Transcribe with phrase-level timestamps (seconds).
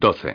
[0.00, 0.34] 12.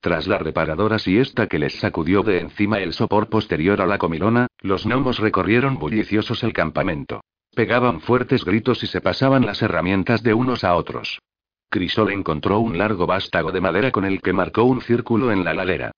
[0.00, 4.46] Tras la reparadora siesta que les sacudió de encima el sopor posterior a la comilona,
[4.60, 7.20] los gnomos recorrieron bulliciosos el campamento.
[7.54, 11.20] Pegaban fuertes gritos y se pasaban las herramientas de unos a otros.
[11.68, 15.52] Crisol encontró un largo vástago de madera con el que marcó un círculo en la
[15.52, 15.92] ladera.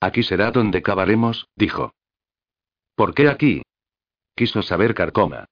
[0.00, 1.92] Aquí será donde cavaremos, dijo.
[2.96, 3.62] ¿Por qué aquí?
[4.34, 5.44] Quiso saber Carcoma.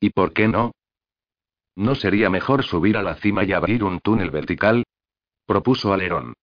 [0.00, 0.72] ¿Y por qué no?
[1.76, 4.84] ¿No sería mejor subir a la cima y abrir un túnel vertical?
[5.48, 6.34] Propuso Alerón.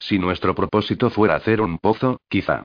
[0.00, 2.64] Si nuestro propósito fuera hacer un pozo, quizá.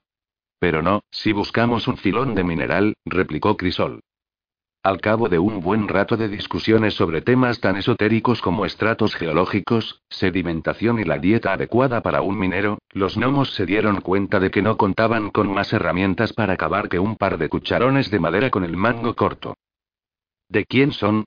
[0.58, 4.02] Pero no, si buscamos un filón de mineral, replicó Crisol.
[4.82, 10.02] Al cabo de un buen rato de discusiones sobre temas tan esotéricos como estratos geológicos,
[10.10, 14.64] sedimentación y la dieta adecuada para un minero, los gnomos se dieron cuenta de que
[14.64, 18.64] no contaban con más herramientas para cavar que un par de cucharones de madera con
[18.64, 19.56] el mango corto.
[20.50, 21.26] ¿De quién son?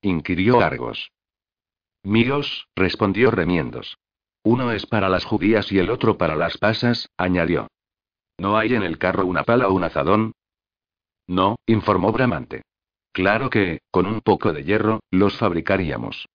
[0.00, 1.10] inquirió Argos.
[2.02, 3.98] Míos, respondió Remiendos.
[4.42, 7.68] Uno es para las judías y el otro para las pasas, añadió.
[8.38, 10.32] ¿No hay en el carro una pala o un azadón?
[11.26, 12.62] No, informó Bramante.
[13.12, 16.26] Claro que, con un poco de hierro, los fabricaríamos.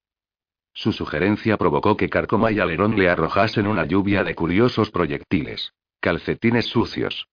[0.74, 5.72] Su sugerencia provocó que Carcoma y Alerón le arrojasen una lluvia de curiosos proyectiles.
[6.00, 7.28] Calcetines sucios.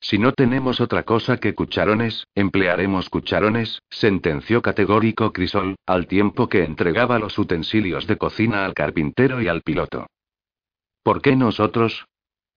[0.00, 6.64] Si no tenemos otra cosa que cucharones, emplearemos cucharones, sentenció categórico Crisol, al tiempo que
[6.64, 10.06] entregaba los utensilios de cocina al carpintero y al piloto.
[11.02, 12.06] ¿Por qué nosotros?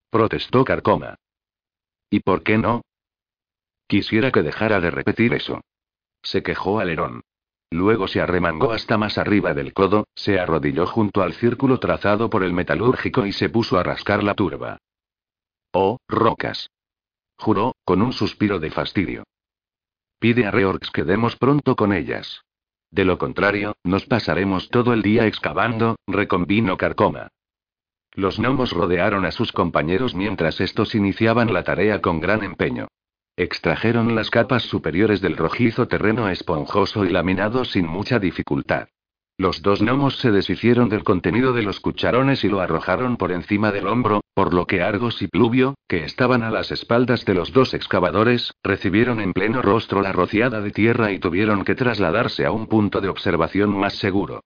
[0.10, 1.16] protestó Carcoma.
[2.10, 2.82] ¿Y por qué no?
[3.88, 5.62] Quisiera que dejara de repetir eso.
[6.22, 7.22] Se quejó Alerón.
[7.72, 12.44] Luego se arremangó hasta más arriba del codo, se arrodilló junto al círculo trazado por
[12.44, 14.80] el metalúrgico y se puso a rascar la turba.
[15.72, 16.70] Oh, rocas.
[17.40, 19.23] Juró, con un suspiro de fastidio.
[20.20, 22.42] Pide a Reorx que demos pronto con ellas.
[22.92, 27.30] De lo contrario, nos pasaremos todo el día excavando, reconvino Carcoma.
[28.12, 32.90] Los gnomos rodearon a sus compañeros mientras estos iniciaban la tarea con gran empeño.
[33.38, 38.89] Extrajeron las capas superiores del rojizo terreno esponjoso y laminado sin mucha dificultad.
[39.39, 43.72] Los dos gnomos se deshicieron del contenido de los cucharones y lo arrojaron por encima
[43.72, 47.54] del hombro, por lo que Argos y Pluvio, que estaban a las espaldas de los
[47.54, 52.52] dos excavadores, recibieron en pleno rostro la rociada de tierra y tuvieron que trasladarse a
[52.52, 54.42] un punto de observación más seguro.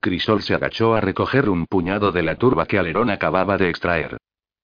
[0.00, 4.16] Crisol se agachó a recoger un puñado de la turba que Alerón acababa de extraer.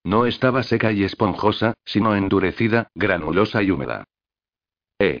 [0.03, 4.03] No estaba seca y esponjosa, sino endurecida, granulosa y húmeda.
[4.97, 5.19] ¡Eh!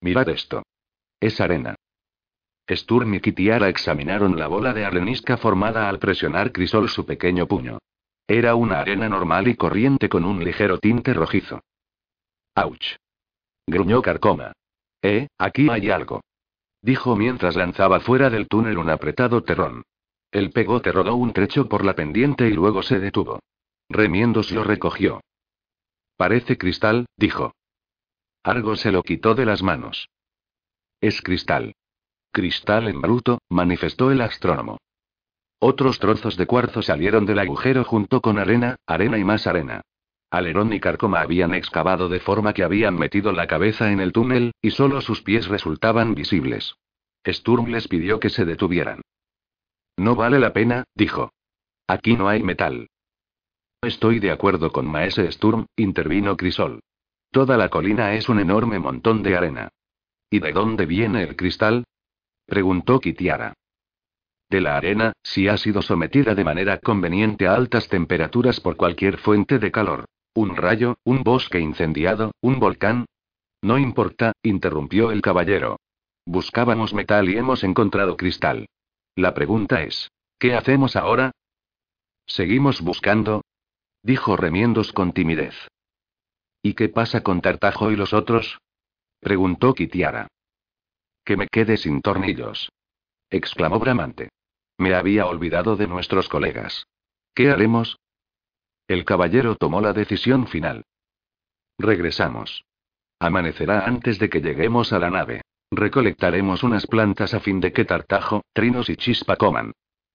[0.00, 0.62] Mirad esto.
[1.20, 1.74] Es arena.
[2.68, 7.78] Sturm y Kitiara examinaron la bola de arenisca formada al presionar Crisol su pequeño puño.
[8.26, 11.62] Era una arena normal y corriente con un ligero tinte rojizo.
[12.54, 12.96] ¡Auch!
[13.66, 14.52] Gruñó Carcoma.
[15.02, 16.20] Eh, aquí hay algo.
[16.82, 19.82] Dijo mientras lanzaba fuera del túnel un apretado terrón.
[20.30, 23.40] El pegote rodó un trecho por la pendiente y luego se detuvo.
[23.88, 25.22] Remiendos lo recogió.
[26.16, 27.54] Parece cristal, dijo.
[28.42, 30.08] Algo se lo quitó de las manos.
[31.00, 31.74] Es cristal.
[32.32, 34.78] Cristal en bruto, manifestó el astrónomo.
[35.60, 39.82] Otros trozos de cuarzo salieron del agujero junto con arena, arena y más arena.
[40.30, 44.52] Alerón y Carcoma habían excavado de forma que habían metido la cabeza en el túnel,
[44.60, 46.76] y solo sus pies resultaban visibles.
[47.26, 49.00] Sturm les pidió que se detuvieran.
[49.96, 51.32] No vale la pena, dijo.
[51.86, 52.88] Aquí no hay metal.
[53.82, 56.80] Estoy de acuerdo con Maese Sturm, intervino Crisol.
[57.30, 59.68] Toda la colina es un enorme montón de arena.
[60.30, 61.84] ¿Y de dónde viene el cristal?
[62.48, 63.52] Preguntó Kitiara.
[64.48, 69.18] De la arena, si ha sido sometida de manera conveniente a altas temperaturas por cualquier
[69.18, 70.06] fuente de calor.
[70.34, 73.04] Un rayo, un bosque incendiado, un volcán.
[73.60, 75.76] No importa, interrumpió el caballero.
[76.24, 78.66] Buscábamos metal y hemos encontrado cristal.
[79.14, 81.32] La pregunta es, ¿qué hacemos ahora?
[82.26, 83.42] Seguimos buscando,
[84.02, 85.54] dijo Remiendos con timidez.
[86.62, 88.58] ¿Y qué pasa con Tartajo y los otros?
[89.20, 90.28] preguntó Kitiara.
[91.28, 92.72] Que me quede sin tornillos.
[93.28, 94.30] exclamó Bramante.
[94.78, 96.86] Me había olvidado de nuestros colegas.
[97.34, 97.98] ¿Qué haremos?
[98.86, 100.86] El caballero tomó la decisión final.
[101.78, 102.64] Regresamos.
[103.18, 105.42] Amanecerá antes de que lleguemos a la nave.
[105.70, 109.72] Recolectaremos unas plantas a fin de que Tartajo, Trinos y Chispa coman.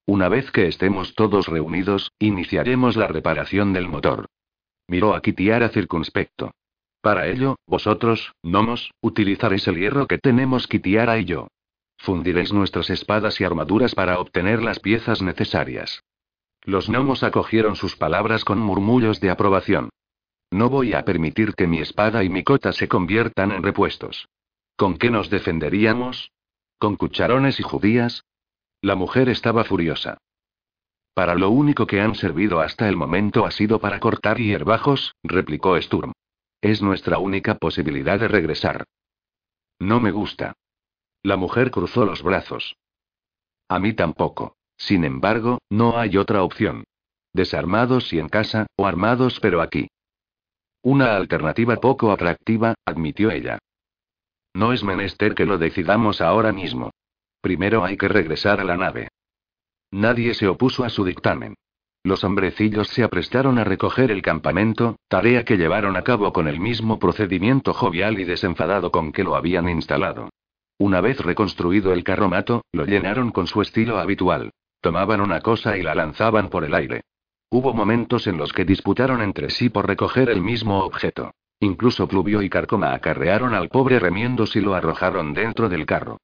[0.08, 4.26] Una vez que estemos todos reunidos, iniciaremos la reparación del motor.
[4.88, 6.56] Miró a Kitiara circunspecto.
[7.04, 11.50] Para ello, vosotros, gnomos, utilizaréis el hierro que tenemos Kitiara y yo.
[11.98, 16.02] Fundiréis nuestras espadas y armaduras para obtener las piezas necesarias.
[16.62, 19.90] Los gnomos acogieron sus palabras con murmullos de aprobación.
[20.50, 24.30] No voy a permitir que mi espada y mi cota se conviertan en repuestos.
[24.78, 26.32] ¿Con qué nos defenderíamos?
[26.80, 28.24] ¿Con cucharones y judías?
[28.80, 30.20] La mujer estaba furiosa.
[31.14, 35.76] Para lo único que han servido hasta el momento ha sido para cortar hierbajos, replicó
[35.82, 36.14] Sturm.
[36.64, 38.86] Es nuestra única posibilidad de regresar.
[39.80, 40.54] No me gusta.
[41.22, 42.78] La mujer cruzó los brazos.
[43.68, 44.56] A mí tampoco.
[44.78, 46.86] Sin embargo, no hay otra opción.
[47.34, 49.90] Desarmados y en casa, o armados pero aquí.
[50.82, 53.60] Una alternativa poco atractiva, admitió ella.
[54.54, 56.92] No es menester que lo decidamos ahora mismo.
[57.42, 59.10] Primero hay que regresar a la nave.
[59.92, 61.56] Nadie se opuso a su dictamen.
[62.06, 66.60] Los hombrecillos se aprestaron a recoger el campamento, tarea que llevaron a cabo con el
[66.60, 70.30] mismo procedimiento jovial y desenfadado con que lo habían instalado.
[70.78, 74.52] Una vez reconstruido el carromato, lo llenaron con su estilo habitual.
[74.82, 77.04] Tomaban una cosa y la lanzaban por el aire.
[77.50, 81.32] Hubo momentos en los que disputaron entre sí por recoger el mismo objeto.
[81.62, 86.18] Incluso Pluvio y Carcoma acarrearon al pobre remiendos y lo arrojaron dentro del carro.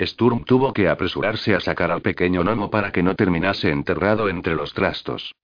[0.00, 4.54] Sturm tuvo que apresurarse a sacar al pequeño gnomo para que no terminase enterrado entre
[4.54, 5.34] los trastos.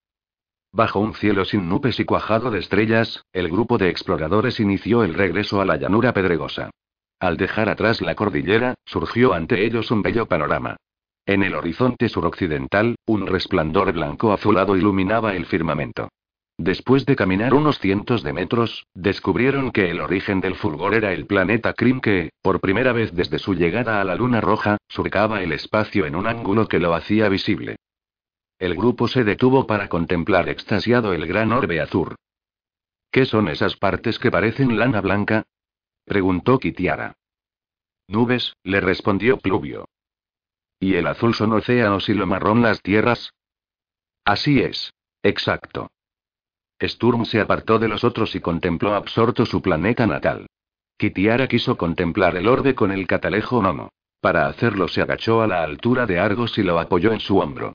[0.73, 5.13] Bajo un cielo sin nubes y cuajado de estrellas, el grupo de exploradores inició el
[5.13, 6.69] regreso a la llanura pedregosa.
[7.19, 10.77] Al dejar atrás la cordillera, surgió ante ellos un bello panorama.
[11.25, 16.09] En el horizonte suroccidental, un resplandor blanco azulado iluminaba el firmamento.
[16.63, 21.25] Después de caminar unos cientos de metros, descubrieron que el origen del fulgor era el
[21.25, 25.53] planeta Krim que, por primera vez desde su llegada a la Luna Roja, surcaba el
[25.53, 27.77] espacio en un ángulo que lo hacía visible.
[28.59, 32.13] El grupo se detuvo para contemplar extasiado el gran orbe azul.
[33.09, 35.47] ¿Qué son esas partes que parecen lana blanca?
[36.05, 37.15] preguntó Kitiara.
[38.07, 39.89] Nubes, le respondió Pluvio.
[40.79, 43.33] ¿Y el azul son océanos y lo marrón las tierras?
[44.25, 44.93] Así es.
[45.23, 45.89] Exacto.
[46.81, 50.47] Sturm se apartó de los otros y contempló absorto su planeta natal.
[50.97, 53.89] Kitiara quiso contemplar el orbe con el catalejo Nomo.
[54.19, 57.73] Para hacerlo se agachó a la altura de Argos y lo apoyó en su hombro.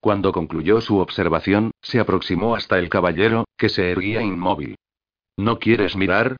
[0.00, 4.76] Cuando concluyó su observación, se aproximó hasta el caballero, que se erguía inmóvil.
[5.36, 6.36] ¿No quieres mirar?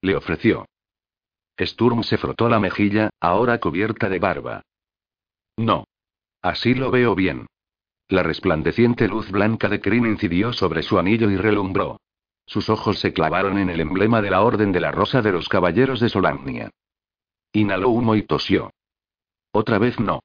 [0.00, 0.66] Le ofreció.
[1.60, 4.62] Sturm se frotó la mejilla, ahora cubierta de barba.
[5.56, 5.84] No.
[6.40, 7.46] Así lo veo bien.
[8.08, 11.98] La resplandeciente luz blanca de Kryn incidió sobre su anillo y relumbró.
[12.46, 15.48] Sus ojos se clavaron en el emblema de la Orden de la Rosa de los
[15.48, 16.70] Caballeros de Solagnia.
[17.52, 18.70] Inhaló humo y tosió.
[19.52, 20.20] Otra vez no.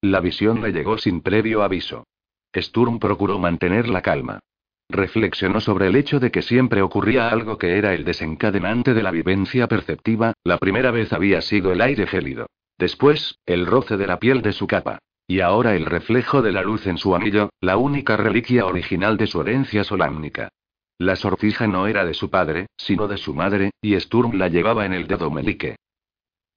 [0.00, 2.06] La visión le llegó sin previo aviso.
[2.54, 4.40] Sturm procuró mantener la calma.
[4.88, 9.10] Reflexionó sobre el hecho de que siempre ocurría algo que era el desencadenante de la
[9.10, 12.46] vivencia perceptiva, la primera vez había sido el aire gélido.
[12.78, 15.00] Después, el roce de la piel de su capa.
[15.26, 19.26] Y ahora el reflejo de la luz en su anillo, la única reliquia original de
[19.26, 20.50] su herencia solámnica.
[20.98, 24.86] La sortija no era de su padre, sino de su madre, y Sturm la llevaba
[24.86, 25.76] en el dedo melique.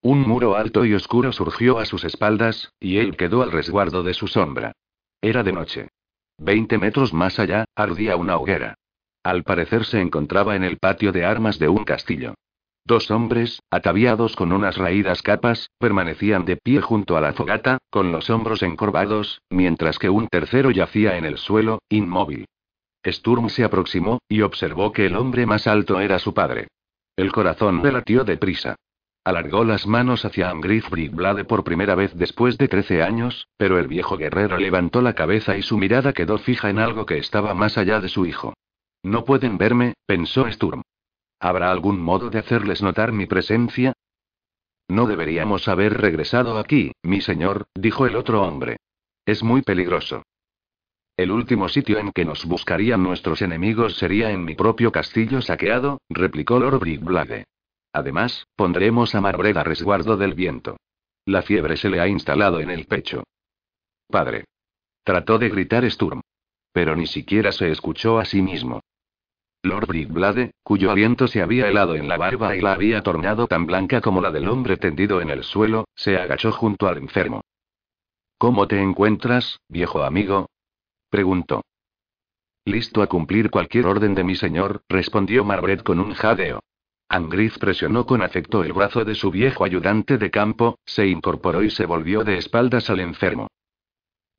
[0.02, 4.14] Un muro alto y oscuro surgió a sus espaldas, y él quedó al resguardo de
[4.14, 4.72] su sombra.
[5.20, 5.90] Era de noche.
[6.38, 8.76] Veinte metros más allá, ardía una hoguera.
[9.24, 12.36] Al parecer se encontraba en el patio de armas de un castillo.
[12.86, 18.12] Dos hombres, ataviados con unas raídas capas, permanecían de pie junto a la fogata, con
[18.12, 22.46] los hombros encorvados, mientras que un tercero yacía en el suelo, inmóvil.
[23.06, 26.68] Sturm se aproximó, y observó que el hombre más alto era su padre.
[27.16, 28.76] El corazón le latió deprisa.
[29.24, 33.88] Alargó las manos hacia Angrith Brigblade por primera vez después de trece años, pero el
[33.88, 37.78] viejo guerrero levantó la cabeza y su mirada quedó fija en algo que estaba más
[37.78, 38.54] allá de su hijo.
[39.04, 40.82] No pueden verme, pensó Sturm.
[41.40, 43.94] ¿Habrá algún modo de hacerles notar mi presencia?
[44.90, 48.78] No deberíamos haber regresado aquí, mi señor, dijo el otro hombre.
[49.26, 50.24] Es muy peligroso.
[51.16, 56.00] El último sitio en que nos buscarían nuestros enemigos sería en mi propio castillo saqueado,
[56.10, 57.46] replicó Lord Brigblade.
[57.94, 60.78] Además, pondremos a Marbred a resguardo del viento.
[61.26, 63.24] La fiebre se le ha instalado en el pecho.
[64.08, 64.46] Padre.
[65.04, 66.22] Trató de gritar Sturm.
[66.72, 68.82] Pero ni siquiera se escuchó a sí mismo.
[69.62, 73.66] Lord Brigblade, cuyo aliento se había helado en la barba y la había tornado tan
[73.66, 77.42] blanca como la del hombre tendido en el suelo, se agachó junto al enfermo.
[78.38, 80.50] ¿Cómo te encuentras, viejo amigo?
[81.10, 81.62] preguntó.
[82.64, 86.62] Listo a cumplir cualquier orden de mi señor, respondió Marbret con un jadeo.
[87.10, 91.70] Angriz presionó con afecto el brazo de su viejo ayudante de campo, se incorporó y
[91.70, 93.48] se volvió de espaldas al enfermo.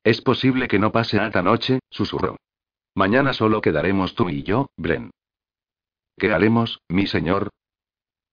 [0.03, 2.37] Es posible que no pase esta noche, susurró.
[2.95, 5.11] Mañana solo quedaremos tú y yo, Bren.
[6.17, 7.49] ¿Qué haremos, mi señor?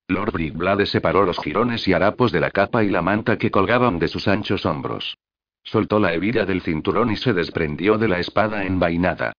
[0.09, 3.99] Lord Brigblade separó los jirones y harapos de la capa y la manta que colgaban
[3.99, 5.17] de sus anchos hombros.
[5.63, 9.33] Soltó la hebilla del cinturón y se desprendió de la espada envainada.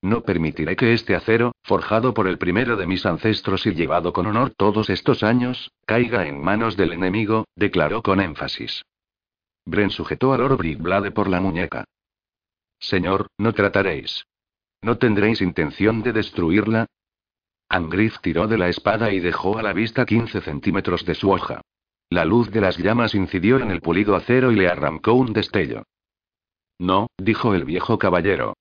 [0.00, 4.26] No permitiré que este acero, forjado por el primero de mis ancestros y llevado con
[4.26, 8.84] honor todos estos años, caiga en manos del enemigo, declaró con énfasis.
[9.64, 11.84] Bren sujetó a Lord Brigblade por la muñeca.
[12.82, 14.26] Señor, no trataréis.
[14.82, 16.86] ¿No tendréis intención de destruirla?
[17.68, 21.60] Angrith tiró de la espada y dejó a la vista 15 centímetros de su hoja.
[22.10, 25.84] La luz de las llamas incidió en el pulido acero y le arrancó un destello.
[26.78, 28.54] No, dijo el viejo caballero.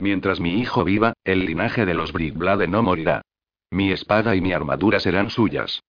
[0.00, 3.22] Mientras mi hijo viva, el linaje de los Brickblade no morirá.
[3.70, 5.82] Mi espada y mi armadura serán suyas.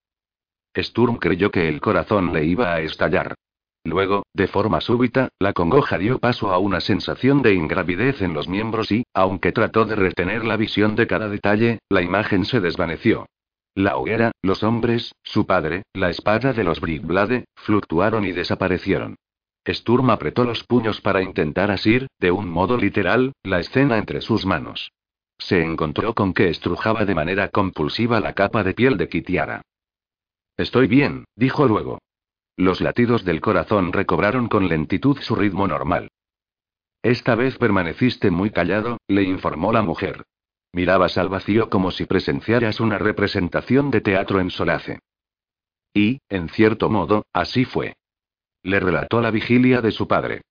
[0.77, 3.36] Sturm creyó que el corazón le iba a estallar.
[3.89, 8.48] Luego, de forma súbita, la congoja dio paso a una sensación de ingravidez en los
[8.48, 13.25] miembros y, aunque trató de retener la visión de cada detalle, la imagen se desvaneció.
[13.74, 19.15] La hoguera, los hombres, su padre, la espada de los Brickblade, fluctuaron y desaparecieron.
[19.67, 24.46] Sturm apretó los puños para intentar asir, de un modo literal, la escena entre sus
[24.46, 24.91] manos.
[25.39, 29.63] Se encontró con que estrujaba de manera compulsiva la capa de piel de Kitiara.
[30.58, 31.98] Estoy bien, dijo luego.
[32.60, 36.10] Los latidos del corazón recobraron con lentitud su ritmo normal.
[37.01, 40.25] Esta vez permaneciste muy callado, le informó la mujer.
[40.74, 45.00] Mirabas al vacío como si presenciaras una representación de teatro en solace.
[45.94, 47.96] Y, en cierto modo, así fue.
[48.62, 50.42] Le relató la vigilia de su padre.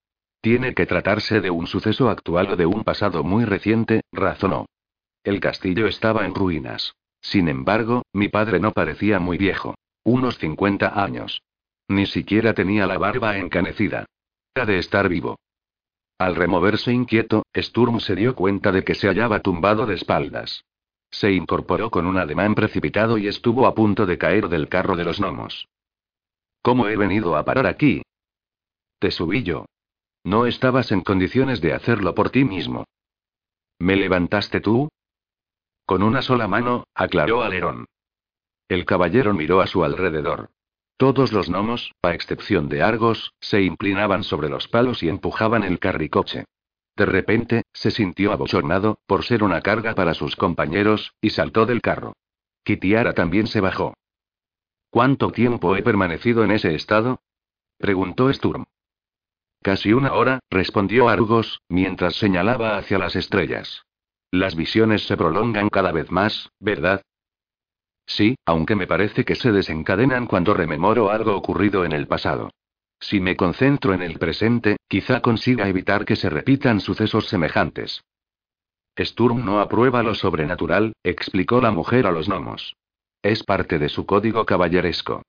[0.40, 4.64] Tiene que tratarse de un suceso actual o de un pasado muy reciente, razonó.
[5.24, 6.94] El castillo estaba en ruinas.
[7.20, 9.74] Sin embargo, mi padre no parecía muy viejo.
[10.04, 11.42] Unos 50 años.
[11.88, 14.06] Ni siquiera tenía la barba encanecida.
[14.54, 15.38] Era de estar vivo.
[16.18, 20.64] Al removerse inquieto, Sturm se dio cuenta de que se hallaba tumbado de espaldas.
[21.10, 25.04] Se incorporó con un ademán precipitado y estuvo a punto de caer del carro de
[25.04, 25.68] los gnomos.
[26.60, 28.02] ¿Cómo he venido a parar aquí?
[28.98, 29.64] Te subí yo.
[30.24, 32.84] No estabas en condiciones de hacerlo por ti mismo.
[33.78, 34.88] ¿Me levantaste tú?
[35.86, 37.86] Con una sola mano, aclaró Alerón.
[38.68, 40.50] El caballero miró a su alrededor.
[40.98, 45.78] Todos los gnomos, a excepción de Argos, se inclinaban sobre los palos y empujaban el
[45.78, 46.44] carricoche.
[46.96, 51.82] De repente, se sintió abochornado, por ser una carga para sus compañeros, y saltó del
[51.82, 52.14] carro.
[52.64, 53.94] Kitiara también se bajó.
[54.90, 57.20] ¿Cuánto tiempo he permanecido en ese estado?
[57.78, 58.64] preguntó Sturm.
[59.62, 63.84] Casi una hora, respondió Argos, mientras señalaba hacia las estrellas.
[64.32, 67.02] Las visiones se prolongan cada vez más, ¿verdad?
[68.08, 72.50] Sí, aunque me parece que se desencadenan cuando rememoro algo ocurrido en el pasado.
[72.98, 78.02] Si me concentro en el presente, quizá consiga evitar que se repitan sucesos semejantes.
[78.98, 82.74] Sturm no aprueba lo sobrenatural, explicó la mujer a los gnomos.
[83.22, 85.22] Es parte de su código caballeresco.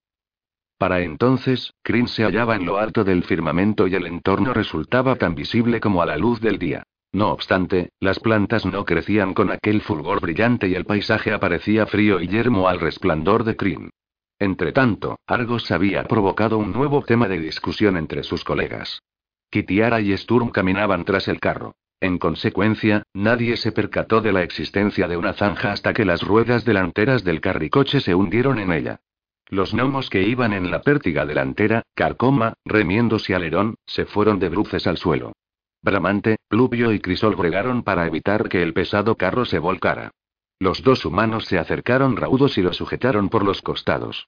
[0.78, 5.36] Para entonces, Kryn se hallaba en lo alto del firmamento y el entorno resultaba tan
[5.36, 6.84] visible como a la luz del día.
[7.12, 12.22] No obstante, las plantas no crecían con aquel fulgor brillante y el paisaje aparecía frío
[12.22, 13.90] y yermo al resplandor de Kryn.
[14.38, 19.02] Entretanto, Argos había provocado un nuevo tema de discusión entre sus colegas.
[19.50, 21.76] Kitiara y Sturm caminaban tras el carro.
[22.00, 26.64] En consecuencia, nadie se percató de la existencia de una zanja hasta que las ruedas
[26.64, 29.02] delanteras del carricoche se hundieron en ella.
[29.48, 34.86] Los gnomos que iban en la pértiga delantera, Carcoma, remiéndose alerón, se fueron de bruces
[34.88, 35.34] al suelo.
[35.82, 40.12] Bramante, Pluvio y Crisol bregaron para evitar que el pesado carro se volcara.
[40.60, 44.28] Los dos humanos se acercaron raudos y lo sujetaron por los costados.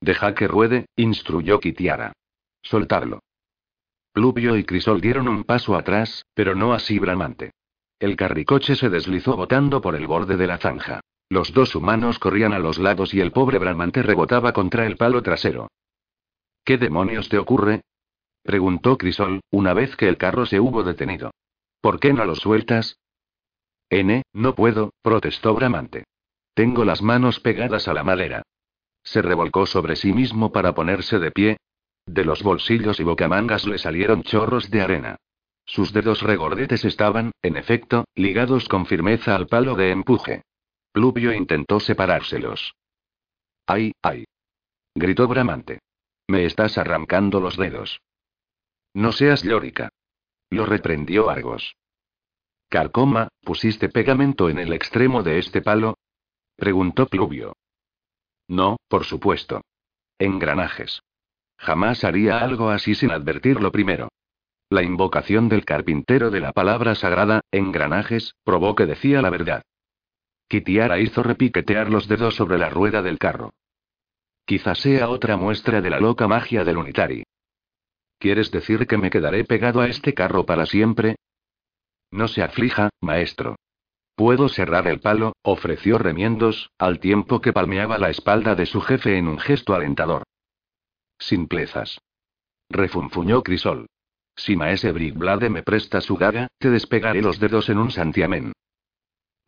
[0.00, 2.12] Deja que ruede, instruyó Kitiara.
[2.62, 3.20] Soltarlo.
[4.12, 7.52] Pluvio y Crisol dieron un paso atrás, pero no así Bramante.
[7.98, 11.00] El carricoche se deslizó botando por el borde de la zanja.
[11.28, 15.22] Los dos humanos corrían a los lados y el pobre Bramante rebotaba contra el palo
[15.22, 15.68] trasero.
[16.64, 17.82] ¿Qué demonios te ocurre?
[18.42, 21.30] Preguntó Crisol, una vez que el carro se hubo detenido.
[21.80, 22.98] ¿Por qué no lo sueltas?
[23.90, 26.04] N, no puedo, protestó Bramante.
[26.54, 28.42] Tengo las manos pegadas a la madera.
[29.02, 31.56] Se revolcó sobre sí mismo para ponerse de pie.
[32.06, 35.16] De los bolsillos y bocamangas le salieron chorros de arena.
[35.64, 40.42] Sus dedos regordetes estaban, en efecto, ligados con firmeza al palo de empuje.
[40.92, 42.74] Pluvio intentó separárselos.
[43.66, 44.24] ¡Ay, ay!
[44.94, 45.78] gritó Bramante.
[46.26, 48.00] Me estás arrancando los dedos.
[48.94, 49.90] No seas llórica.
[50.50, 51.76] Lo reprendió Argos.
[52.68, 55.96] Carcoma, ¿pusiste pegamento en el extremo de este palo?
[56.56, 57.54] preguntó Pluvio.
[58.48, 59.62] No, por supuesto.
[60.18, 61.02] Engranajes.
[61.56, 64.08] Jamás haría algo así sin advertirlo primero.
[64.70, 69.62] La invocación del carpintero de la palabra sagrada, engranajes, probó que decía la verdad.
[70.48, 73.52] Kitiara hizo repiquetear los dedos sobre la rueda del carro.
[74.44, 77.24] Quizás sea otra muestra de la loca magia del unitari.
[78.20, 81.16] ¿Quieres decir que me quedaré pegado a este carro para siempre?
[82.10, 83.56] No se aflija, maestro.
[84.14, 89.16] Puedo cerrar el palo, ofreció remiendos, al tiempo que palmeaba la espalda de su jefe
[89.16, 90.24] en un gesto alentador.
[91.18, 91.98] Simplezas.
[92.68, 93.86] Refunfuñó Crisol.
[94.36, 98.52] Si Maese Brickblade me presta su gaga, te despegaré los dedos en un santiamén.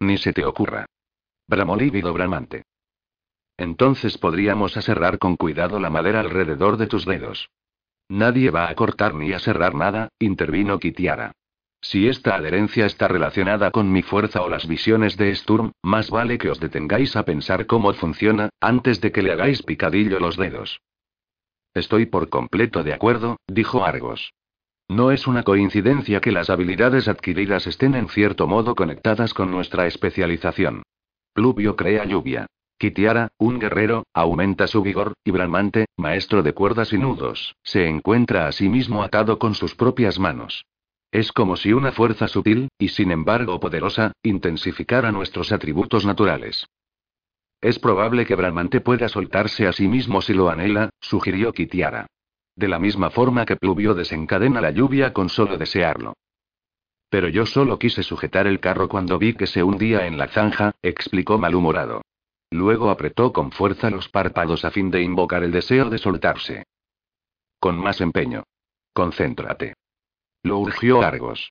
[0.00, 0.86] Ni se te ocurra.
[1.46, 2.62] Bramó lívido bramante.
[3.58, 7.50] Entonces podríamos aserrar con cuidado la madera alrededor de tus dedos.
[8.12, 11.32] Nadie va a cortar ni a cerrar nada, intervino Kitiara.
[11.80, 16.36] Si esta adherencia está relacionada con mi fuerza o las visiones de Sturm, más vale
[16.36, 20.82] que os detengáis a pensar cómo funciona, antes de que le hagáis picadillo los dedos.
[21.72, 24.34] Estoy por completo de acuerdo, dijo Argos.
[24.88, 29.86] No es una coincidencia que las habilidades adquiridas estén en cierto modo conectadas con nuestra
[29.86, 30.82] especialización.
[31.32, 32.46] Pluvio crea lluvia.
[32.82, 38.48] Kitiara, un guerrero, aumenta su vigor, y Bramante, maestro de cuerdas y nudos, se encuentra
[38.48, 40.66] a sí mismo atado con sus propias manos.
[41.12, 46.66] Es como si una fuerza sutil, y sin embargo poderosa, intensificara nuestros atributos naturales.
[47.60, 52.08] Es probable que Bramante pueda soltarse a sí mismo si lo anhela, sugirió Kitiara.
[52.56, 56.14] De la misma forma que Pluvio desencadena la lluvia con solo desearlo.
[57.08, 60.72] Pero yo solo quise sujetar el carro cuando vi que se hundía en la zanja,
[60.82, 62.02] explicó malhumorado.
[62.52, 66.64] Luego apretó con fuerza los párpados a fin de invocar el deseo de soltarse.
[67.58, 68.42] Con más empeño.
[68.92, 69.74] Concéntrate.
[70.42, 71.50] Lo urgió Argos.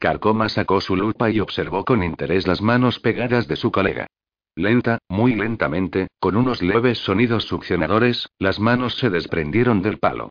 [0.00, 4.08] Carcoma sacó su lupa y observó con interés las manos pegadas de su colega.
[4.56, 10.30] Lenta, muy lentamente, con unos leves sonidos succionadores, las manos se desprendieron del palo.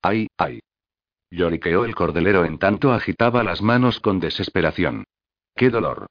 [0.00, 0.60] ¡Ay, ay!
[1.30, 5.04] Lloriqueó el cordelero en tanto agitaba las manos con desesperación.
[5.54, 6.06] ¡Qué dolor!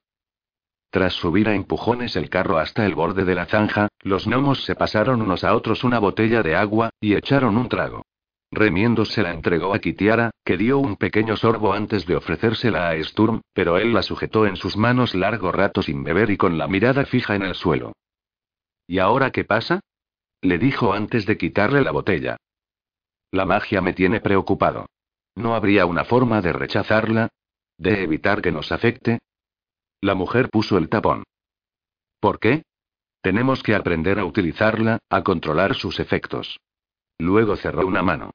[0.90, 4.74] Tras subir a empujones el carro hasta el borde de la zanja, los gnomos se
[4.74, 8.02] pasaron unos a otros una botella de agua, y echaron un trago.
[8.50, 13.00] Remiendo se la entregó a Kitiara, que dio un pequeño sorbo antes de ofrecérsela a
[13.04, 16.66] Sturm, pero él la sujetó en sus manos largo rato sin beber y con la
[16.66, 17.92] mirada fija en el suelo.
[18.88, 19.80] ¿Y ahora qué pasa?
[20.42, 22.36] le dijo antes de quitarle la botella.
[23.30, 24.86] La magia me tiene preocupado.
[25.36, 27.28] ¿No habría una forma de rechazarla?
[27.78, 29.20] ¿De evitar que nos afecte?
[30.02, 31.24] La mujer puso el tapón.
[32.20, 32.62] ¿Por qué?
[33.22, 36.58] Tenemos que aprender a utilizarla, a controlar sus efectos.
[37.18, 38.30] Luego cerró una mano.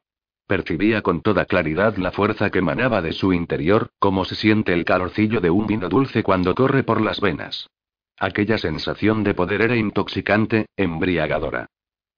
[0.47, 4.85] Percibía con toda claridad la fuerza que emanaba de su interior, como se siente el
[4.85, 7.67] calorcillo de un vino dulce cuando corre por las venas.
[8.17, 11.65] Aquella sensación de poder era intoxicante, embriagadora.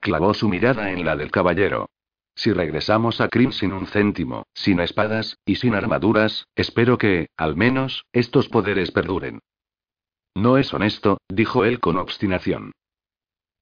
[0.02, 1.90] Clavó su mirada en la del caballero.
[2.38, 7.56] Si regresamos a Krim sin un céntimo, sin espadas, y sin armaduras, espero que, al
[7.56, 9.40] menos, estos poderes perduren.
[10.36, 12.74] No es honesto, dijo él con obstinación.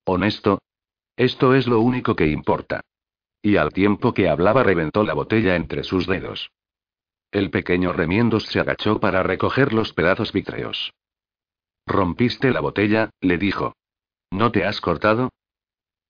[0.04, 0.60] ¿Honesto?
[1.16, 2.82] Esto es lo único que importa.
[3.40, 6.50] Y al tiempo que hablaba reventó la botella entre sus dedos.
[7.32, 10.92] El pequeño remiendos se agachó para recoger los pedazos vítreos.
[11.86, 13.74] Rompiste la botella, le dijo.
[14.30, 15.30] ¿No te has cortado?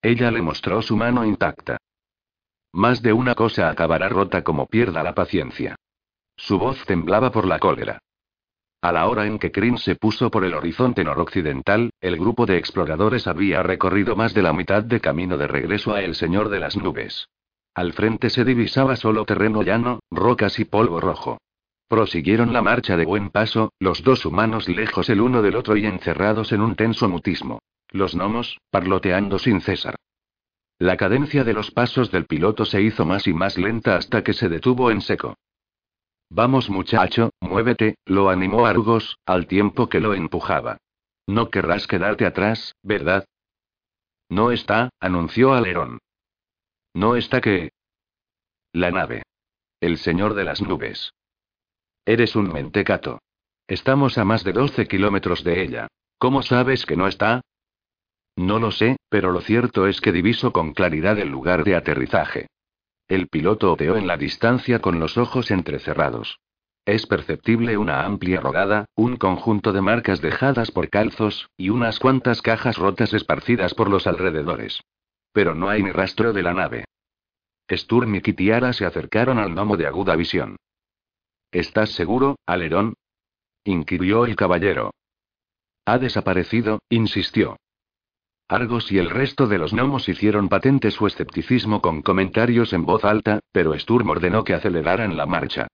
[0.02, 1.78] Ella le mostró su mano intacta.
[2.72, 5.76] Más de una cosa acabará rota como pierda la paciencia.
[6.36, 8.00] Su voz temblaba por la cólera.
[8.82, 12.58] A la hora en que Krim se puso por el horizonte noroccidental, el grupo de
[12.58, 16.60] exploradores había recorrido más de la mitad de camino de regreso a El Señor de
[16.60, 17.28] las Nubes.
[17.74, 21.38] Al frente se divisaba solo terreno llano, rocas y polvo rojo.
[21.88, 25.86] Prosiguieron la marcha de buen paso, los dos humanos lejos el uno del otro y
[25.86, 27.60] encerrados en un tenso mutismo.
[27.90, 29.96] Los gnomos, parloteando sin cesar.
[30.78, 34.34] La cadencia de los pasos del piloto se hizo más y más lenta hasta que
[34.34, 35.36] se detuvo en seco.
[36.28, 40.78] Vamos muchacho, muévete, lo animó Argos, al tiempo que lo empujaba.
[41.26, 43.24] No querrás quedarte atrás, ¿verdad?
[44.28, 45.98] No está, anunció Alerón.
[46.94, 47.70] No está qué.
[48.72, 49.22] La nave.
[49.80, 51.12] El señor de las nubes.
[52.04, 53.20] Eres un mentecato.
[53.66, 55.88] Estamos a más de 12 kilómetros de ella.
[56.18, 57.42] ¿Cómo sabes que no está?
[58.36, 62.48] No lo sé, pero lo cierto es que diviso con claridad el lugar de aterrizaje.
[63.08, 66.38] El piloto oteó en la distancia con los ojos entrecerrados.
[66.84, 72.42] Es perceptible una amplia rodada, un conjunto de marcas dejadas por calzos, y unas cuantas
[72.42, 74.82] cajas rotas esparcidas por los alrededores.
[75.32, 76.84] Pero no hay ni rastro de la nave.
[77.68, 80.56] Sturm y Kitiara se acercaron al gnomo de aguda visión.
[81.50, 82.94] ¿Estás seguro, Alerón?
[83.64, 84.92] inquirió el caballero.
[85.86, 87.56] Ha desaparecido, insistió.
[88.48, 93.04] Argos y el resto de los gnomos hicieron patente su escepticismo con comentarios en voz
[93.04, 95.66] alta, pero Sturm ordenó que aceleraran la marcha.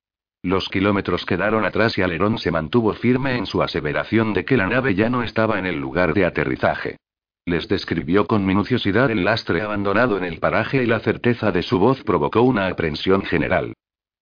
[0.43, 4.69] Los kilómetros quedaron atrás y Alerón se mantuvo firme en su aseveración de que la
[4.69, 6.97] nave ya no estaba en el lugar de aterrizaje.
[7.45, 11.79] Les describió con minuciosidad el lastre abandonado en el paraje y la certeza de su
[11.79, 13.75] voz provocó una aprensión general.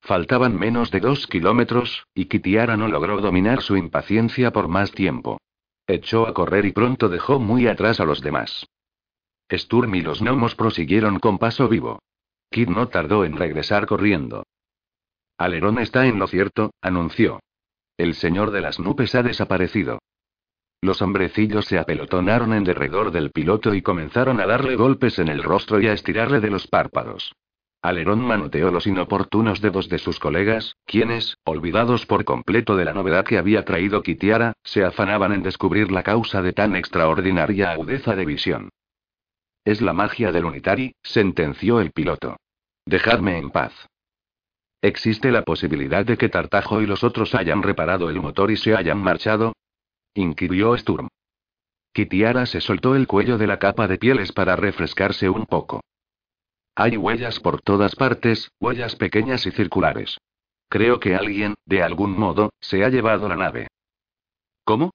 [0.03, 5.39] Faltaban menos de dos kilómetros, y Kitiara no logró dominar su impaciencia por más tiempo.
[5.92, 8.64] Echó a correr y pronto dejó muy atrás a los demás.
[9.53, 11.98] Sturm y los gnomos prosiguieron con paso vivo.
[12.48, 14.44] Kid no tardó en regresar corriendo.
[15.37, 17.40] Alerón está en lo cierto, anunció.
[17.96, 19.98] El señor de las nubes ha desaparecido.
[20.81, 25.42] Los hombrecillos se apelotonaron en derredor del piloto y comenzaron a darle golpes en el
[25.42, 27.33] rostro y a estirarle de los párpados.
[27.83, 33.25] Alerón manoteó los inoportunos dedos de sus colegas, quienes, olvidados por completo de la novedad
[33.25, 38.27] que había traído Kitiara, se afanaban en descubrir la causa de tan extraordinaria agudeza de
[38.27, 38.69] visión.
[39.64, 42.37] Es la magia del Unitari, sentenció el piloto.
[42.85, 43.73] Dejadme en paz.
[44.83, 48.75] ¿Existe la posibilidad de que Tartajo y los otros hayan reparado el motor y se
[48.75, 49.55] hayan marchado?
[50.14, 51.09] inquirió Sturm.
[51.93, 55.81] Kitiara se soltó el cuello de la capa de pieles para refrescarse un poco.
[56.75, 60.19] Hay huellas por todas partes, huellas pequeñas y circulares.
[60.69, 63.69] Creo que alguien, de algún modo, se ha llevado la nave.
[64.65, 64.93] ¿Cómo?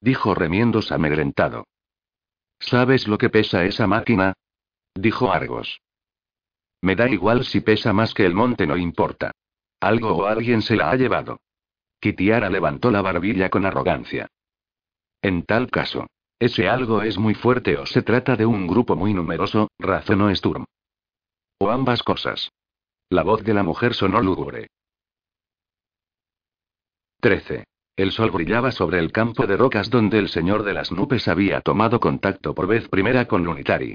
[0.00, 1.64] dijo remiendos amedrentado.
[2.60, 4.34] ¿Sabes lo que pesa esa máquina?
[4.94, 5.80] dijo Argos.
[6.82, 9.32] Me da igual si pesa más que el monte, no importa.
[9.80, 11.40] Algo o alguien se la ha llevado.
[12.00, 14.28] Kitiara levantó la barbilla con arrogancia.
[15.22, 16.06] En tal caso,
[16.38, 20.64] ese algo es muy fuerte o se trata de un grupo muy numeroso, razonó Sturm.
[21.62, 22.50] O ambas cosas.
[23.10, 24.68] La voz de la mujer sonó lúgubre.
[27.20, 27.64] 13.
[27.96, 31.60] El sol brillaba sobre el campo de rocas donde el señor de las nubes había
[31.60, 33.92] tomado contacto por vez primera con Lunitari.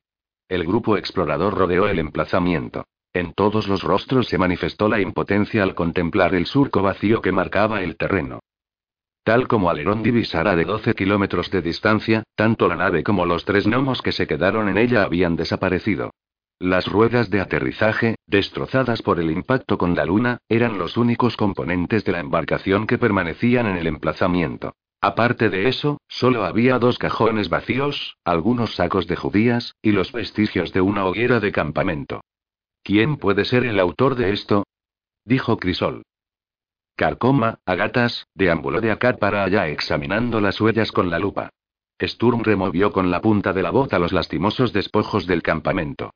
[0.47, 2.86] El grupo explorador rodeó el emplazamiento.
[3.13, 7.82] En todos los rostros se manifestó la impotencia al contemplar el surco vacío que marcaba
[7.82, 8.41] el terreno.
[9.23, 13.65] Tal como Alerón divisara de 12 kilómetros de distancia, tanto la nave como los tres
[13.65, 16.12] gnomos que se quedaron en ella habían desaparecido.
[16.59, 22.05] Las ruedas de aterrizaje, destrozadas por el impacto con la luna, eran los únicos componentes
[22.05, 24.73] de la embarcación que permanecían en el emplazamiento.
[25.01, 30.71] Aparte de eso, solo había dos cajones vacíos, algunos sacos de judías, y los vestigios
[30.71, 32.21] de una hoguera de campamento.
[32.83, 34.63] ¿Quién puede ser el autor de esto?
[35.25, 36.03] dijo Crisol.
[36.95, 41.49] Carcoma, Agatas, deambuló de acá para allá examinando las huellas con la lupa.
[42.01, 46.11] Sturm removió con la punta de la bota los lastimosos despojos del campamento.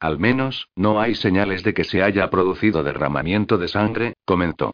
[0.00, 4.72] Al menos, no hay señales de que se haya producido derramamiento de sangre, comentó.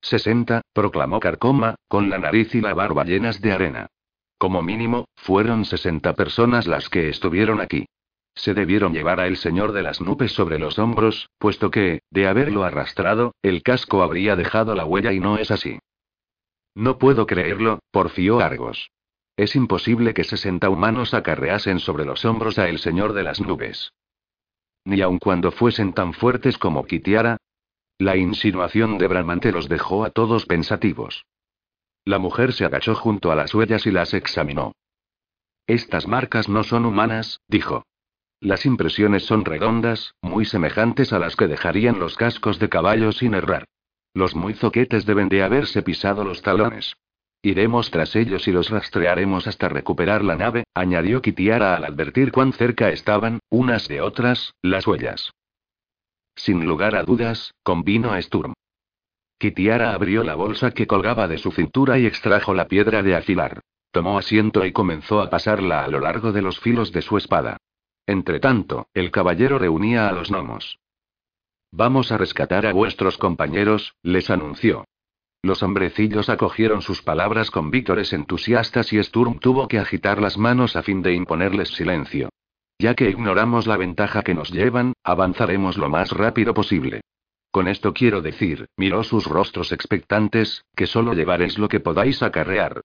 [0.00, 3.86] 60, proclamó Carcoma, con la nariz y la barba llenas de arena.
[4.36, 7.86] Como mínimo, fueron 60 personas las que estuvieron aquí.
[8.34, 12.26] Se debieron llevar a el señor de las nubes sobre los hombros, puesto que, de
[12.26, 15.78] haberlo arrastrado, el casco habría dejado la huella y no es así.
[16.74, 18.90] No puedo creerlo, porfió Argos.
[19.36, 23.92] Es imposible que 60 humanos acarreasen sobre los hombros a el señor de las nubes
[24.86, 27.36] ni aun cuando fuesen tan fuertes como Kitiara.
[27.98, 31.26] La insinuación de Bramante los dejó a todos pensativos.
[32.04, 34.72] La mujer se agachó junto a las huellas y las examinó.
[35.66, 37.84] Estas marcas no son humanas, dijo.
[38.38, 43.34] Las impresiones son redondas, muy semejantes a las que dejarían los cascos de caballo sin
[43.34, 43.64] errar.
[44.14, 46.94] Los muy zoquetes deben de haberse pisado los talones.
[47.46, 52.52] Iremos tras ellos y los rastrearemos hasta recuperar la nave, añadió Kitiara al advertir cuán
[52.52, 55.30] cerca estaban, unas de otras, las huellas.
[56.34, 58.52] Sin lugar a dudas, convino Sturm.
[59.38, 63.60] Kitiara abrió la bolsa que colgaba de su cintura y extrajo la piedra de afilar.
[63.92, 67.58] Tomó asiento y comenzó a pasarla a lo largo de los filos de su espada.
[68.08, 70.80] Entretanto, el caballero reunía a los gnomos.
[71.70, 74.84] Vamos a rescatar a vuestros compañeros, les anunció.
[75.46, 80.74] Los hombrecillos acogieron sus palabras con víctores entusiastas y Sturm tuvo que agitar las manos
[80.74, 82.30] a fin de imponerles silencio.
[82.80, 87.02] Ya que ignoramos la ventaja que nos llevan, avanzaremos lo más rápido posible.
[87.52, 92.80] Con esto quiero decir, miró sus rostros expectantes, que solo llevaréis lo que podáis acarrear.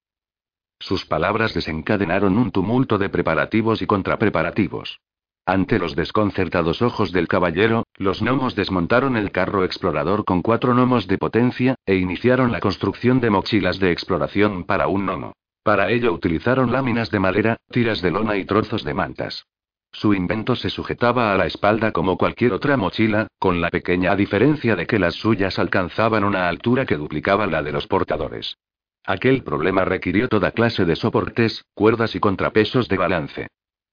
[0.78, 5.00] Sus palabras desencadenaron un tumulto de preparativos y contrapreparativos.
[5.46, 11.08] Ante los desconcertados ojos del caballero, los gnomos desmontaron el carro explorador con cuatro gnomos
[11.08, 15.34] de potencia, e iniciaron la construcción de mochilas de exploración para un gnomo.
[15.64, 19.46] Para ello utilizaron láminas de madera, tiras de lona y trozos de mantas.
[19.92, 24.76] Su invento se sujetaba a la espalda como cualquier otra mochila, con la pequeña diferencia
[24.76, 28.58] de que las suyas alcanzaban una altura que duplicaba la de los portadores.
[29.06, 33.48] Aquel problema requirió toda clase de soportes, cuerdas y contrapesos de balance.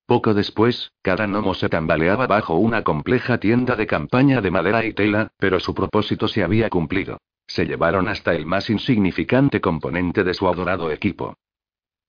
[0.08, 4.94] Poco después, cada gnomo se tambaleaba bajo una compleja tienda de campaña de madera y
[4.94, 7.18] tela, pero su propósito se había cumplido.
[7.46, 11.34] Se llevaron hasta el más insignificante componente de su adorado equipo.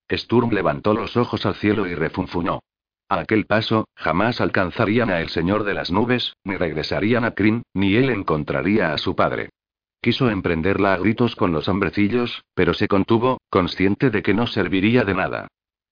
[0.09, 2.61] Sturm levantó los ojos al cielo y refunfuñó.
[3.09, 7.63] A aquel paso, jamás alcanzarían a el señor de las nubes, ni regresarían a Kryn,
[7.73, 9.49] ni él encontraría a su padre.
[10.01, 15.03] Quiso emprenderla a gritos con los hombrecillos, pero se contuvo, consciente de que no serviría
[15.03, 15.47] de nada.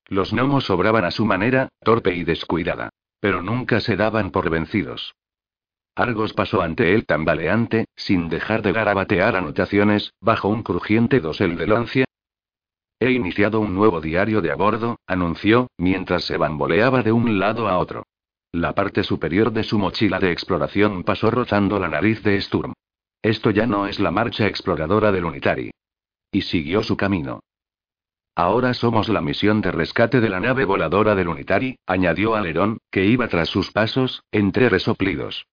[0.07, 2.89] Los gnomos obraban a su manera, torpe y descuidada.
[3.19, 5.15] Pero nunca se daban por vencidos.
[5.95, 11.67] Argos pasó ante él tambaleante, sin dejar de garabatear anotaciones, bajo un crujiente dosel de
[11.67, 12.05] lancia.
[12.99, 17.67] He iniciado un nuevo diario de a bordo, anunció, mientras se bamboleaba de un lado
[17.67, 18.03] a otro.
[18.51, 22.73] La parte superior de su mochila de exploración pasó rozando la nariz de Sturm.
[23.21, 25.71] Esto ya no es la marcha exploradora del Unitari.
[26.31, 27.41] Y siguió su camino.
[28.37, 33.03] Ahora somos la misión de rescate de la nave voladora del Unitari, añadió Alerón, que
[33.03, 35.47] iba tras sus pasos, entre resoplidos.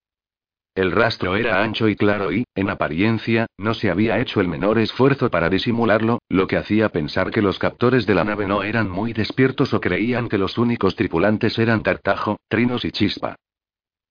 [0.75, 4.77] El rastro era ancho y claro y, en apariencia, no se había hecho el menor
[4.77, 8.87] esfuerzo para disimularlo, lo que hacía pensar que los captores de la nave no eran
[8.87, 13.35] muy despiertos o creían que los únicos tripulantes eran Tartajo, Trinos y Chispa.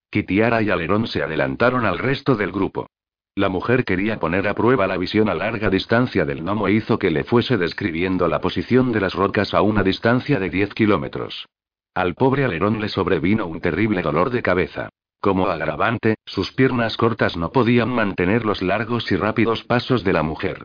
[0.09, 2.87] Kitiara y Alerón se adelantaron al resto del grupo.
[3.37, 6.97] La mujer quería poner a prueba la visión a larga distancia del gnomo e hizo
[6.97, 11.45] que le fuese describiendo la posición de las rocas a una distancia de 10 kilómetros.
[11.93, 14.87] Al pobre Alerón le sobrevino un terrible dolor de cabeza.
[15.19, 20.23] Como agravante, sus piernas cortas no podían mantener los largos y rápidos pasos de la
[20.23, 20.63] mujer.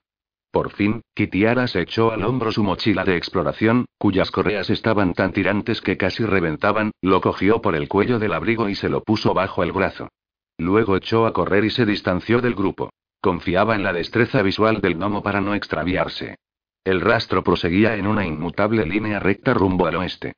[0.53, 5.33] Por fin, Kitiara se echó al hombro su mochila de exploración, cuyas correas estaban tan
[5.33, 9.35] tirantes que casi reventaban, lo cogió por el cuello del abrigo y se lo puso
[9.35, 10.09] bajo el brazo.
[10.61, 12.91] Luego echó a correr y se distanció del grupo.
[13.23, 16.37] Confiaba en la destreza visual del gnomo para no extraviarse.
[16.85, 20.35] El rastro proseguía en una inmutable línea recta rumbo al oeste.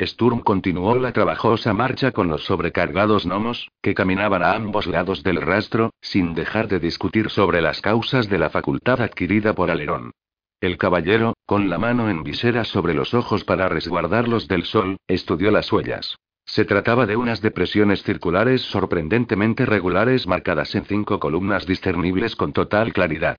[0.00, 5.42] Sturm continuó la trabajosa marcha con los sobrecargados gnomos, que caminaban a ambos lados del
[5.42, 10.12] rastro, sin dejar de discutir sobre las causas de la facultad adquirida por Alerón.
[10.60, 15.50] El caballero, con la mano en visera sobre los ojos para resguardarlos del sol, estudió
[15.50, 16.16] las huellas.
[16.44, 22.92] Se trataba de unas depresiones circulares sorprendentemente regulares marcadas en cinco columnas discernibles con total
[22.92, 23.36] claridad.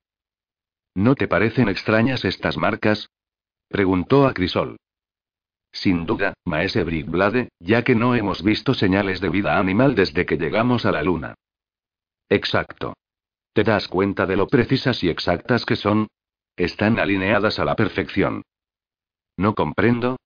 [0.94, 3.10] ¿No te parecen extrañas estas marcas?
[3.68, 4.76] preguntó a Crisol.
[5.72, 10.36] Sin duda, maese Brickblade, ya que no hemos visto señales de vida animal desde que
[10.36, 11.34] llegamos a la luna.
[12.28, 12.94] Exacto.
[13.52, 16.06] ¿Te das cuenta de lo precisas y exactas que son?
[16.56, 18.42] Están alineadas a la perfección.
[19.36, 20.16] No comprendo.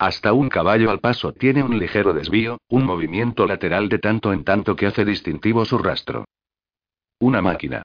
[0.00, 4.44] Hasta un caballo al paso tiene un ligero desvío, un movimiento lateral de tanto en
[4.44, 6.24] tanto que hace distintivo su rastro.
[7.18, 7.82] Una máquina.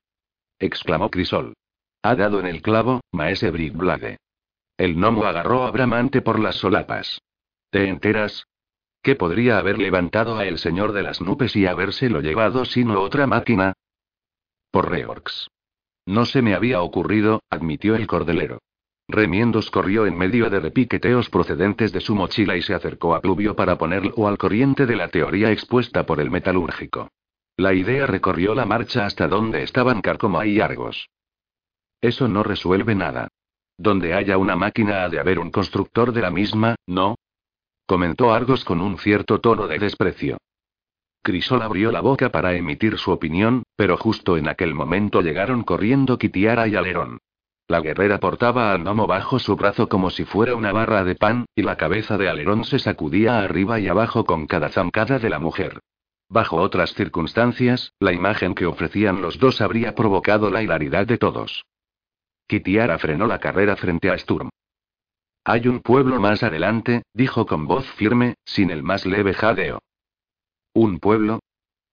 [0.58, 1.56] exclamó Crisol.
[2.04, 4.16] Ha dado en el clavo, maese Brickblade.
[4.78, 7.20] El gnomo agarró a Bramante por las solapas.
[7.70, 8.46] ¿Te enteras?
[9.02, 13.28] ¿Qué podría haber levantado a el señor de las nubes y habérselo llevado sino otra
[13.28, 13.74] máquina?
[14.72, 15.50] Por Reorx.
[16.06, 18.60] No se me había ocurrido, admitió el cordelero.
[19.08, 23.56] Remiendos corrió en medio de repiqueteos procedentes de su mochila y se acercó a Pluvio
[23.56, 27.10] para ponerlo al corriente de la teoría expuesta por el metalúrgico.
[27.58, 31.08] La idea recorrió la marcha hasta donde estaban Carcoma y Argos.
[32.02, 33.28] Eso no resuelve nada.
[33.78, 37.16] Donde haya una máquina ha de haber un constructor de la misma, ¿no?
[37.86, 40.38] Comentó Argos con un cierto tono de desprecio.
[41.22, 46.18] Crisol abrió la boca para emitir su opinión, pero justo en aquel momento llegaron corriendo
[46.18, 47.20] Kitiara y Alerón.
[47.68, 51.46] La guerrera portaba al gnomo bajo su brazo como si fuera una barra de pan,
[51.56, 55.40] y la cabeza de Alerón se sacudía arriba y abajo con cada zancada de la
[55.40, 55.80] mujer.
[56.30, 61.66] Bajo otras circunstancias, la imagen que ofrecían los dos habría provocado la hilaridad de todos.
[62.48, 64.50] Kitiara frenó la carrera frente a Sturm.
[65.44, 69.80] Hay un pueblo más adelante, dijo con voz firme, sin el más leve jadeo.
[70.74, 71.40] ¿Un pueblo?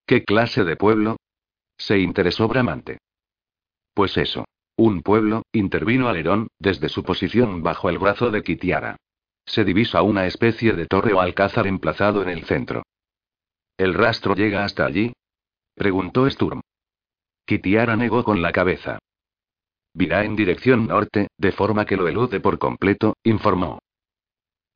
[0.07, 1.17] ¿Qué clase de pueblo?
[1.79, 2.99] Se interesó Bramante.
[3.95, 4.45] Pues eso.
[4.77, 8.97] Un pueblo, intervino Alerón, desde su posición bajo el brazo de Kitiara.
[9.45, 12.83] Se divisa una especie de torre o alcázar emplazado en el centro.
[13.77, 15.13] ¿El rastro llega hasta allí?
[15.75, 16.61] preguntó Sturm.
[17.45, 18.99] Kitiara negó con la cabeza.
[19.95, 23.79] Virá en dirección norte, de forma que lo elude por completo, informó.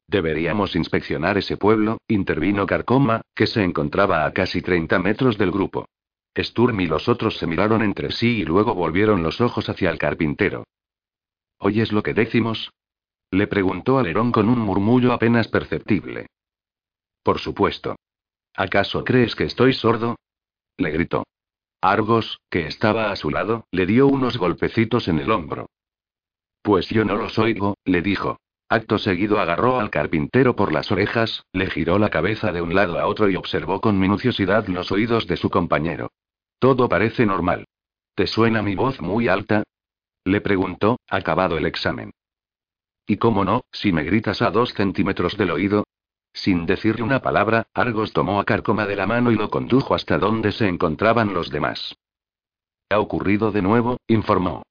[0.08, 5.86] Deberíamos inspeccionar ese pueblo, intervino Carcoma, que se encontraba a casi 30 metros del grupo.
[6.42, 9.98] Sturm y los otros se miraron entre sí y luego volvieron los ojos hacia el
[9.98, 10.64] carpintero.
[11.58, 12.70] ¿Oyes lo que decimos?
[13.30, 16.26] Le preguntó Alerón con un murmullo apenas perceptible.
[17.22, 17.96] Por supuesto.
[18.54, 20.16] ¿Acaso crees que estoy sordo?
[20.76, 21.24] Le gritó.
[21.80, 25.68] Argos, que estaba a su lado, le dio unos golpecitos en el hombro.
[26.62, 28.38] Pues yo no los oigo, le dijo.
[28.68, 32.98] Acto seguido agarró al carpintero por las orejas, le giró la cabeza de un lado
[32.98, 36.10] a otro y observó con minuciosidad los oídos de su compañero.
[36.58, 37.66] Todo parece normal.
[38.14, 39.62] ¿Te suena mi voz muy alta?
[40.24, 42.12] Le preguntó, acabado el examen.
[43.06, 45.84] ¿Y cómo no, si me gritas a dos centímetros del oído?
[46.32, 50.18] Sin decirle una palabra, Argos tomó a Carcoma de la mano y lo condujo hasta
[50.18, 51.94] donde se encontraban los demás.
[52.90, 54.62] Ha ocurrido de nuevo, informó.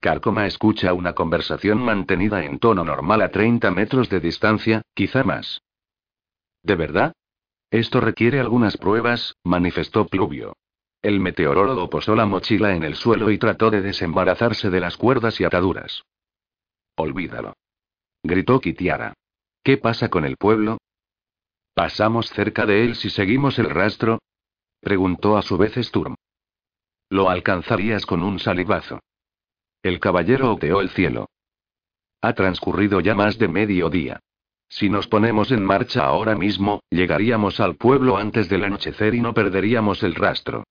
[0.00, 5.62] Carcoma escucha una conversación mantenida en tono normal a 30 metros de distancia, quizá más.
[6.62, 7.12] ¿De verdad?
[7.70, 10.54] Esto requiere algunas pruebas, manifestó Pluvio.
[11.04, 15.38] El meteorólogo posó la mochila en el suelo y trató de desembarazarse de las cuerdas
[15.38, 16.02] y ataduras.
[16.96, 17.52] Olvídalo.
[18.22, 19.12] Gritó Kitiara.
[19.62, 20.78] ¿Qué pasa con el pueblo?
[21.74, 24.18] ¿Pasamos cerca de él si seguimos el rastro?
[24.80, 26.14] Preguntó a su vez Sturm.
[27.10, 29.00] Lo alcanzarías con un salivazo.
[29.82, 31.28] El caballero oteó el cielo.
[32.22, 34.20] Ha transcurrido ya más de medio día.
[34.70, 39.34] Si nos ponemos en marcha ahora mismo, llegaríamos al pueblo antes del anochecer y no
[39.34, 40.64] perderíamos el rastro.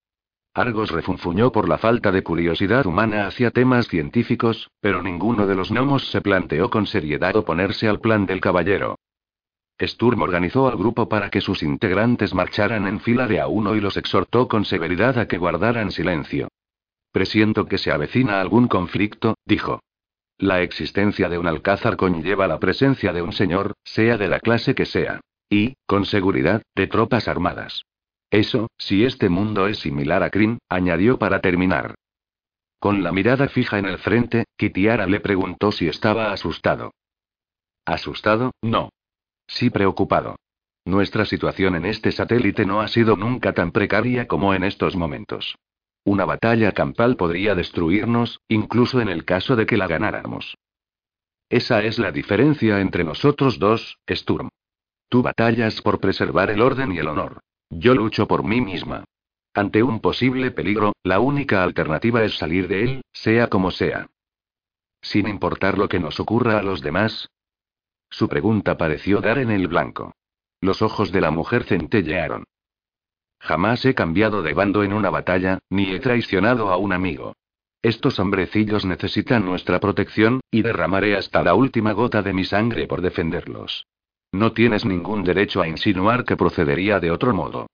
[0.55, 5.71] Argos refunfuñó por la falta de curiosidad humana hacia temas científicos, pero ninguno de los
[5.71, 8.95] gnomos se planteó con seriedad oponerse al plan del caballero.
[9.81, 13.81] Sturm organizó al grupo para que sus integrantes marcharan en fila de a uno y
[13.81, 16.49] los exhortó con severidad a que guardaran silencio.
[17.11, 19.81] Presiento que se avecina algún conflicto, dijo.
[20.37, 24.75] La existencia de un alcázar conlleva la presencia de un señor, sea de la clase
[24.75, 25.19] que sea.
[25.49, 27.83] Y, con seguridad, de tropas armadas.
[28.33, 31.93] Eso, si este mundo es similar a Kryn, añadió para terminar.
[32.79, 36.95] Con la mirada fija en el frente, Kitiara le preguntó si estaba asustado.
[37.85, 38.49] ¿Asustado?
[38.63, 38.89] No.
[39.45, 40.37] Sí preocupado.
[40.83, 45.55] Nuestra situación en este satélite no ha sido nunca tan precaria como en estos momentos.
[46.03, 50.57] Una batalla campal podría destruirnos, incluso en el caso de que la ganáramos.
[51.49, 54.49] Esa es la diferencia entre nosotros dos, Sturm.
[55.07, 57.43] Tú batallas por preservar el orden y el honor.
[57.77, 59.05] Yo lucho por mí misma.
[59.53, 64.07] Ante un posible peligro, la única alternativa es salir de él, sea como sea.
[65.01, 67.29] Sin importar lo que nos ocurra a los demás.
[68.09, 70.13] Su pregunta pareció dar en el blanco.
[70.61, 72.45] Los ojos de la mujer centellearon.
[73.39, 77.35] Jamás he cambiado de bando en una batalla, ni he traicionado a un amigo.
[77.81, 83.01] Estos hombrecillos necesitan nuestra protección, y derramaré hasta la última gota de mi sangre por
[83.01, 83.87] defenderlos.
[84.33, 87.67] No tienes ningún derecho a insinuar que procedería de otro modo.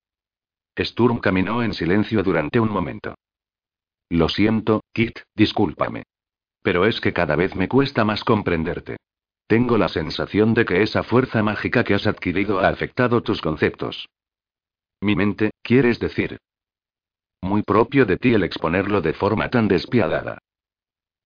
[0.77, 3.15] Sturm caminó en silencio durante un momento.
[4.09, 6.03] Lo siento, Kit, discúlpame.
[6.61, 8.97] Pero es que cada vez me cuesta más comprenderte.
[9.47, 14.09] Tengo la sensación de que esa fuerza mágica que has adquirido ha afectado tus conceptos.
[14.99, 16.39] Mi mente, quieres decir.
[17.41, 20.39] Muy propio de ti el exponerlo de forma tan despiadada.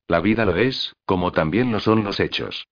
[0.08, 2.68] La vida lo es, como también lo son los hechos.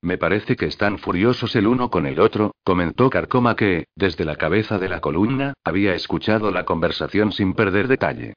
[0.00, 4.36] Me parece que están furiosos el uno con el otro, comentó Carcoma que, desde la
[4.36, 8.34] cabeza de la columna, había escuchado la conversación sin perder detalle.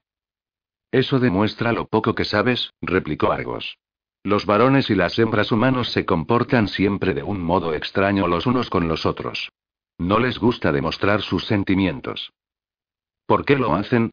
[0.92, 3.78] Eso demuestra lo poco que sabes, replicó Argos.
[4.24, 8.70] Los varones y las hembras humanos se comportan siempre de un modo extraño los unos
[8.70, 9.50] con los otros.
[9.98, 12.32] No les gusta demostrar sus sentimientos.
[13.26, 14.12] ¿Por qué lo hacen?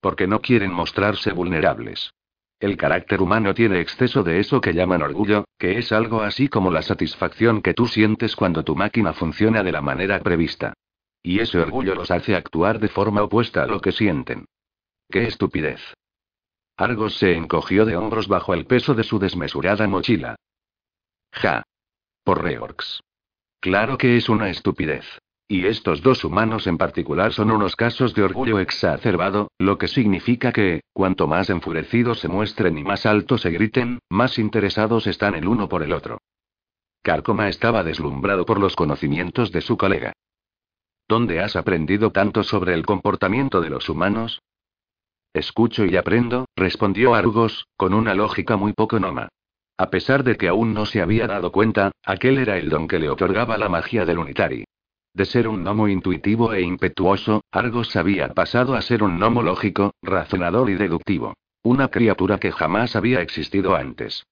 [0.00, 2.12] Porque no quieren mostrarse vulnerables.
[2.60, 6.70] El carácter humano tiene exceso de eso que llaman orgullo, que es algo así como
[6.70, 10.72] la satisfacción que tú sientes cuando tu máquina funciona de la manera prevista.
[11.22, 14.46] Y ese orgullo los hace actuar de forma opuesta a lo que sienten.
[15.10, 15.80] ¡Qué estupidez!
[16.76, 20.36] Argos se encogió de hombros bajo el peso de su desmesurada mochila.
[21.32, 21.62] Ja.
[22.24, 23.00] Por Reorx.
[23.60, 25.04] Claro que es una estupidez.
[25.46, 30.52] Y estos dos humanos en particular son unos casos de orgullo exacerbado, lo que significa
[30.52, 35.46] que, cuanto más enfurecidos se muestren y más alto se griten, más interesados están el
[35.46, 36.18] uno por el otro.
[37.02, 40.14] Carcoma estaba deslumbrado por los conocimientos de su colega.
[41.06, 44.40] ¿Dónde has aprendido tanto sobre el comportamiento de los humanos?
[45.34, 49.28] Escucho y aprendo, respondió Argos, con una lógica muy poco noma.
[49.76, 52.98] A pesar de que aún no se había dado cuenta, aquel era el don que
[52.98, 54.64] le otorgaba la magia del Unitari.
[55.14, 59.94] De ser un gnomo intuitivo e impetuoso, Argos había pasado a ser un gnomo lógico,
[60.02, 61.34] razonador y deductivo.
[61.62, 64.26] Una criatura que jamás había existido antes.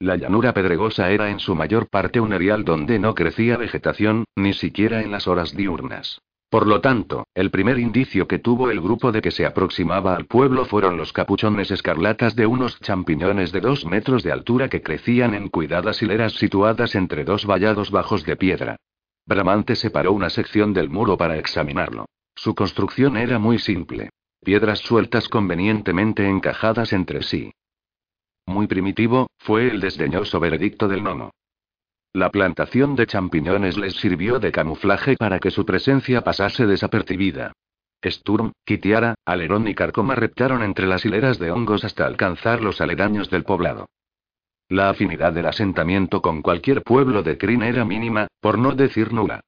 [0.00, 4.52] La llanura pedregosa era en su mayor parte un erial donde no crecía vegetación, ni
[4.52, 6.20] siquiera en las horas diurnas.
[6.50, 10.26] Por lo tanto, el primer indicio que tuvo el grupo de que se aproximaba al
[10.26, 15.34] pueblo fueron los capuchones escarlatas de unos champiñones de dos metros de altura que crecían
[15.34, 18.76] en cuidadas hileras situadas entre dos vallados bajos de piedra.
[19.26, 22.06] Bramante separó una sección del muro para examinarlo.
[22.36, 24.10] Su construcción era muy simple.
[24.44, 27.52] Piedras sueltas convenientemente encajadas entre sí.
[28.46, 31.32] Muy primitivo, fue el desdeñoso veredicto del nono.
[32.12, 37.52] La plantación de champiñones les sirvió de camuflaje para que su presencia pasase desapercibida.
[38.04, 43.28] Sturm, Kitiara, Alerón y Carcoma reptaron entre las hileras de hongos hasta alcanzar los aledaños
[43.30, 43.88] del poblado.
[44.68, 49.40] La afinidad del asentamiento con cualquier pueblo de Kryn era mínima, por no decir nula.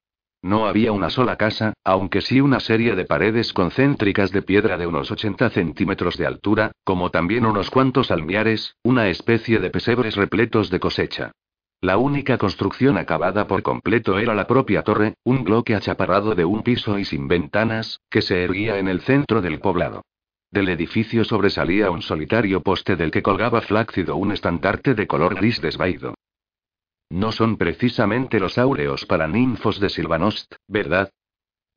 [0.43, 4.87] No había una sola casa, aunque sí una serie de paredes concéntricas de piedra de
[4.87, 10.71] unos 80 centímetros de altura, como también unos cuantos almiares, una especie de pesebres repletos
[10.71, 11.33] de cosecha.
[11.81, 16.63] La única construcción acabada por completo era la propia torre, un bloque achaparrado de un
[16.63, 20.03] piso y sin ventanas, que se erguía en el centro del poblado.
[20.51, 25.61] Del edificio sobresalía un solitario poste del que colgaba flácido un estandarte de color gris
[25.61, 26.15] desvaído.
[27.11, 31.11] No son precisamente los áureos para ninfos de Silvanost, ¿verdad?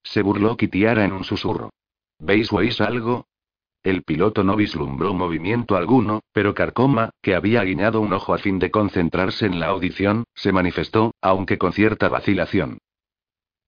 [0.04, 1.72] Se burló Kitiara en un susurro.
[2.20, 3.28] ¿Veis o oís algo?
[3.84, 8.60] El piloto no vislumbró movimiento alguno, pero Carcoma, que había guiñado un ojo a fin
[8.60, 12.78] de concentrarse en la audición, se manifestó, aunque con cierta vacilación.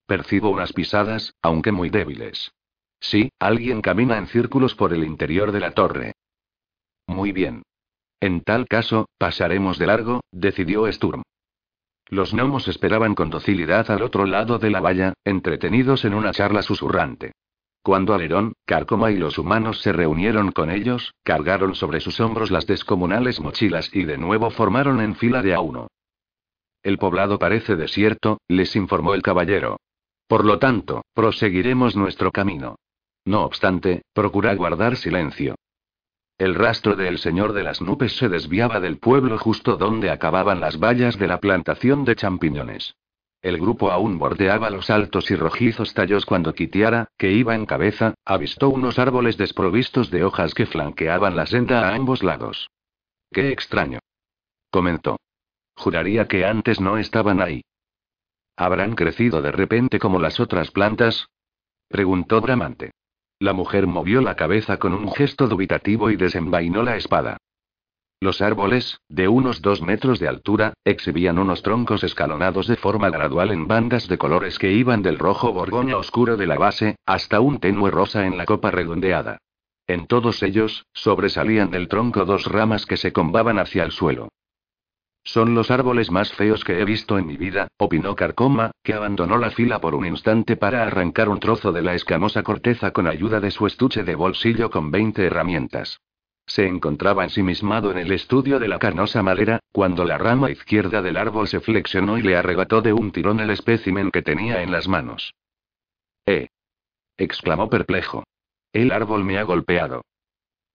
[0.06, 2.52] Percibo unas pisadas, aunque muy débiles.
[3.04, 6.14] Sí, alguien camina en círculos por el interior de la torre.
[7.06, 7.64] Muy bien.
[8.22, 11.22] En tal caso, pasaremos de largo, decidió Sturm.
[12.08, 16.62] Los gnomos esperaban con docilidad al otro lado de la valla, entretenidos en una charla
[16.62, 17.34] susurrante.
[17.82, 22.66] Cuando Alerón, Carcoma y los humanos se reunieron con ellos, cargaron sobre sus hombros las
[22.66, 25.90] descomunales mochilas y de nuevo formaron en fila de a uno.
[26.82, 29.82] El poblado parece desierto, les informó el caballero.
[30.26, 32.78] Por lo tanto, proseguiremos nuestro camino.
[33.26, 35.56] No obstante, procura guardar silencio.
[36.38, 40.80] El rastro del señor de las nubes se desviaba del pueblo justo donde acababan las
[40.80, 42.96] vallas de la plantación de champiñones.
[43.42, 48.16] El grupo aún bordeaba los altos y rojizos tallos cuando Kitiara, que iba en cabeza,
[48.26, 52.70] avistó unos árboles desprovistos de hojas que flanqueaban la senda a ambos lados.
[53.32, 54.00] Qué extraño.
[54.72, 55.18] Comentó.
[55.76, 57.64] Juraría que antes no estaban ahí.
[58.56, 61.28] ¿Habrán crecido de repente como las otras plantas?
[61.90, 62.92] Preguntó Bramante.
[63.44, 67.36] La mujer movió la cabeza con un gesto dubitativo y desenvainó la espada.
[68.22, 73.52] Los árboles, de unos dos metros de altura, exhibían unos troncos escalonados de forma gradual
[73.52, 77.60] en bandas de colores que iban del rojo borgoña oscuro de la base, hasta un
[77.60, 79.40] tenue rosa en la copa redondeada.
[79.88, 84.30] En todos ellos, sobresalían del tronco dos ramas que se combaban hacia el suelo.
[85.26, 89.38] Son los árboles más feos que he visto en mi vida, opinó Carcoma, que abandonó
[89.38, 93.40] la fila por un instante para arrancar un trozo de la escamosa corteza con ayuda
[93.40, 96.02] de su estuche de bolsillo con 20 herramientas.
[96.46, 101.16] Se encontraba ensimismado en el estudio de la carnosa madera, cuando la rama izquierda del
[101.16, 104.90] árbol se flexionó y le arrebató de un tirón el espécimen que tenía en las
[104.90, 105.34] manos.
[106.26, 106.50] ¡Eh!
[107.16, 108.26] exclamó perplejo.
[108.74, 110.02] El árbol me ha golpeado.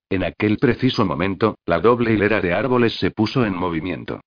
[0.08, 4.20] En aquel preciso momento, la doble hilera de árboles se puso en movimiento.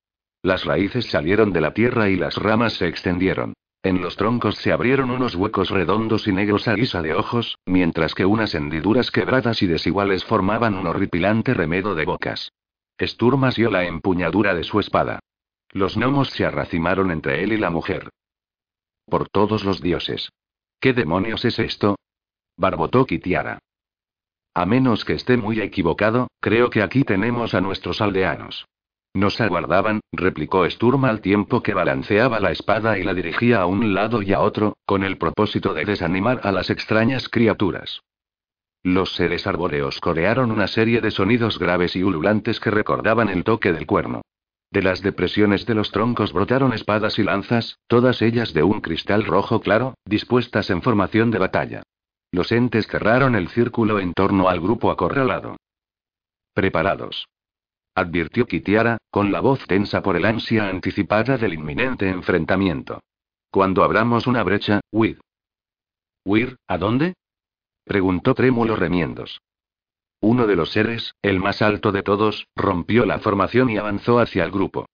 [0.44, 3.54] Las raíces salieron de la tierra y las ramas se extendieron.
[3.84, 8.14] En los troncos se abrieron unos huecos redondos y negros a guisa de ojos, mientras
[8.14, 12.52] que unas hendiduras quebradas y desiguales formaban un horripilante remedo de bocas.
[13.00, 15.20] Sturm asió la empuñadura de su espada.
[15.72, 18.10] Los gnomos se arracimaron entre él y la mujer.
[19.06, 20.30] Por todos los dioses.
[20.80, 21.98] ¿Qué demonios es esto?
[22.58, 23.60] Barbotó Kitiara.
[24.54, 28.68] A menos que esté muy equivocado, creo que aquí tenemos a nuestros aldeanos.
[29.14, 33.94] Nos aguardaban, replicó Sturm al tiempo que balanceaba la espada y la dirigía a un
[33.94, 38.02] lado y a otro, con el propósito de desanimar a las extrañas criaturas.
[38.84, 43.74] Los seres arbóreos corearon una serie de sonidos graves y ululantes que recordaban el toque
[43.74, 44.22] del cuerno.
[44.72, 49.26] De las depresiones de los troncos brotaron espadas y lanzas, todas ellas de un cristal
[49.26, 51.84] rojo claro, dispuestas en formación de batalla.
[52.32, 55.58] Los entes cerraron el círculo en torno al grupo acorralado.
[56.54, 57.28] Preparados
[57.96, 63.02] advirtió Kitiara, con la voz tensa por el ansia anticipada del inminente enfrentamiento.
[63.52, 65.18] Cuando abramos una brecha, huid.
[66.24, 66.58] ¿Huir?
[66.68, 67.16] ¿A dónde?
[67.84, 69.42] preguntó trémulo remiendos.
[70.22, 74.44] Uno de los seres, el más alto de todos, rompió la formación y avanzó hacia
[74.44, 74.86] el grupo.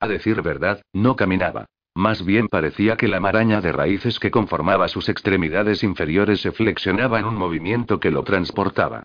[0.00, 1.66] A decir verdad, no caminaba.
[1.94, 7.18] Más bien parecía que la maraña de raíces que conformaba sus extremidades inferiores se flexionaba
[7.18, 9.02] en un movimiento que lo transportaba.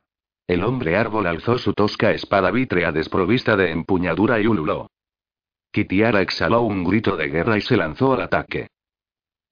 [0.48, 4.88] El hombre árbol alzó su tosca espada vítrea desprovista de empuñadura y ululó.
[5.72, 8.68] Kitiara exhaló un grito de guerra y se lanzó al ataque.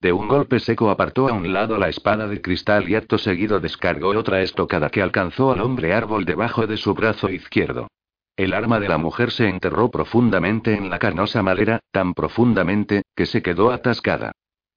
[0.00, 3.60] De un golpe seco apartó a un lado la espada de cristal y acto seguido
[3.60, 7.88] descargó otra estocada que alcanzó al hombre árbol debajo de su brazo izquierdo.
[8.36, 13.26] El arma de la mujer se enterró profundamente en la carnosa madera, tan profundamente, que
[13.26, 14.32] se quedó atascada.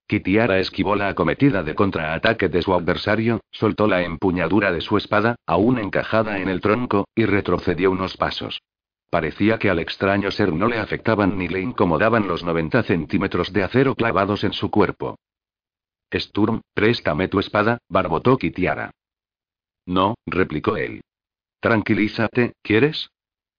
[0.06, 5.36] Kitiara esquivó la acometida de contraataque de su adversario, soltó la empuñadura de su espada,
[5.46, 8.60] aún encajada en el tronco, y retrocedió unos pasos.
[9.08, 13.62] Parecía que al extraño ser no le afectaban ni le incomodaban los 90 centímetros de
[13.62, 15.16] acero clavados en su cuerpo.
[16.12, 18.90] Sturm, préstame tu espada, barbotó Kitiara.
[19.86, 21.00] No, replicó él.
[21.60, 23.08] Tranquilízate, ¿quieres?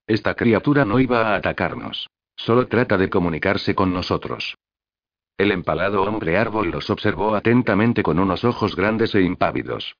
[0.08, 2.08] Esta criatura no iba a atacarnos.
[2.36, 4.56] Solo trata de comunicarse con nosotros.
[5.38, 9.96] El empalado hombre árbol los observó atentamente con unos ojos grandes e impávidos.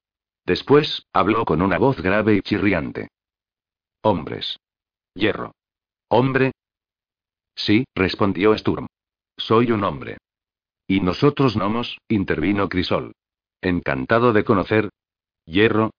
[0.46, 3.08] Después, habló con una voz grave y chirriante.
[4.02, 4.58] Hombres.
[5.14, 5.52] Hierro.
[6.08, 6.52] ¿Hombre?
[7.54, 8.86] Sí, respondió Sturm.
[9.36, 10.18] soy un hombre.
[10.86, 13.12] Y nosotros gnomos, intervino Crisol.
[13.60, 14.90] Encantado de conocer.
[15.44, 15.90] Hierro.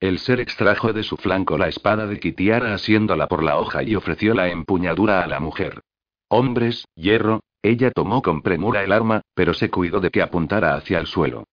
[0.00, 3.94] El ser extrajo de su flanco la espada de Kitiara asiéndola por la hoja y
[3.94, 5.80] ofreció la empuñadura a la mujer.
[6.28, 10.98] Hombres, hierro, ella tomó con premura el arma, pero se cuidó de que apuntara hacia
[10.98, 11.44] el suelo.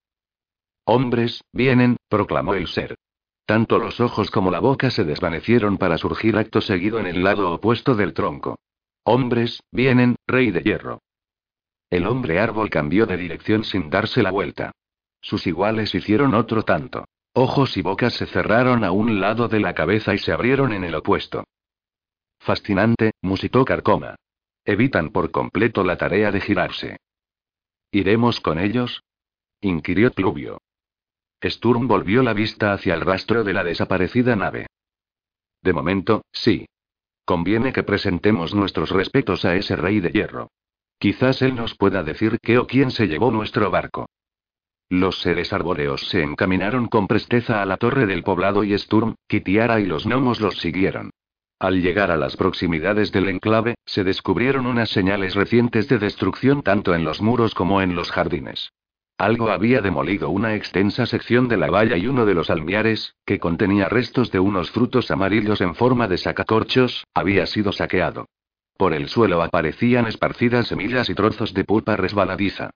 [0.85, 2.95] Hombres, vienen, proclamó el ser.
[3.45, 7.51] Tanto los ojos como la boca se desvanecieron para surgir acto seguido en el lado
[7.51, 8.57] opuesto del tronco.
[9.03, 10.99] Hombres, vienen, rey de hierro.
[11.89, 14.71] El hombre árbol cambió de dirección sin darse la vuelta.
[15.21, 17.05] Sus iguales hicieron otro tanto.
[17.33, 20.83] Ojos y bocas se cerraron a un lado de la cabeza y se abrieron en
[20.83, 21.43] el opuesto.
[22.39, 24.15] Fascinante, musitó Carcoma.
[24.65, 26.97] Evitan por completo la tarea de girarse.
[27.91, 29.03] ¿Iremos con ellos?
[29.61, 30.59] inquirió Pluvio.
[31.43, 34.67] Sturm volvió la vista hacia el rastro de la desaparecida nave.
[35.61, 36.65] De momento, sí.
[37.25, 40.49] Conviene que presentemos nuestros respetos a ese rey de hierro.
[40.99, 44.07] Quizás él nos pueda decir qué o quién se llevó nuestro barco.
[44.89, 49.79] Los seres arbóreos se encaminaron con presteza a la torre del poblado y Sturm, Kitiara
[49.79, 51.11] y los gnomos los siguieron.
[51.63, 56.93] Al llegar a las proximidades del enclave, se descubrieron unas señales recientes de destrucción tanto
[56.93, 58.73] en los muros como en los jardines.
[59.17, 63.39] Algo había demolido una extensa sección de la valla y uno de los almiares, que
[63.39, 68.25] contenía restos de unos frutos amarillos en forma de sacacorchos, había sido saqueado.
[68.75, 72.71] Por el suelo aparecían esparcidas semillas y trozos de pulpa resbaladiza.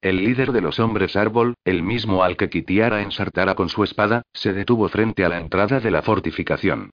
[0.00, 4.22] El líder de los hombres árbol, el mismo al que Kitiara ensartara con su espada,
[4.32, 6.90] se detuvo frente a la entrada de la fortificación.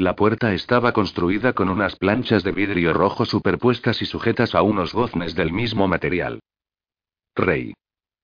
[0.00, 4.94] La puerta estaba construida con unas planchas de vidrio rojo superpuestas y sujetas a unos
[4.94, 6.38] goznes del mismo material.
[7.34, 7.74] Rey.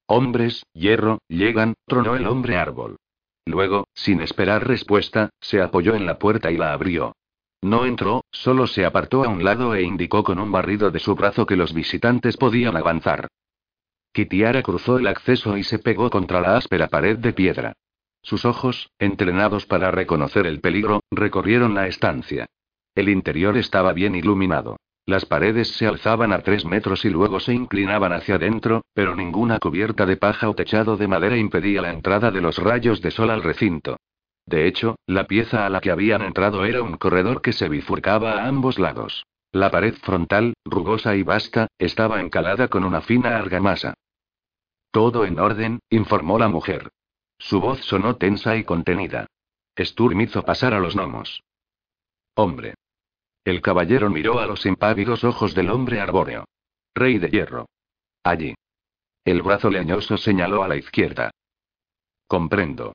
[0.06, 2.96] Hombres, hierro, llegan, tronó el hombre árbol.
[3.44, 7.16] Luego, sin esperar respuesta, se apoyó en la puerta y la abrió.
[7.60, 11.16] No entró, solo se apartó a un lado e indicó con un barrido de su
[11.16, 13.26] brazo que los visitantes podían avanzar.
[14.12, 17.72] Kitiara cruzó el acceso y se pegó contra la áspera pared de piedra.
[18.24, 22.46] Sus ojos, entrenados para reconocer el peligro, recorrieron la estancia.
[22.94, 24.78] El interior estaba bien iluminado.
[25.04, 29.58] Las paredes se alzaban a tres metros y luego se inclinaban hacia adentro, pero ninguna
[29.58, 33.28] cubierta de paja o techado de madera impedía la entrada de los rayos de sol
[33.28, 33.98] al recinto.
[34.46, 38.32] De hecho, la pieza a la que habían entrado era un corredor que se bifurcaba
[38.32, 39.26] a ambos lados.
[39.52, 43.92] La pared frontal, rugosa y vasta, estaba encalada con una fina argamasa.
[44.90, 46.88] Todo en orden, informó la mujer.
[47.44, 49.26] Su voz sonó tensa y contenida.
[49.78, 51.42] Sturm hizo pasar a los gnomos.
[52.34, 52.72] Hombre.
[53.44, 56.46] El caballero miró a los impávidos ojos del hombre arbóreo.
[56.94, 57.66] Rey de hierro.
[58.22, 58.54] Allí.
[59.26, 61.32] El brazo leñoso señaló a la izquierda.
[62.26, 62.94] Comprendo.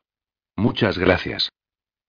[0.56, 1.52] Muchas gracias.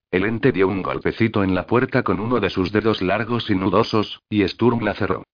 [0.09, 3.55] El ente dio un golpecito en la puerta con uno de sus dedos largos y
[3.55, 5.25] nudosos, y Sturm la cerró.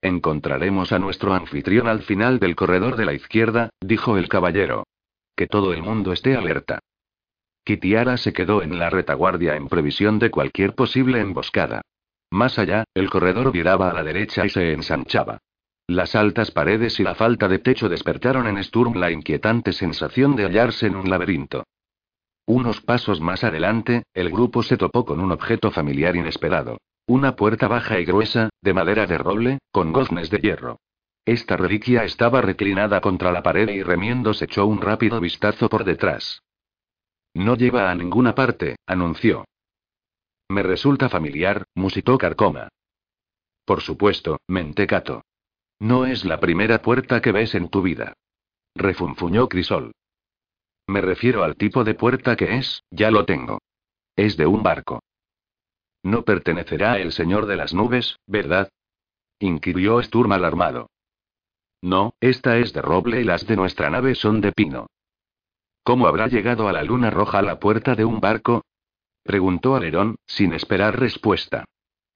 [0.00, 4.84] Encontraremos a nuestro anfitrión al final del corredor de la izquierda, dijo el caballero.
[5.36, 6.80] Que todo el mundo esté alerta.
[7.64, 11.82] Kitiara se quedó en la retaguardia en previsión de cualquier posible emboscada.
[12.30, 15.38] Más allá, el corredor viraba a la derecha y se ensanchaba.
[15.86, 20.44] Las altas paredes y la falta de techo despertaron en Sturm la inquietante sensación de
[20.44, 21.64] hallarse en un laberinto.
[22.46, 26.78] Unos pasos más adelante, el grupo se topó con un objeto familiar inesperado.
[27.06, 30.80] Una puerta baja y gruesa, de madera de roble, con goznes de hierro.
[31.24, 35.84] Esta reliquia estaba reclinada contra la pared y remiendo se echó un rápido vistazo por
[35.84, 36.42] detrás.
[37.32, 39.44] No lleva a ninguna parte, anunció.
[40.48, 42.68] Me resulta familiar, musitó Carcoma.
[43.64, 45.22] Por supuesto, mentecato.
[45.80, 48.12] No es la primera puerta que ves en tu vida.
[48.74, 49.92] Refunfuñó Crisol.
[50.86, 53.58] Me refiero al tipo de puerta que es, ya lo tengo.
[54.14, 55.02] Es de un barco.
[56.02, 58.68] No pertenecerá el señor de las nubes, ¿verdad?
[59.38, 60.90] inquirió Sturm alarmado.
[61.84, 64.86] No, esta es de roble y las de nuestra nave son de pino.
[65.82, 68.64] ¿Cómo habrá llegado a la luna roja la puerta de un barco?
[69.22, 71.66] Preguntó Alerón, sin esperar respuesta.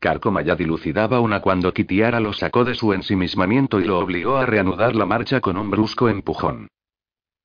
[0.00, 4.46] Carcoma ya dilucidaba una cuando Kitiara lo sacó de su ensimismamiento y lo obligó a
[4.46, 6.68] reanudar la marcha con un brusco empujón.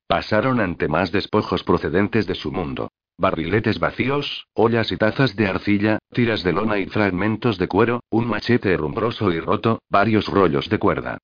[0.07, 2.89] Pasaron ante más despojos procedentes de su mundo.
[3.17, 8.27] Barriletes vacíos, ollas y tazas de arcilla, tiras de lona y fragmentos de cuero, un
[8.27, 11.17] machete herrumbroso y roto, varios rollos de cuerda.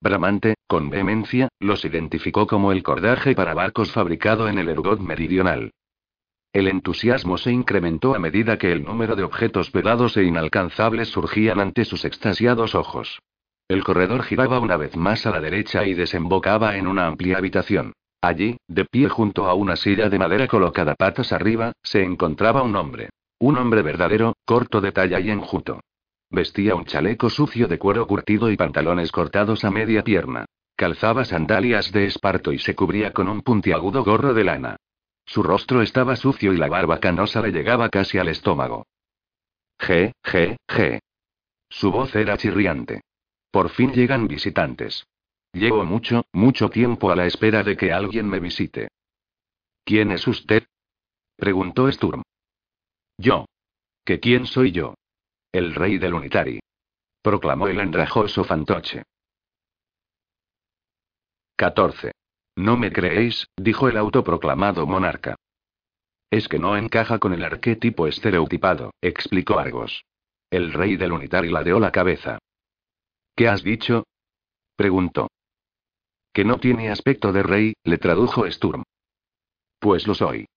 [0.00, 5.72] Bramante, con vehemencia, los identificó como el cordaje para barcos fabricado en el Ergot meridional.
[6.52, 11.60] El entusiasmo se incrementó a medida que el número de objetos velados e inalcanzables surgían
[11.60, 13.20] ante sus extasiados ojos.
[13.68, 17.92] El corredor giraba una vez más a la derecha y desembocaba en una amplia habitación.
[18.22, 22.76] Allí, de pie junto a una silla de madera colocada patas arriba, se encontraba un
[22.76, 23.10] hombre.
[23.38, 25.80] Un hombre verdadero, corto de talla y enjuto.
[26.30, 30.46] Vestía un chaleco sucio de cuero curtido y pantalones cortados a media pierna.
[30.74, 34.76] Calzaba sandalias de esparto y se cubría con un puntiagudo gorro de lana.
[35.24, 38.86] Su rostro estaba sucio y la barba canosa le llegaba casi al estómago.
[39.78, 41.00] G, G, G.
[41.68, 43.02] Su voz era chirriante.
[43.50, 45.06] Por fin llegan visitantes.
[45.52, 48.88] Llevo mucho, mucho tiempo a la espera de que alguien me visite.
[49.84, 50.66] ¿Quién es usted?
[51.36, 52.22] preguntó Sturm.
[53.16, 53.46] Yo.
[54.04, 54.94] ¿Que quién soy yo?
[55.56, 56.60] El rey del Unitari.
[57.22, 59.04] Proclamó el andrajoso fantoche.
[61.56, 62.12] 14.
[62.56, 65.34] No me creéis, dijo el autoproclamado monarca.
[66.30, 70.04] Es que no encaja con el arquetipo estereotipado, explicó Argos.
[70.50, 72.38] El rey del Unitari ladeó la cabeza.
[73.34, 74.04] ¿Qué has dicho?
[74.76, 75.28] preguntó.
[76.34, 78.82] Que no tiene aspecto de rey, le tradujo Sturm.
[79.78, 80.48] Pues lo soy.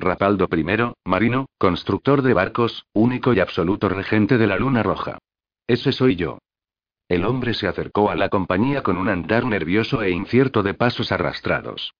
[0.00, 0.64] Rapaldo I,
[1.04, 5.18] marino, constructor de barcos, único y absoluto regente de la Luna Roja.
[5.66, 6.38] Ese soy yo.
[7.08, 11.10] El hombre se acercó a la compañía con un andar nervioso e incierto de pasos
[11.12, 11.94] arrastrados.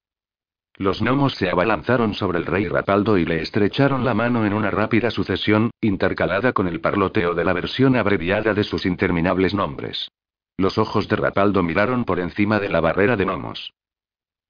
[0.77, 4.71] Los gnomos se abalanzaron sobre el rey Rapaldo y le estrecharon la mano en una
[4.71, 10.09] rápida sucesión, intercalada con el parloteo de la versión abreviada de sus interminables nombres.
[10.57, 13.73] Los ojos de Rapaldo miraron por encima de la barrera de gnomos.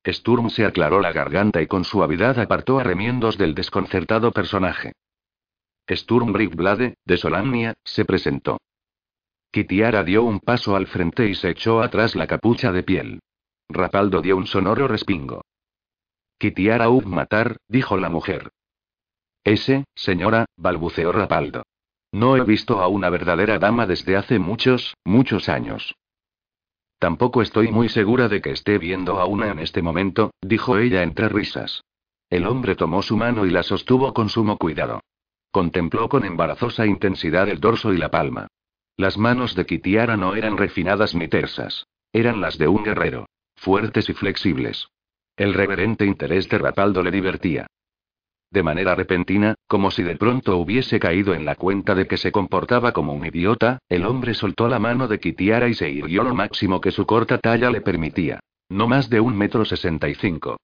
[0.06, 4.92] Sturm se aclaró la garganta y con suavidad apartó a remiendos del desconcertado personaje.
[5.90, 8.58] Sturm Brickblade, de Solania, se presentó.
[9.50, 13.20] Kitiara dio un paso al frente y se echó atrás la capucha de piel.
[13.68, 15.42] Rapaldo dio un sonoro respingo.
[16.38, 18.50] Kitiara Ub matar, dijo la mujer.
[19.44, 21.62] Ese, señora, balbuceó Rapaldo.
[22.12, 25.94] No he visto a una verdadera dama desde hace muchos, muchos años.
[26.98, 31.02] Tampoco estoy muy segura de que esté viendo a una en este momento, dijo ella
[31.02, 31.84] entre risas.
[32.28, 35.00] El hombre tomó su mano y la sostuvo con sumo cuidado.
[35.50, 38.48] Contempló con embarazosa intensidad el dorso y la palma.
[38.96, 41.86] Las manos de Kitiara no eran refinadas ni tersas.
[42.12, 43.26] Eran las de un guerrero.
[43.56, 44.88] Fuertes y flexibles.
[45.36, 47.68] El reverente interés de Rapaldo le divertía.
[48.50, 52.32] De manera repentina, como si de pronto hubiese caído en la cuenta de que se
[52.32, 56.34] comportaba como un idiota, el hombre soltó la mano de Kitiara y se irguió lo
[56.34, 58.40] máximo que su corta talla le permitía.
[58.70, 60.56] No más de un metro sesenta y cinco.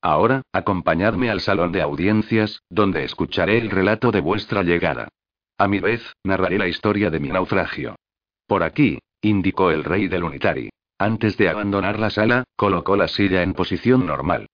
[0.00, 5.08] Ahora, acompañadme al salón de audiencias, donde escucharé el relato de vuestra llegada.
[5.56, 7.96] A mi vez, narraré la historia de mi naufragio.
[8.46, 10.70] Por aquí, indicó el rey del Unitari.
[10.98, 14.46] Antes de abandonar la sala, colocó la silla en posición normal.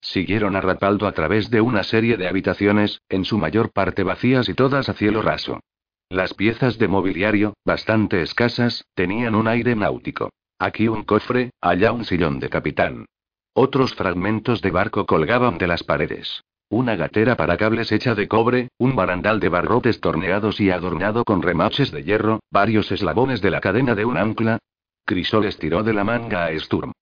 [0.00, 4.48] Siguieron a Rapaldo a través de una serie de habitaciones, en su mayor parte vacías
[4.48, 5.60] y todas a cielo raso.
[6.08, 10.30] Las piezas de mobiliario, bastante escasas, tenían un aire náutico.
[10.58, 13.06] Aquí un cofre, allá un sillón de capitán.
[13.52, 16.42] Otros fragmentos de barco colgaban de las paredes.
[16.68, 21.42] Una gatera para cables hecha de cobre, un barandal de barrotes torneados y adornado con
[21.42, 24.58] remaches de hierro, varios eslabones de la cadena de un ancla.
[25.04, 26.92] Crisol estiró de la manga a Sturm.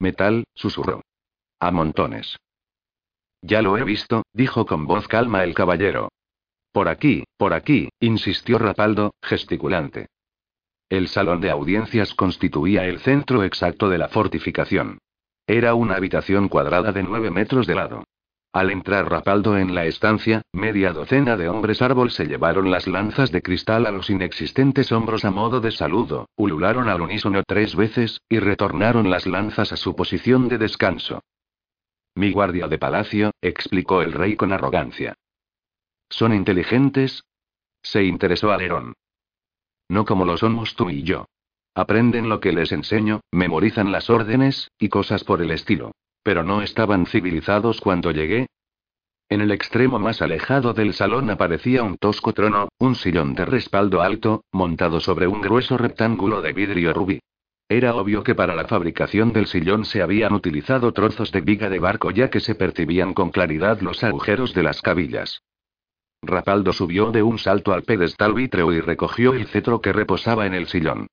[0.00, 1.02] Metal, susurró.
[1.62, 2.40] A montones.
[3.40, 6.08] Ya lo he visto, dijo con voz calma el caballero.
[6.72, 10.08] Por aquí, por aquí, insistió Rapaldo, gesticulante.
[10.88, 14.98] El salón de audiencias constituía el centro exacto de la fortificación.
[15.46, 18.02] Era una habitación cuadrada de nueve metros de lado.
[18.52, 23.30] Al entrar Rapaldo en la estancia, media docena de hombres árbol se llevaron las lanzas
[23.30, 28.20] de cristal a los inexistentes hombros a modo de saludo, ulularon al unísono tres veces,
[28.28, 31.22] y retornaron las lanzas a su posición de descanso.
[32.14, 35.14] Mi guardia de palacio, explicó el rey con arrogancia.
[36.10, 37.24] ¿Son inteligentes?
[37.82, 38.94] Se interesó Alerón.
[39.88, 41.26] No como lo somos tú y yo.
[41.74, 45.92] Aprenden lo que les enseño, memorizan las órdenes, y cosas por el estilo.
[46.22, 48.46] Pero no estaban civilizados cuando llegué.
[49.30, 54.02] En el extremo más alejado del salón aparecía un tosco trono, un sillón de respaldo
[54.02, 57.20] alto, montado sobre un grueso rectángulo de vidrio rubí.
[57.72, 61.78] Era obvio que para la fabricación del sillón se habían utilizado trozos de viga de
[61.78, 65.40] barco ya que se percibían con claridad los agujeros de las cabillas.
[66.20, 70.52] Rapaldo subió de un salto al pedestal vítreo y recogió el cetro que reposaba en
[70.52, 71.06] el sillón.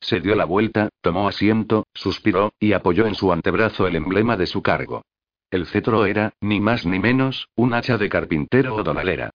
[0.00, 4.46] Se dio la vuelta, tomó asiento, suspiró, y apoyó en su antebrazo el emblema de
[4.46, 5.02] su cargo.
[5.50, 9.32] El cetro era, ni más ni menos, un hacha de carpintero o donalera.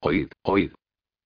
[0.00, 0.72] Oíd, oíd.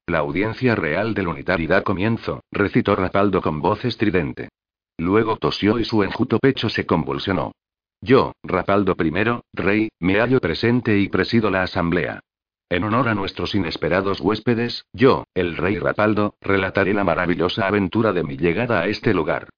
[0.08, 4.50] La audiencia real del unitario da comienzo, recitó Rapaldo con voz estridente.
[4.98, 7.52] Luego tosió y su enjuto pecho se convulsionó.
[8.00, 12.20] Yo, Rapaldo I, rey, me hallo presente y presido la asamblea.
[12.68, 18.22] En honor a nuestros inesperados huéspedes, yo, el rey Rapaldo, relataré la maravillosa aventura de
[18.22, 19.48] mi llegada a este lugar.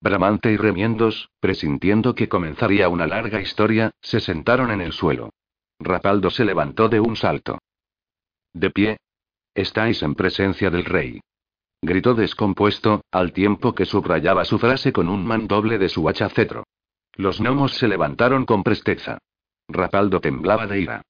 [0.00, 5.30] Bramante y remiendos, presintiendo que comenzaría una larga historia, se sentaron en el suelo.
[5.80, 7.58] Rapaldo se levantó de un salto.
[8.52, 8.98] De pie,
[9.54, 11.20] Estáis en presencia del rey.
[11.80, 16.64] Gritó descompuesto, al tiempo que subrayaba su frase con un mandoble de su hacha cetro.
[17.14, 19.18] Los gnomos se levantaron con presteza.
[19.68, 21.02] Rapaldo temblaba de ira.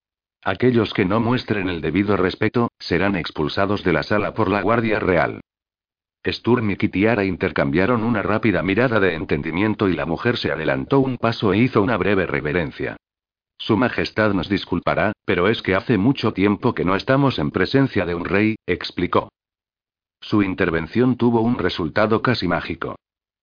[0.43, 5.01] Aquellos que no muestren el debido respeto, serán expulsados de la sala por la Guardia
[5.01, 5.41] Real.
[6.27, 11.17] Sturm y Kitiara intercambiaron una rápida mirada de entendimiento y la mujer se adelantó un
[11.17, 12.97] paso e hizo una breve reverencia.
[13.59, 18.05] Su Majestad nos disculpará, pero es que hace mucho tiempo que no estamos en presencia
[18.05, 19.31] de un rey, explicó.
[20.21, 22.97] Su intervención tuvo un resultado casi mágico.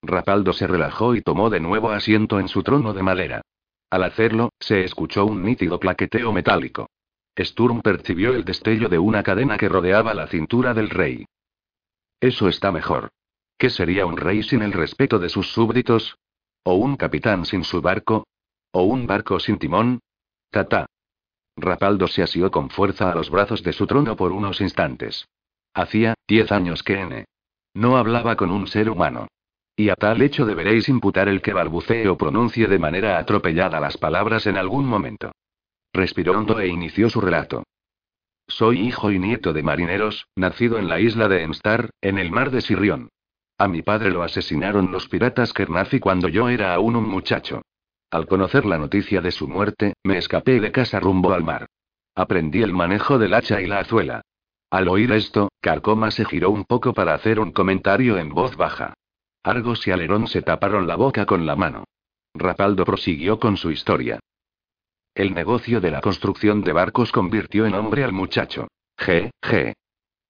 [0.04, 3.42] Rapaldo se relajó y tomó de nuevo asiento en su trono de madera.
[3.90, 6.88] Al hacerlo, se escuchó un nítido claqueteo metálico.
[7.38, 11.26] Sturm percibió el destello de una cadena que rodeaba la cintura del rey.
[12.20, 13.10] Eso está mejor.
[13.58, 16.18] ¿Qué sería un rey sin el respeto de sus súbditos?
[16.64, 18.26] ¿O un capitán sin su barco?
[18.72, 20.00] ¿O un barco sin timón?
[20.50, 20.86] Tata.
[21.58, 25.28] Rapaldo se asió con fuerza a los brazos de su trono por unos instantes.
[25.74, 27.26] Hacía diez años que N.
[27.74, 29.28] No hablaba con un ser humano.
[29.76, 33.98] Y a tal hecho deberéis imputar el que balbucee o pronuncie de manera atropellada las
[33.98, 35.32] palabras en algún momento.
[35.94, 37.64] Respiró hondo e inició su relato.
[38.48, 42.52] Soy hijo y nieto de marineros, nacido en la isla de Enstar, en el mar
[42.52, 43.10] de Sirrión.
[43.58, 47.62] A mi padre lo asesinaron los piratas Kernafi cuando yo era aún un muchacho.
[48.12, 51.68] Al conocer la noticia de su muerte, me escapé de casa rumbo al mar.
[52.14, 54.22] Aprendí el manejo del hacha y la azuela.
[54.70, 58.94] Al oír esto, Carcoma se giró un poco para hacer un comentario en voz baja.
[59.44, 61.86] Argos y Alerón se taparon la boca con la mano.
[62.34, 64.20] Rapaldo prosiguió con su historia.
[65.16, 68.68] El negocio de la construcción de barcos convirtió en hombre al muchacho.
[68.98, 69.30] G.
[69.42, 69.74] G.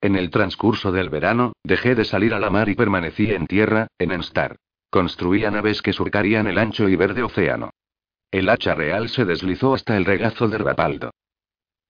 [0.01, 3.87] En el transcurso del verano, dejé de salir a la mar y permanecí en tierra,
[3.99, 4.57] en Enstar.
[4.91, 7.71] Construía naves que surcarían el ancho y verde océano.
[8.29, 11.11] El hacha real se deslizó hasta el regazo de Rapaldo.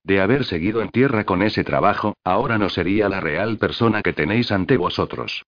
[0.04, 4.14] De haber seguido en tierra con ese trabajo, ahora no sería la real persona que
[4.14, 5.43] tenéis ante vosotros.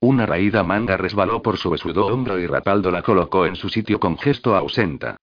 [0.00, 4.00] Una raída manga resbaló por su besudo hombro y Rapaldo la colocó en su sitio
[4.00, 5.16] con gesto ausenta.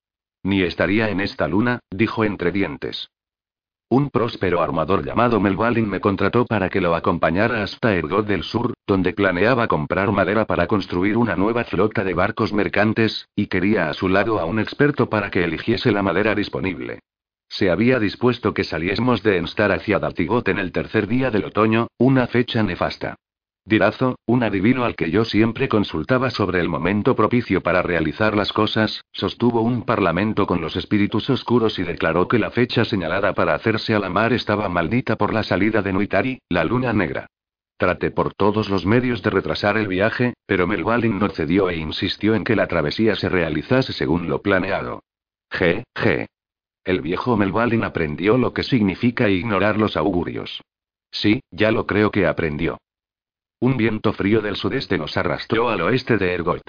[0.44, 3.10] Ni estaría en esta luna, dijo entre dientes.
[3.88, 8.74] Un próspero armador llamado Melvalin me contrató para que lo acompañara hasta Ergot del Sur,
[8.88, 13.94] donde planeaba comprar madera para construir una nueva flota de barcos mercantes, y quería a
[13.94, 17.02] su lado a un experto para que eligiese la madera disponible.
[17.48, 21.88] Se había dispuesto que saliésemos de Enstar hacia Daltigot en el tercer día del otoño,
[22.00, 23.18] una fecha nefasta.
[23.68, 28.54] Dirazo, un adivino al que yo siempre consultaba sobre el momento propicio para realizar las
[28.54, 33.56] cosas, sostuvo un parlamento con los espíritus oscuros y declaró que la fecha señalada para
[33.56, 37.26] hacerse a la mar estaba maldita por la salida de Nuitari, la luna negra.
[37.78, 42.36] Traté por todos los medios de retrasar el viaje, pero Melvalin no cedió e insistió
[42.36, 45.02] en que la travesía se realizase según lo planeado.
[45.50, 45.84] G.
[45.96, 46.28] G.
[46.84, 50.62] El viejo Melvalin aprendió lo que significa ignorar los augurios.
[51.10, 52.78] Sí, ya lo creo que aprendió.
[53.66, 56.62] Un viento frío del sudeste nos arrastró al oeste de Ergot.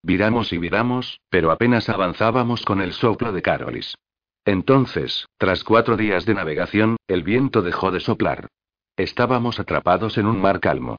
[0.00, 3.98] Viramos y viramos, pero apenas avanzábamos con el soplo de Carolis.
[4.44, 8.46] Entonces, tras cuatro días de navegación, el viento dejó de soplar.
[8.96, 10.98] Estábamos atrapados en un mar calmo.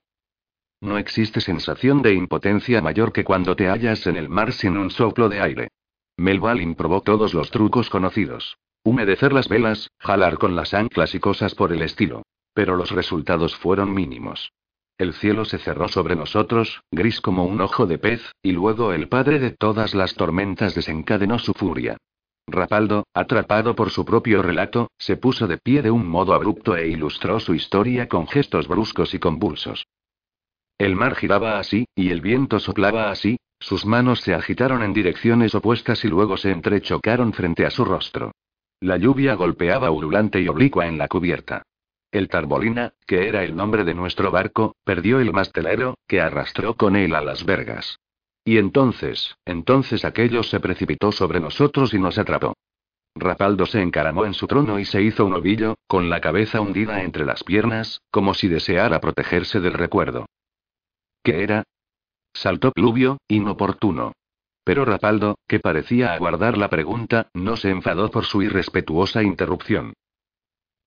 [0.82, 4.90] No existe sensación de impotencia mayor que cuando te hallas en el mar sin un
[4.90, 5.70] soplo de aire.
[6.18, 8.58] Melvalin probó todos los trucos conocidos.
[8.84, 12.24] Humedecer las velas, jalar con las anclas y cosas por el estilo.
[12.54, 14.52] Pero los resultados fueron mínimos.
[14.98, 19.08] El cielo se cerró sobre nosotros, gris como un ojo de pez, y luego el
[19.08, 21.98] padre de todas las tormentas desencadenó su furia.
[22.48, 26.88] Rapaldo, atrapado por su propio relato, se puso de pie de un modo abrupto e
[26.88, 29.86] ilustró su historia con gestos bruscos y convulsos.
[30.80, 35.54] El mar giraba así, y el viento soplaba así, sus manos se agitaron en direcciones
[35.54, 38.32] opuestas y luego se entrechocaron frente a su rostro.
[38.80, 41.64] La lluvia golpeaba urulante y oblicua en la cubierta.
[42.12, 46.96] El Tarbolina, que era el nombre de nuestro barco, perdió el mastelero, que arrastró con
[46.96, 48.00] él a las vergas.
[48.46, 52.54] Y entonces, entonces aquello se precipitó sobre nosotros y nos atrapó.
[53.14, 57.04] Rapaldo se encaramó en su trono y se hizo un ovillo, con la cabeza hundida
[57.04, 60.28] entre las piernas, como si deseara protegerse del recuerdo.
[61.24, 61.64] ¿Qué era?
[62.34, 64.14] Saltó Pluvio, inoportuno.
[64.64, 69.94] Pero Rapaldo, que parecía aguardar la pregunta, no se enfadó por su irrespetuosa interrupción.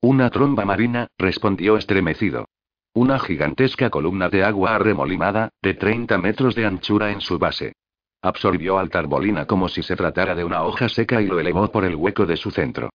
[0.02, 2.48] Una tromba marina, respondió estremecido.
[2.94, 7.74] Una gigantesca columna de agua arremolinada, de 30 metros de anchura en su base.
[8.22, 11.84] Absorbió al Tarbolina como si se tratara de una hoja seca y lo elevó por
[11.84, 12.88] el hueco de su centro.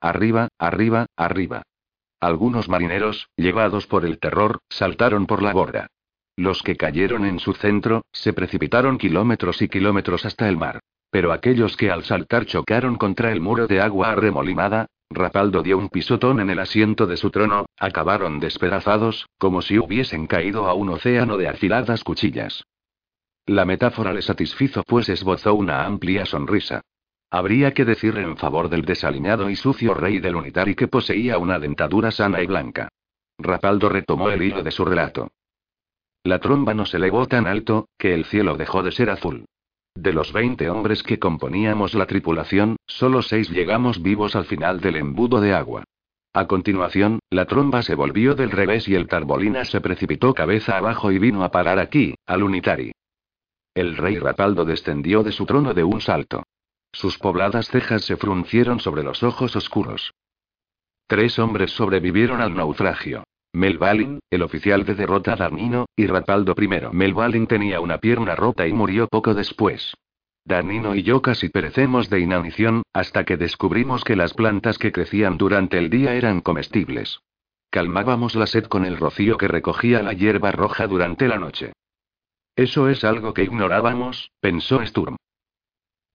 [0.00, 1.62] Arriba, arriba, arriba.
[2.20, 5.88] Algunos marineros, llevados por el terror, saltaron por la borda.
[6.36, 10.80] Los que cayeron en su centro, se precipitaron kilómetros y kilómetros hasta el mar.
[11.12, 15.90] Pero aquellos que al saltar chocaron contra el muro de agua arremolinada, Rapaldo dio un
[15.90, 20.88] pisotón en el asiento de su trono, acabaron despedazados, como si hubiesen caído a un
[20.88, 22.64] océano de afiladas cuchillas.
[23.44, 26.80] La metáfora le satisfizo pues esbozó una amplia sonrisa.
[27.30, 31.58] Habría que decir en favor del desaliñado y sucio rey del Unitari que poseía una
[31.58, 32.88] dentadura sana y blanca.
[33.36, 35.28] Rapaldo retomó el hilo de su relato.
[36.24, 39.44] La tromba nos elevó tan alto, que el cielo dejó de ser azul.
[39.94, 44.96] De los 20 hombres que componíamos la tripulación, solo seis llegamos vivos al final del
[44.96, 45.84] embudo de agua.
[46.34, 51.12] A continuación, la tromba se volvió del revés y el Tarbolina se precipitó cabeza abajo
[51.12, 52.92] y vino a parar aquí, al Unitari.
[53.74, 56.42] El rey Rapaldo descendió de su trono de un salto.
[56.90, 60.12] Sus pobladas cejas se fruncieron sobre los ojos oscuros.
[61.06, 63.24] Tres hombres sobrevivieron al naufragio.
[63.54, 66.68] Melvalin, el oficial de derrota Darnino, y Rapaldo I.
[66.92, 69.94] Melvalin tenía una pierna rota y murió poco después.
[70.44, 75.36] Darnino y yo casi perecemos de inanición, hasta que descubrimos que las plantas que crecían
[75.36, 77.20] durante el día eran comestibles.
[77.70, 81.72] Calmábamos la sed con el rocío que recogía la hierba roja durante la noche.
[82.56, 85.16] Eso es algo que ignorábamos, pensó Sturm.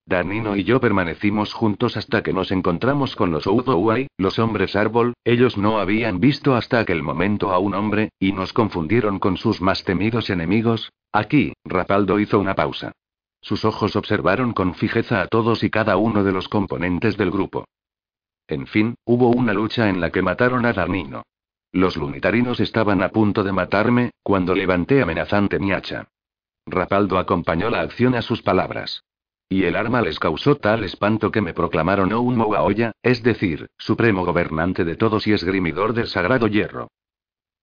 [0.07, 5.13] Danino y yo permanecimos juntos hasta que nos encontramos con los Udouai, los hombres árbol,
[5.25, 9.61] ellos no habían visto hasta aquel momento a un hombre, y nos confundieron con sus
[9.61, 10.93] más temidos enemigos.
[11.11, 12.93] Aquí, Rapaldo hizo una pausa.
[13.41, 17.65] Sus ojos observaron con fijeza a todos y cada uno de los componentes del grupo.
[18.47, 21.23] En fin, hubo una lucha en la que mataron a Danino.
[21.73, 26.07] Los lunitarinos estaban a punto de matarme, cuando levanté amenazante mi hacha.
[26.65, 29.03] Rapaldo acompañó la acción a sus palabras.
[29.49, 34.25] Y el arma les causó tal espanto que me proclamaron un Moaoya, es decir, supremo
[34.25, 36.89] gobernante de todos y esgrimidor del sagrado hierro.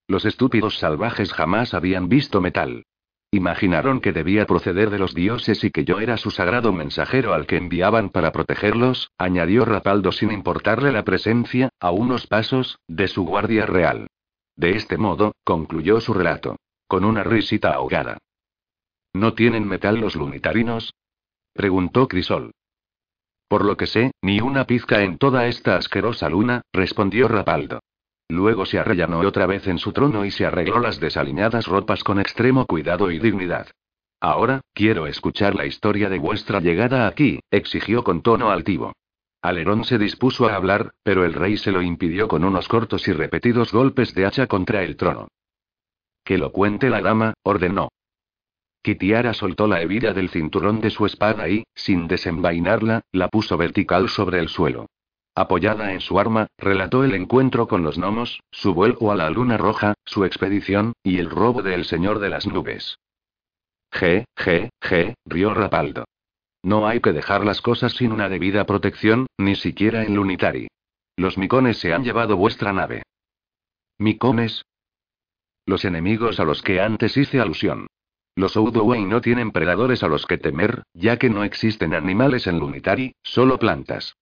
[0.07, 2.85] Los estúpidos salvajes jamás habían visto metal.
[3.31, 7.47] Imaginaron que debía proceder de los dioses y que yo era su sagrado mensajero al
[7.47, 13.25] que enviaban para protegerlos, añadió Rapaldo sin importarle la presencia, a unos pasos, de su
[13.25, 14.07] guardia real.
[14.57, 16.57] De este modo, concluyó su relato.
[16.87, 18.19] Con una risita ahogada.
[19.13, 20.95] ¿No tienen metal los lunitarinos?
[21.55, 22.51] Preguntó Crisol.
[23.49, 27.79] Por lo que sé, ni una pizca en toda esta asquerosa luna, respondió Rapaldo.
[28.29, 32.19] Luego se arrellanó otra vez en su trono y se arregló las desaliñadas ropas con
[32.19, 33.69] extremo cuidado y dignidad.
[34.21, 38.93] Ahora, quiero escuchar la historia de vuestra llegada aquí, exigió con tono altivo.
[39.41, 43.13] Alerón se dispuso a hablar, pero el rey se lo impidió con unos cortos y
[43.13, 45.29] repetidos golpes de hacha contra el trono.
[46.25, 47.91] Que lo cuente la dama, ordenó.
[48.85, 54.11] Kitiara soltó la hebilla del cinturón de su espada y, sin desenvainarla, la puso vertical
[54.11, 54.91] sobre el suelo.
[55.35, 59.57] Apoyada en su arma, relató el encuentro con los gnomos, su vuelo a la luna
[59.57, 62.99] roja, su expedición, y el robo del señor de las nubes.
[63.91, 66.05] Je, je, je, rió Rapaldo.
[66.63, 70.69] No hay que dejar las cosas sin una debida protección, ni siquiera en Lunitari.
[71.17, 73.03] Los micones se han llevado vuestra nave.
[73.97, 74.67] ¿Micones?
[75.65, 77.87] Los enemigos a los que antes hice alusión.
[78.37, 82.59] Los Oudouai no tienen predadores a los que temer, ya que no existen animales en
[82.59, 84.17] Lunitari, solo plantas.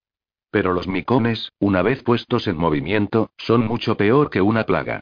[0.50, 5.00] Pero los micones, una vez puestos en movimiento, son mucho peor que una plaga.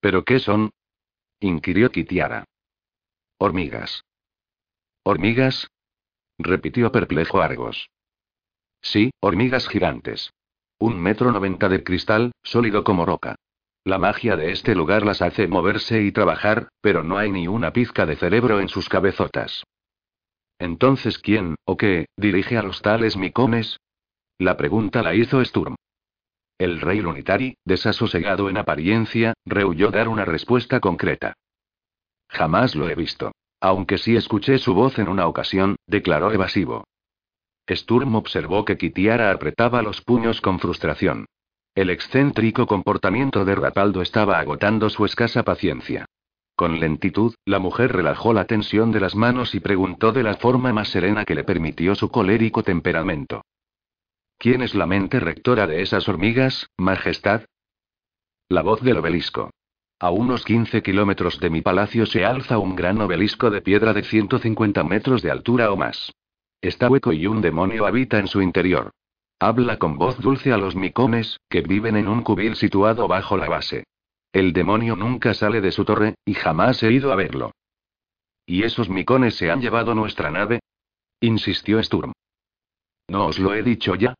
[0.00, 0.70] ¿Pero qué son?
[1.40, 2.44] inquirió Kitiara.
[3.38, 4.02] Hormigas.
[5.02, 5.68] ¿Hormigas?
[6.38, 7.90] repitió perplejo Argos.
[8.80, 10.32] Sí, hormigas gigantes.
[10.78, 13.36] Un metro noventa de cristal, sólido como roca.
[13.86, 17.72] La magia de este lugar las hace moverse y trabajar, pero no hay ni una
[17.72, 19.62] pizca de cerebro en sus cabezotas.
[20.58, 23.78] Entonces, ¿quién, o qué, dirige a los tales micones?
[24.38, 25.76] La pregunta la hizo Sturm.
[26.58, 31.34] El rey Lunitari, desasosegado en apariencia, rehuyó dar una respuesta concreta.
[32.28, 33.30] Jamás lo he visto.
[33.60, 36.88] Aunque sí escuché su voz en una ocasión, declaró evasivo.
[37.70, 41.26] Sturm observó que Kitiara apretaba los puños con frustración.
[41.76, 46.06] El excéntrico comportamiento de Rapaldo estaba agotando su escasa paciencia.
[46.56, 50.72] Con lentitud, la mujer relajó la tensión de las manos y preguntó de la forma
[50.72, 53.42] más serena que le permitió su colérico temperamento.
[54.38, 57.42] ¿Quién es la mente rectora de esas hormigas, Majestad?
[58.48, 59.50] La voz del obelisco.
[60.00, 64.02] A unos 15 kilómetros de mi palacio se alza un gran obelisco de piedra de
[64.02, 66.10] 150 metros de altura o más.
[66.62, 68.92] Está hueco y un demonio habita en su interior.
[69.38, 73.48] Habla con voz dulce a los micones, que viven en un cubil situado bajo la
[73.48, 73.84] base.
[74.32, 77.52] El demonio nunca sale de su torre, y jamás he ido a verlo.
[78.46, 80.60] ¿Y esos micones se han llevado nuestra nave?
[81.20, 82.12] insistió Sturm.
[83.08, 84.14] ¿No os lo he dicho ya?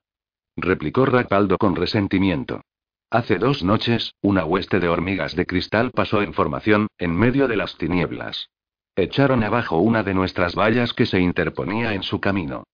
[0.57, 2.63] replicó Rapaldo con resentimiento.
[3.11, 7.57] Hace dos noches, una hueste de hormigas de cristal pasó en formación, en medio de
[7.57, 8.51] las tinieblas.
[8.97, 12.65] Echaron abajo una de nuestras vallas que se interponía en su camino.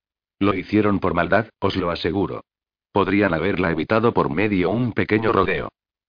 [0.43, 2.43] Lo hicieron por maldad, os lo aseguro.
[2.91, 5.69] Podrían haberla evitado por medio un pequeño rodeo.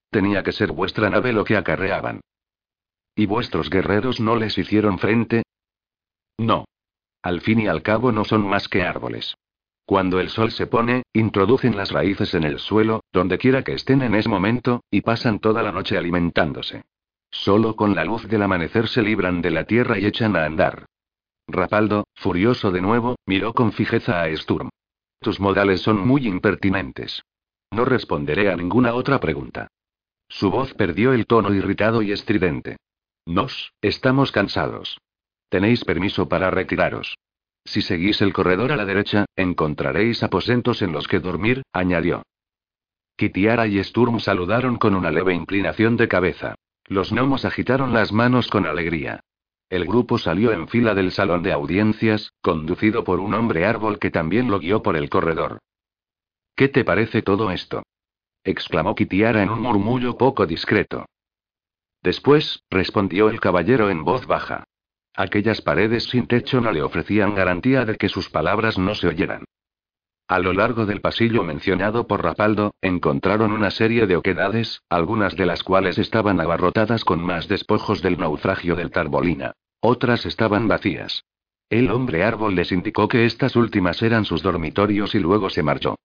[0.10, 2.22] Tenía que ser vuestra nave lo que acarreaban.
[3.16, 5.44] ¿Y vuestros guerreros no les hicieron frente?
[6.40, 6.66] No.
[7.22, 9.36] Al fin y al cabo no son más que árboles.
[9.86, 14.02] Cuando el sol se pone, introducen las raíces en el suelo, donde quiera que estén
[14.02, 16.86] en ese momento, y pasan toda la noche alimentándose.
[17.30, 20.88] Solo con la luz del amanecer se libran de la tierra y echan a andar.
[21.48, 24.70] Rapaldo, furioso de nuevo, miró con fijeza a Sturm.
[25.20, 27.24] Tus modales son muy impertinentes.
[27.72, 29.68] No responderé a ninguna otra pregunta.
[30.28, 32.78] Su voz perdió el tono irritado y estridente.
[33.26, 35.00] Nos, estamos cansados.
[35.50, 37.16] Tenéis permiso para retiraros.
[37.66, 42.24] Si seguís el corredor a la derecha, encontraréis aposentos en los que dormir, añadió.
[43.16, 46.56] Kitiara y Sturm saludaron con una leve inclinación de cabeza.
[46.86, 49.22] Los gnomos agitaron las manos con alegría.
[49.74, 54.12] El grupo salió en fila del salón de audiencias, conducido por un hombre árbol que
[54.12, 55.58] también lo guió por el corredor.
[56.56, 57.82] ¿Qué te parece todo esto?
[58.44, 61.08] exclamó Kitiara en un murmullo poco discreto.
[62.04, 64.66] Después, respondió el caballero en voz baja.
[65.16, 69.44] Aquellas paredes sin techo no le ofrecían garantía de que sus palabras no se oyeran.
[70.28, 75.48] A lo largo del pasillo mencionado por Rapaldo, encontraron una serie de oquedades, algunas de
[75.48, 79.54] las cuales estaban abarrotadas con más despojos del naufragio del Tarbolina.
[79.86, 81.26] Otras estaban vacías.
[81.70, 85.98] El hombre árbol les indicó que estas últimas eran sus dormitorios y luego se marchó.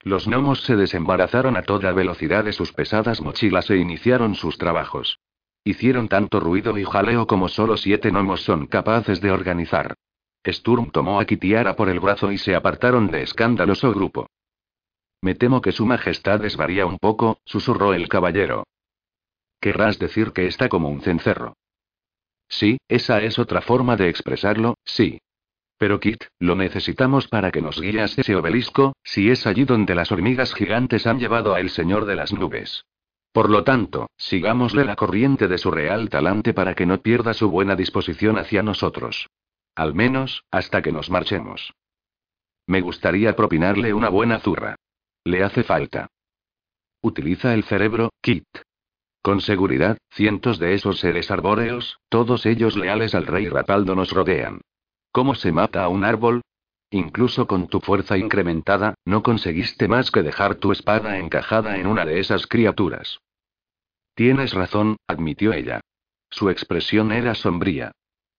[0.00, 5.18] Los gnomos se desembarazaron a toda velocidad de sus pesadas mochilas e iniciaron sus trabajos.
[5.64, 9.96] Hicieron tanto ruido y jaleo como solo siete gnomos son capaces de organizar.
[10.42, 14.30] Sturm tomó a Kitiara por el brazo y se apartaron de escandaloso grupo.
[15.20, 18.64] Me temo que su majestad desvaría un poco, susurró el caballero.
[19.60, 21.54] Querrás decir que está como un cencerro.
[22.48, 25.20] Sí, esa es otra forma de expresarlo, sí.
[25.76, 30.12] Pero Kit, lo necesitamos para que nos guías ese obelisco, si es allí donde las
[30.12, 32.84] hormigas gigantes han llevado a el señor de las nubes.
[33.32, 37.50] Por lo tanto, sigámosle la corriente de su real talante para que no pierda su
[37.50, 39.28] buena disposición hacia nosotros.
[39.74, 41.74] Al menos, hasta que nos marchemos.
[42.66, 44.76] Me gustaría propinarle una buena zurra.
[45.24, 46.06] Le hace falta.
[47.02, 48.46] Utiliza el cerebro, Kit.
[49.24, 54.60] Con seguridad, cientos de esos seres arbóreos, todos ellos leales al rey Rapaldo nos rodean.
[55.12, 56.42] ¿Cómo se mata a un árbol?
[56.90, 62.04] Incluso con tu fuerza incrementada, no conseguiste más que dejar tu espada encajada en una
[62.04, 63.18] de esas criaturas.
[64.14, 65.80] Tienes razón, admitió ella.
[66.28, 67.92] Su expresión era sombría.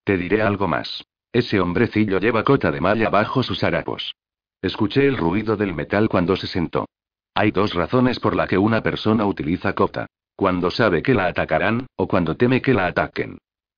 [0.03, 1.03] Te diré algo más.
[1.33, 4.13] Ese hombrecillo lleva cota de malla bajo sus harapos.
[4.61, 6.85] Escuché el ruido del metal cuando se sentó.
[7.33, 10.05] Hay dos razones por la que una persona utiliza cota.
[10.35, 13.37] Cuando sabe que la atacarán, o cuando teme que la ataquen.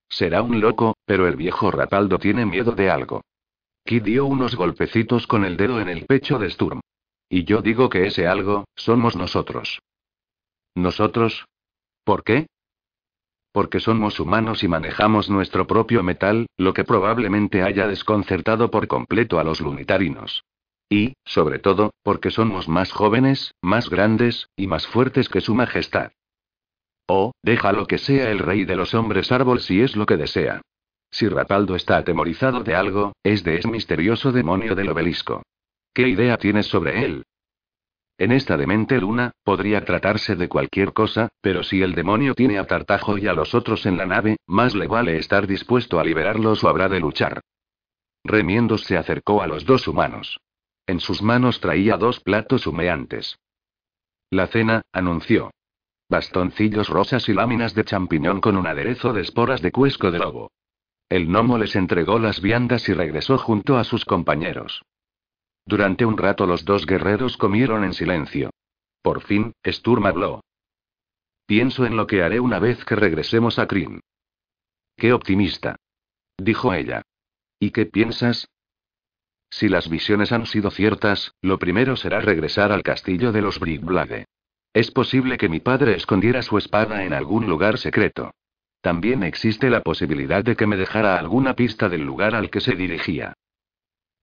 [0.09, 3.21] Será un loco, pero el viejo Rapaldo tiene miedo de algo.
[3.83, 6.81] Kid dio unos golpecitos con el dedo en el pecho de Sturm.
[7.29, 9.79] Y yo digo que ese algo, somos nosotros.
[10.75, 11.45] ¿Nosotros?
[12.03, 12.47] ¿Por qué?
[13.51, 19.39] Porque somos humanos y manejamos nuestro propio metal, lo que probablemente haya desconcertado por completo
[19.39, 20.43] a los lunitarinos.
[20.89, 26.11] Y, sobre todo, porque somos más jóvenes, más grandes, y más fuertes que su majestad.
[27.07, 30.61] Oh, déjalo que sea el rey de los hombres árbol si es lo que desea.
[31.09, 35.43] Si Rapaldo está atemorizado de algo, es de ese misterioso demonio del obelisco.
[35.93, 37.23] ¿Qué idea tienes sobre él?
[38.19, 42.65] En esta demente luna, podría tratarse de cualquier cosa, pero si el demonio tiene a
[42.65, 46.63] Tartajo y a los otros en la nave, más le vale estar dispuesto a liberarlos
[46.63, 47.41] o habrá de luchar.
[48.23, 50.39] Remiendos se acercó a los dos humanos.
[50.87, 53.37] En sus manos traía dos platos humeantes.
[54.31, 55.51] La cena, anunció.
[56.09, 60.51] Bastoncillos rosas y láminas de champiñón con un aderezo de esporas de cuesco de lobo.
[61.09, 64.83] El gnomo les entregó las viandas y regresó junto a sus compañeros.
[65.65, 68.51] Durante un rato los dos guerreros comieron en silencio.
[69.01, 70.41] Por fin, Sturm habló.
[71.45, 74.01] Pienso en lo que haré una vez que regresemos a Kryn.
[74.95, 75.75] Qué optimista.
[76.37, 77.01] Dijo ella.
[77.59, 78.47] ¿Y qué piensas?
[79.49, 84.25] Si las visiones han sido ciertas, lo primero será regresar al castillo de los Brickblade.
[84.77, 88.35] Es posible que mi padre escondiera su espada en algún lugar secreto.
[88.79, 92.75] También existe la posibilidad de que me dejara alguna pista del lugar al que se
[92.75, 93.33] dirigía.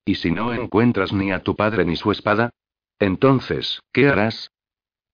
[0.05, 2.51] ¿Y si no encuentras ni a tu padre ni su espada?
[3.01, 4.53] Entonces, ¿qué harás?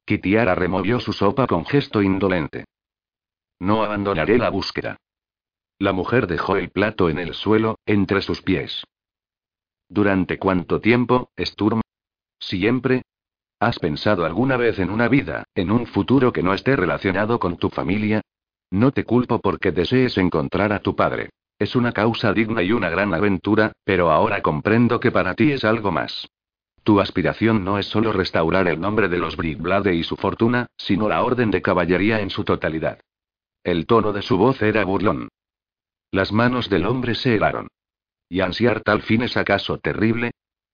[0.05, 2.66] Kitiara removió su sopa con gesto indolente.
[3.59, 4.99] No abandonaré la búsqueda.
[5.78, 8.84] La mujer dejó el plato en el suelo, entre sus pies.
[9.88, 11.80] ¿Durante cuánto tiempo, Sturm?
[12.38, 13.01] Siempre.
[13.61, 17.58] ¿Has pensado alguna vez en una vida, en un futuro que no esté relacionado con
[17.58, 18.22] tu familia?
[18.70, 21.28] No te culpo porque desees encontrar a tu padre.
[21.58, 25.64] Es una causa digna y una gran aventura, pero ahora comprendo que para ti es
[25.64, 26.26] algo más.
[26.84, 31.06] Tu aspiración no es solo restaurar el nombre de los Brickblade y su fortuna, sino
[31.06, 32.98] la orden de caballería en su totalidad.
[33.62, 35.28] El tono de su voz era burlón.
[36.11, 37.68] Las manos del hombre se helaron.
[38.30, 40.30] ¿Y ansiar tal fin es acaso terrible?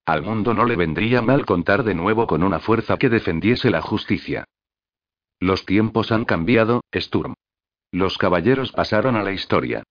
[0.07, 3.83] Al mundo no le vendría mal contar de nuevo con una fuerza que defendiese la
[3.83, 4.45] justicia.
[5.41, 7.35] Los tiempos han cambiado, Sturm.
[7.91, 9.83] Los caballeros pasaron a la historia.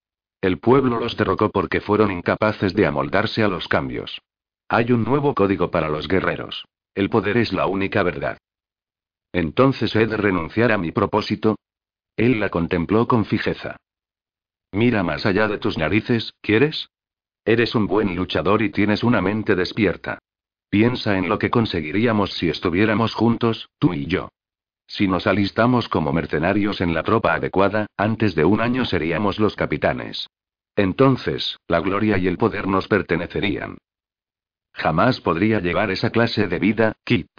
[0.42, 4.22] El pueblo los derrocó porque fueron incapaces de amoldarse a los cambios.
[4.70, 6.66] Hay un nuevo código para los guerreros.
[6.96, 8.38] El poder es la única verdad.
[9.34, 11.58] Entonces he de renunciar a mi propósito.
[12.16, 13.76] Él la contempló con fijeza.
[14.72, 16.88] Mira más allá de tus narices, ¿quieres?
[17.46, 20.18] Eres un buen luchador y tienes una mente despierta.
[20.70, 24.30] Piensa en lo que conseguiríamos si estuviéramos juntos, tú y yo.
[24.88, 29.56] Si nos alistamos como mercenarios en la tropa adecuada, antes de un año seríamos los
[29.56, 30.28] capitanes.
[30.76, 33.78] Entonces, la gloria y el poder nos pertenecerían.
[34.74, 37.30] Jamás podría llevar esa clase de vida, Kit.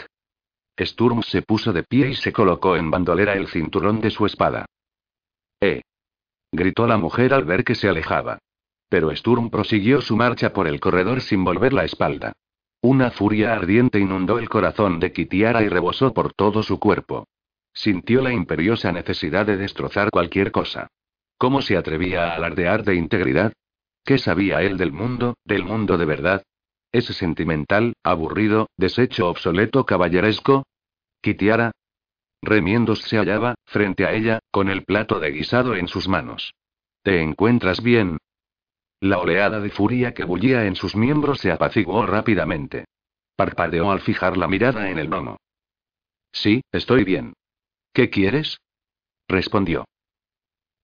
[0.78, 4.66] Sturm se puso de pie y se colocó en bandolera el cinturón de su espada.
[5.60, 5.82] ¡Eh!
[6.52, 8.38] gritó la mujer al ver que se alejaba.
[8.88, 12.32] Pero Sturm prosiguió su marcha por el corredor sin volver la espalda.
[12.82, 17.26] Una furia ardiente inundó el corazón de Kitiara y rebosó por todo su cuerpo.
[17.72, 20.88] Sintió la imperiosa necesidad de destrozar cualquier cosa.
[21.36, 23.52] ¿Cómo se atrevía a alardear de integridad?
[24.04, 26.42] ¿Qué sabía él del mundo, del mundo de verdad?
[26.92, 30.64] ¿Ese sentimental, aburrido, deshecho obsoleto caballeresco?
[31.20, 31.72] Kitiara.
[32.40, 36.54] Remiendos se hallaba, frente a ella, con el plato de guisado en sus manos.
[37.02, 38.18] ¿Te encuentras bien?
[39.00, 42.86] La oleada de furia que bullía en sus miembros se apaciguó rápidamente.
[43.36, 45.36] Parpadeó al fijar la mirada en el gnomo.
[46.32, 47.34] Sí, estoy bien.
[47.92, 48.58] ¿Qué quieres?
[49.28, 49.84] respondió.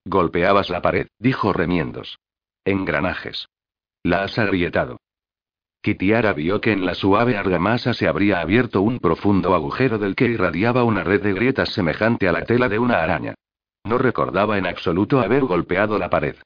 [0.05, 2.19] Golpeabas la pared, dijo remiendos.
[2.65, 3.49] Engranajes.
[4.03, 4.99] La has agrietado.
[5.81, 10.27] Kitiara vio que en la suave argamasa se habría abierto un profundo agujero del que
[10.27, 13.35] irradiaba una red de grietas semejante a la tela de una araña.
[13.85, 16.37] No recordaba en absoluto haber golpeado la pared.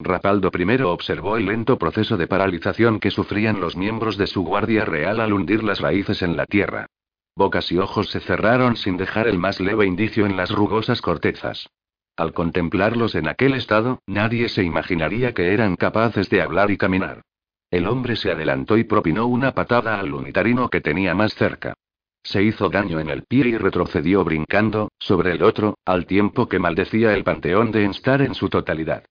[0.00, 4.84] Rapaldo I observó el lento proceso de paralización que sufrían los miembros de su guardia
[4.84, 6.86] real al hundir las raíces en la tierra.
[7.36, 11.68] Bocas y ojos se cerraron sin dejar el más leve indicio en las rugosas cortezas.
[12.16, 17.22] Al contemplarlos en aquel estado, nadie se imaginaría que eran capaces de hablar y caminar.
[17.70, 21.74] El hombre se adelantó y propinó una patada al unitarino que tenía más cerca.
[22.22, 26.60] Se hizo daño en el pie y retrocedió brincando, sobre el otro, al tiempo que
[26.60, 29.04] maldecía el panteón de Enstar en su totalidad.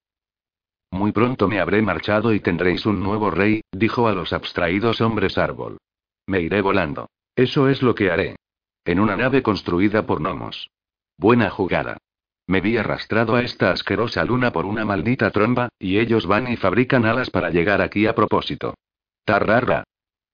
[0.93, 5.39] Muy pronto me habré marchado y tendréis un nuevo rey, dijo a los abstraídos hombres
[5.39, 5.79] árbol.
[6.27, 7.09] Me iré volando.
[7.35, 8.35] Eso es lo que haré.
[8.85, 10.69] En una nave construida por gnomos.
[11.17, 11.97] Buena jugada.
[12.45, 16.57] Me vi arrastrado a esta asquerosa luna por una maldita tromba, y ellos van y
[16.57, 18.75] fabrican alas para llegar aquí a propósito.
[19.25, 19.85] Tarrara.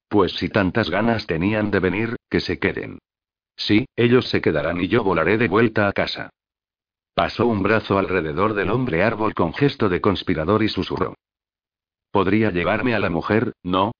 [0.09, 2.99] Pues si tantas ganas tenían de venir, que se queden.
[3.55, 6.31] Sí, ellos se quedarán y yo volaré de vuelta a casa.
[7.13, 11.15] Pasó un brazo alrededor del hombre árbol con gesto de conspirador y susurró.
[12.11, 13.91] Podría llevarme a la mujer, ¿no?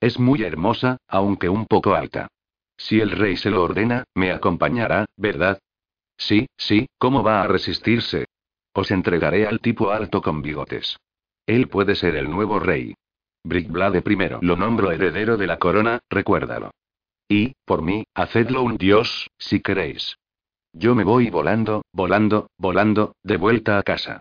[0.00, 2.28] Es muy hermosa, aunque un poco alta.
[2.76, 5.58] Si el rey se lo ordena, me acompañará, ¿verdad?
[6.16, 8.26] Sí, sí, ¿cómo va a resistirse?
[8.72, 10.96] Os entregaré al tipo alto con bigotes.
[11.46, 12.94] Él puede ser el nuevo rey.
[13.42, 16.70] Brickblade primero lo nombro heredero de la corona, recuérdalo.
[17.28, 20.16] Y, por mí, hacedlo un dios, si queréis.
[20.72, 24.20] Yo me voy volando, volando, volando, de vuelta a casa.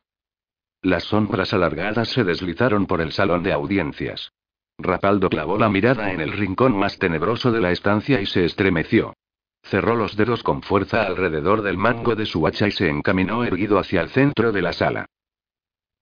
[0.82, 4.32] Las sombras alargadas se deslizaron por el salón de audiencias.
[4.78, 9.14] Rapaldo clavó la mirada en el rincón más tenebroso de la estancia y se estremeció.
[9.62, 13.78] Cerró los dedos con fuerza alrededor del mango de su hacha y se encaminó erguido
[13.78, 15.06] hacia el centro de la sala.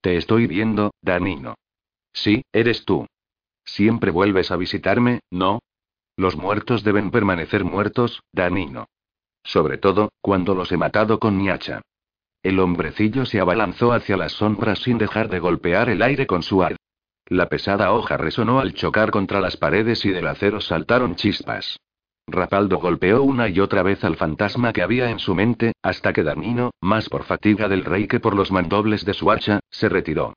[0.02, 1.56] Te estoy viendo, Danino.
[2.14, 3.07] Sí, eres tú.
[3.65, 5.60] Siempre vuelves a visitarme, ¿no?
[6.15, 8.86] Los muertos deben permanecer muertos, Danino.
[9.48, 11.82] Sobre todo, cuando los he matado con mi hacha.
[12.44, 16.64] El hombrecillo se abalanzó hacia las sombras sin dejar de golpear el aire con su
[16.64, 16.76] ar.
[17.28, 21.80] La pesada hoja resonó al chocar contra las paredes y del acero saltaron chispas.
[22.28, 26.24] Rapaldo golpeó una y otra vez al fantasma que había en su mente, hasta que
[26.24, 30.34] Danino, más por fatiga del rey que por los mandobles de su hacha, se retiró.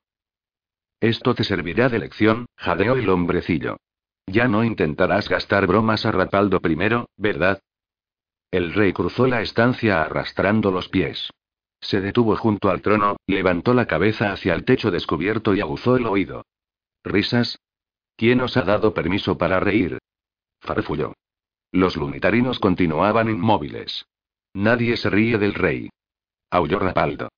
[1.00, 3.76] Esto te servirá de lección, jadeó el hombrecillo.
[4.28, 7.58] Ya no intentarás gastar bromas a Rapaldo primero, ¿verdad?
[8.50, 11.30] El rey cruzó la estancia arrastrando los pies.
[11.80, 16.06] Se detuvo junto al trono, levantó la cabeza hacia el techo descubierto y aguzó el
[16.06, 16.44] oído.
[17.04, 17.58] ¿Risas?
[18.16, 19.98] ¿Quién os ha dado permiso para reír?
[20.60, 21.14] Farfulló.
[21.72, 24.04] Los lunitarinos continuaban inmóviles.
[24.52, 25.88] Nadie se ríe del rey.
[26.50, 27.28] Aulló Rapaldo.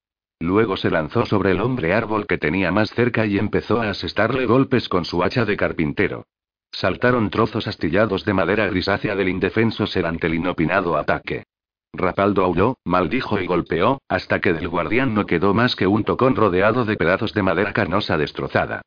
[0.41, 4.47] luego se lanzó sobre el hombre árbol que tenía más cerca y empezó a asestarle
[4.47, 6.25] golpes con su hacha de carpintero.
[6.73, 11.45] Saltaron trozos astillados de madera grisácea del indefenso ser ante el inopinado ataque.
[11.93, 16.35] Rapaldo aulló, maldijo y golpeó, hasta que del guardián no quedó más que un tocón
[16.35, 18.81] rodeado de pedazos de madera carnosa destrozada.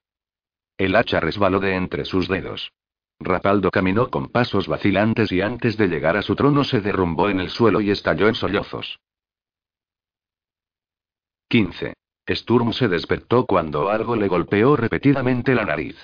[0.77, 2.71] El hacha resbaló de entre sus dedos.
[3.19, 7.39] Rapaldo caminó con pasos vacilantes y antes de llegar a su trono se derrumbó en
[7.39, 8.99] el suelo y estalló en sollozos.
[11.47, 11.93] 15.
[12.27, 15.95] Sturm se despertó cuando algo le golpeó repetidamente la nariz.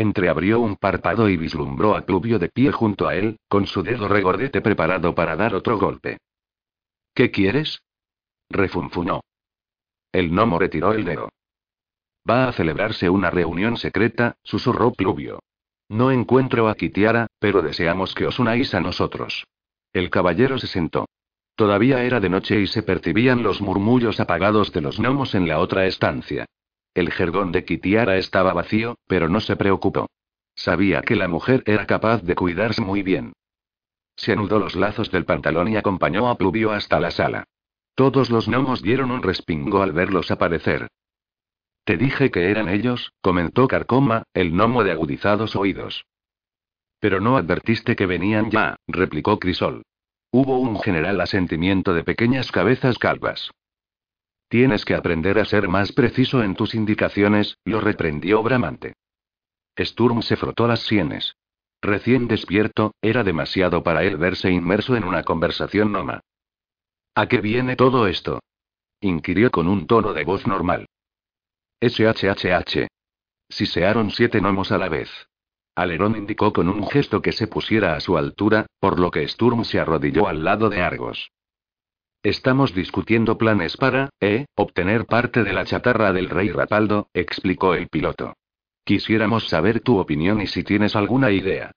[0.00, 4.08] Entreabrió un párpado y vislumbró a Pluvio de pie junto a él, con su dedo
[4.08, 6.16] regordete preparado para dar otro golpe.
[7.14, 7.82] ¿Qué quieres?
[8.48, 9.20] refunfunó.
[10.10, 11.28] El gnomo retiró el dedo.
[12.26, 15.40] Va a celebrarse una reunión secreta, susurró Pluvio.
[15.90, 19.44] No encuentro a Kitiara, pero deseamos que os unáis a nosotros.
[19.92, 21.10] El caballero se sentó.
[21.56, 25.58] Todavía era de noche y se percibían los murmullos apagados de los gnomos en la
[25.58, 26.46] otra estancia.
[26.94, 30.08] El jergón de Kitiara estaba vacío, pero no se preocupó.
[30.54, 33.32] Sabía que la mujer era capaz de cuidarse muy bien.
[34.16, 37.44] Se anudó los lazos del pantalón y acompañó a Pluvio hasta la sala.
[37.94, 40.88] Todos los gnomos dieron un respingo al verlos aparecer.
[41.84, 46.04] Te dije que eran ellos, comentó Carcoma, el gnomo de agudizados oídos.
[46.98, 49.82] Pero no advertiste que venían ya, replicó Crisol.
[50.30, 53.50] Hubo un general asentimiento de pequeñas cabezas calvas.
[54.50, 58.94] Tienes que aprender a ser más preciso en tus indicaciones, lo reprendió Bramante.
[59.78, 61.36] Sturm se frotó las sienes.
[61.80, 66.20] Recién despierto, era demasiado para él verse inmerso en una conversación noma.
[67.14, 68.40] ¿A qué viene todo esto?
[69.00, 70.86] inquirió con un tono de voz normal.
[71.80, 72.88] SHHH.
[73.48, 75.28] Sisearon siete gnomos a la vez.
[75.76, 79.64] Alerón indicó con un gesto que se pusiera a su altura, por lo que Sturm
[79.64, 81.30] se arrodilló al lado de Argos.
[82.22, 87.88] Estamos discutiendo planes para, eh, obtener parte de la chatarra del rey Rapaldo, explicó el
[87.88, 88.34] piloto.
[88.84, 91.72] Quisiéramos saber tu opinión y si tienes alguna idea.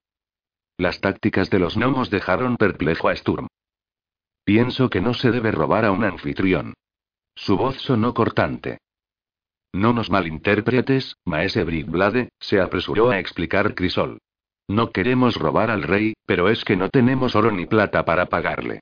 [0.78, 3.48] Las tácticas de los gnomos dejaron perplejo a Sturm.
[4.44, 6.74] Pienso que no se debe robar a un anfitrión.
[7.36, 8.80] Su voz sonó cortante.
[9.72, 14.20] No nos malinterpretes, maese Brigblade, se apresuró a explicar Crisol.
[14.68, 18.82] No queremos robar al rey, pero es que no tenemos oro ni plata para pagarle.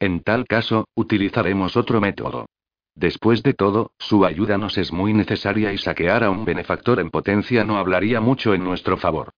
[0.00, 2.46] En tal caso, utilizaremos otro método.
[2.94, 7.10] Después de todo, su ayuda nos es muy necesaria y saquear a un benefactor en
[7.10, 9.30] potencia no hablaría mucho en nuestro favor.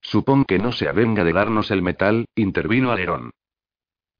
[0.00, 3.30] Supón que no se avenga de darnos el metal, intervino Alerón.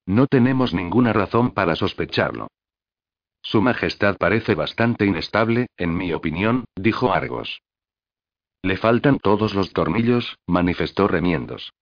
[0.07, 2.49] No tenemos ninguna razón para sospecharlo.
[3.43, 7.61] Su Majestad parece bastante inestable, en mi opinión, dijo Argos.
[8.63, 11.73] Le faltan todos los tornillos, manifestó Remiendos.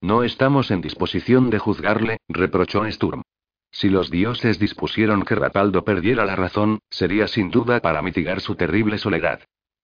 [0.00, 3.22] No estamos en disposición de juzgarle, reprochó Sturm.
[3.70, 8.54] Si los dioses dispusieron que Rapaldo perdiera la razón, sería sin duda para mitigar su
[8.54, 9.40] terrible soledad.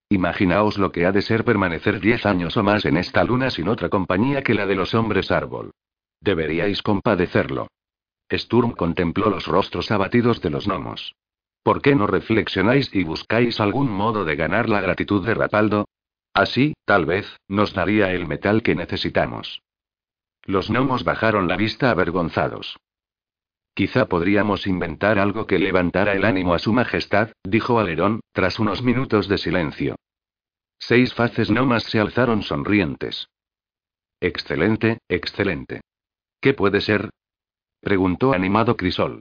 [0.08, 3.68] Imaginaos lo que ha de ser permanecer diez años o más en esta luna sin
[3.68, 5.72] otra compañía que la de los hombres árbol.
[6.20, 7.68] Deberíais compadecerlo.
[8.32, 11.14] Sturm contempló los rostros abatidos de los gnomos.
[11.62, 15.88] ¿Por qué no reflexionáis y buscáis algún modo de ganar la gratitud de Rapaldo?
[16.32, 19.60] Así, tal vez, nos daría el metal que necesitamos.
[20.46, 22.78] Los gnomos bajaron la vista avergonzados.
[23.74, 28.82] Quizá podríamos inventar algo que levantara el ánimo a su majestad, dijo Alerón, tras unos
[28.82, 29.96] minutos de silencio.
[30.78, 33.28] Seis faces gnomas se alzaron sonrientes.
[34.20, 35.80] Excelente, excelente.
[36.40, 37.10] ¿Qué puede ser?
[37.80, 39.20] Preguntó animado Crisol.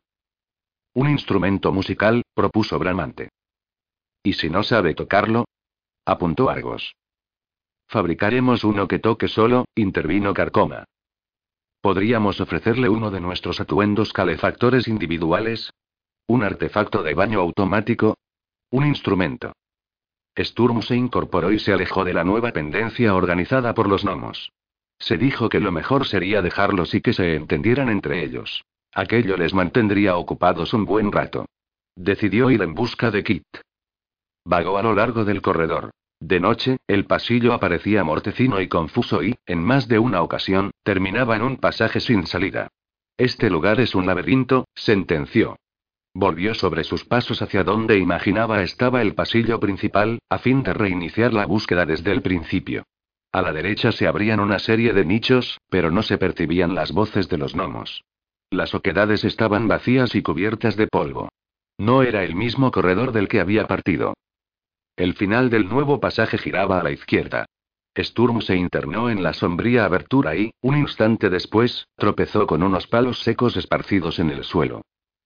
[0.93, 3.30] Un instrumento musical, propuso Bramante.
[4.23, 5.45] ¿Y si no sabe tocarlo?
[6.06, 6.95] apuntó Argos.
[7.88, 10.85] Fabricaremos uno que toque solo, intervino Carcoma.
[11.86, 15.72] Podríamos ofrecerle uno de nuestros atuendos calefactores individuales.
[16.26, 18.18] Un artefacto de baño automático.
[18.72, 19.53] Un instrumento.
[20.36, 24.52] Sturm se incorporó y se alejó de la nueva pendencia organizada por los gnomos.
[24.98, 28.66] Se dijo que lo mejor sería dejarlos y que se entendieran entre ellos.
[28.91, 31.45] Aquello les mantendría ocupados un buen rato.
[31.95, 33.45] Decidió ir en busca de Kit.
[34.44, 35.91] Vagó a lo largo del corredor.
[36.26, 41.35] De noche, el pasillo aparecía mortecino y confuso y, en más de una ocasión, terminaba
[41.35, 42.69] en un pasaje sin salida.
[43.15, 45.56] Este lugar es un laberinto, sentenció.
[46.15, 51.31] Volvió sobre sus pasos hacia donde imaginaba estaba el pasillo principal, a fin de reiniciar
[51.31, 52.85] la búsqueda desde el principio.
[53.31, 57.30] A la derecha se abrían una serie de nichos, pero no se percibían las voces
[57.30, 58.03] de los gnomos.
[58.49, 61.30] Las oquedades estaban vacías y cubiertas de polvo.
[61.77, 64.15] No era el mismo corredor del que había partido.
[64.95, 67.45] El final del nuevo pasaje giraba a la izquierda.
[67.97, 73.19] Sturm se internó en la sombría abertura y, un instante después, tropezó con unos palos
[73.19, 74.81] secos esparcidos en el suelo.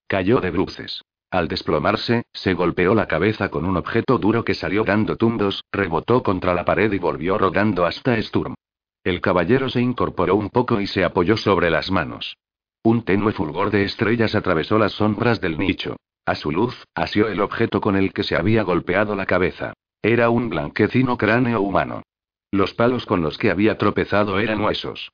[0.07, 1.03] Cayó de bruces.
[1.31, 6.23] Al desplomarse, se golpeó la cabeza con un objeto duro que salió dando tumbos, rebotó
[6.23, 8.55] contra la pared y volvió rodando hasta Sturm.
[9.03, 12.37] El caballero se incorporó un poco y se apoyó sobre las manos.
[12.81, 15.97] Un tenue fulgor de estrellas atravesó las sombras del nicho.
[16.25, 19.73] A su luz, asió el objeto con el que se había golpeado la cabeza.
[20.01, 22.03] Era un blanquecino cráneo humano.
[22.51, 25.11] Los palos con los que había tropezado eran huesos.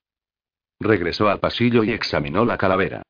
[0.79, 3.01] Regresó al pasillo y examinó la calavera.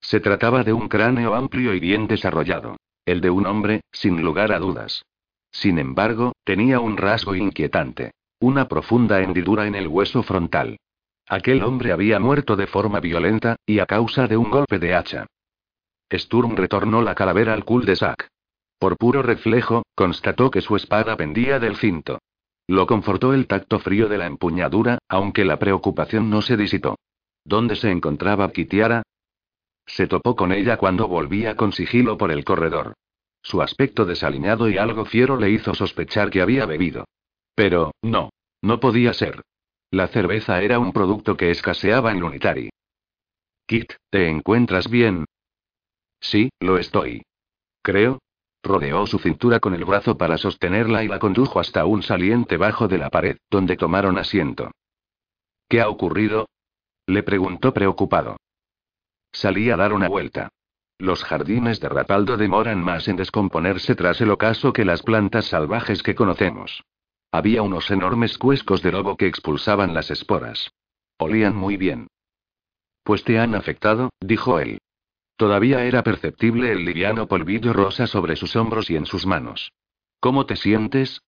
[0.00, 2.76] Se trataba de un cráneo amplio y bien desarrollado.
[3.06, 5.04] El de un hombre, sin lugar a dudas.
[5.50, 8.12] Sin embargo, tenía un rasgo inquietante.
[8.40, 10.78] Una profunda hendidura en el hueso frontal.
[11.26, 15.26] Aquel hombre había muerto de forma violenta, y a causa de un golpe de hacha.
[16.18, 18.28] Sturm retornó la calavera al cul-de-sac.
[18.78, 22.18] Por puro reflejo, constató que su espada pendía del cinto.
[22.66, 26.96] Lo confortó el tacto frío de la empuñadura, aunque la preocupación no se disipó.
[27.44, 29.02] ¿Dónde se encontraba Kitiara?
[29.86, 32.94] Se topó con ella cuando volvía con sigilo por el corredor.
[33.42, 37.04] Su aspecto desaliñado y algo fiero le hizo sospechar que había bebido.
[37.54, 38.30] Pero, no.
[38.62, 39.42] No podía ser.
[39.90, 42.70] La cerveza era un producto que escaseaba en Lunitari.
[43.66, 45.26] Kit, ¿te encuentras bien?
[46.24, 47.22] Sí, lo estoy.
[47.82, 48.18] Creo.
[48.62, 52.88] Rodeó su cintura con el brazo para sostenerla y la condujo hasta un saliente bajo
[52.88, 54.70] de la pared, donde tomaron asiento.
[55.68, 56.48] ¿Qué ha ocurrido?
[57.06, 58.38] Le preguntó preocupado.
[59.32, 60.48] Salí a dar una vuelta.
[60.96, 66.02] Los jardines de Rapaldo demoran más en descomponerse tras el ocaso que las plantas salvajes
[66.02, 66.84] que conocemos.
[67.32, 70.70] Había unos enormes cuescos de lobo que expulsaban las esporas.
[71.18, 72.06] Olían muy bien.
[73.02, 74.78] Pues te han afectado, dijo él.
[75.36, 79.72] Todavía era perceptible el liviano polvillo rosa sobre sus hombros y en sus manos.
[80.20, 81.20] ¿Cómo te sientes?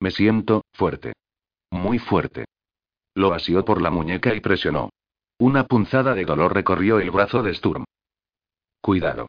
[0.00, 1.12] Me siento, fuerte.
[1.70, 2.46] Muy fuerte.
[3.14, 4.90] Lo asió por la muñeca y presionó.
[5.38, 7.84] Una punzada de dolor recorrió el brazo de Sturm.
[8.80, 9.26] Cuidado.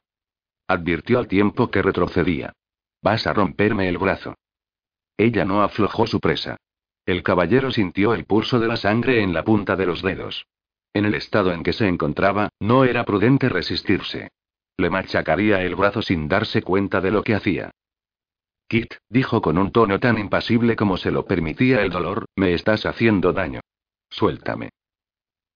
[0.67, 2.53] Advirtió al tiempo que retrocedía.
[3.01, 4.35] Vas a romperme el brazo.
[5.17, 6.57] Ella no aflojó su presa.
[7.05, 10.45] El caballero sintió el pulso de la sangre en la punta de los dedos.
[10.93, 14.29] En el estado en que se encontraba, no era prudente resistirse.
[14.77, 17.71] Le machacaría el brazo sin darse cuenta de lo que hacía.
[18.67, 22.85] Kit, dijo con un tono tan impasible como se lo permitía el dolor, me estás
[22.85, 23.59] haciendo daño.
[24.09, 24.69] Suéltame.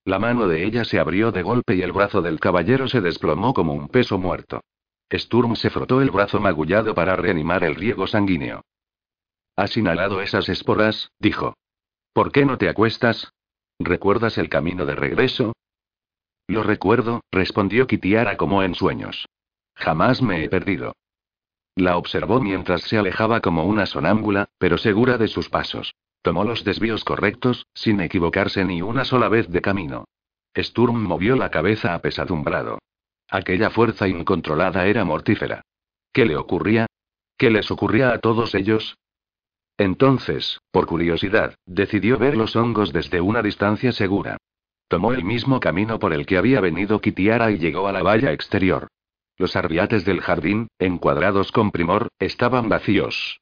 [0.06, 3.54] La mano de ella se abrió de golpe y el brazo del caballero se desplomó
[3.54, 4.62] como un peso muerto.
[5.12, 8.62] Sturm se frotó el brazo magullado para reanimar el riego sanguíneo.
[9.56, 11.56] Has inhalado esas esporas, dijo.
[12.14, 13.32] ¿Por qué no te acuestas?
[13.80, 15.54] ¿Recuerdas el camino de regreso?
[16.48, 19.28] Lo recuerdo, respondió Kitiara como en sueños.
[19.76, 20.96] Jamás me he perdido.
[21.76, 25.94] La observó mientras se alejaba como una sonámbula, pero segura de sus pasos.
[26.22, 30.06] Tomó los desvíos correctos, sin equivocarse ni una sola vez de camino.
[30.58, 32.80] Sturm movió la cabeza apesadumbrado.
[33.30, 35.62] Aquella fuerza incontrolada era mortífera.
[36.14, 36.88] ¿Qué le ocurría?
[37.38, 38.96] ¿Qué les ocurría a todos ellos?
[39.78, 44.38] Entonces, por curiosidad, decidió ver los hongos desde una distancia segura.
[44.88, 48.32] Tomó el mismo camino por el que había venido Kitiara y llegó a la valla
[48.32, 48.88] exterior.
[49.38, 53.42] Los arriates del jardín, encuadrados con primor, estaban vacíos.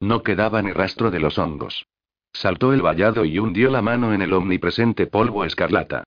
[0.00, 1.86] No quedaba ni rastro de los hongos.
[2.32, 6.02] Saltó el vallado y hundió la mano en el omnipresente polvo escarlata.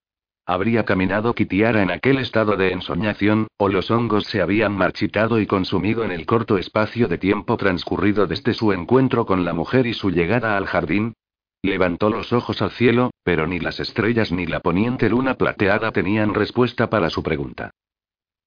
[0.50, 5.46] Habría caminado Kitiara en aquel estado de ensoñación, o los hongos se habían marchitado y
[5.46, 9.94] consumido en el corto espacio de tiempo transcurrido desde su encuentro con la mujer y
[9.94, 11.16] su llegada al jardín.
[11.62, 16.34] Levantó los ojos al cielo, pero ni las estrellas ni la poniente luna plateada tenían
[16.34, 17.72] respuesta para su pregunta.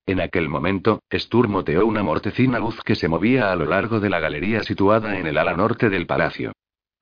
[0.06, 4.08] En aquel momento, Sturm moteó una mortecina luz que se movía a lo largo de
[4.08, 6.52] la galería situada en el ala norte del palacio.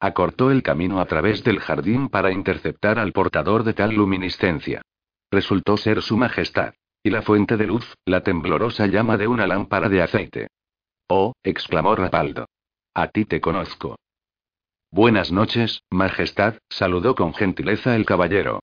[0.01, 4.83] Acortó el camino a través del jardín para interceptar al portador de tal luminiscencia.
[5.31, 6.75] Resultó ser su majestad.
[7.03, 10.49] Y la fuente de luz, la temblorosa llama de una lámpara de aceite.
[11.09, 12.47] Oh, exclamó Rapaldo.
[12.95, 13.97] A ti te conozco.
[14.91, 18.61] Buenas noches, majestad, saludó con gentileza el caballero.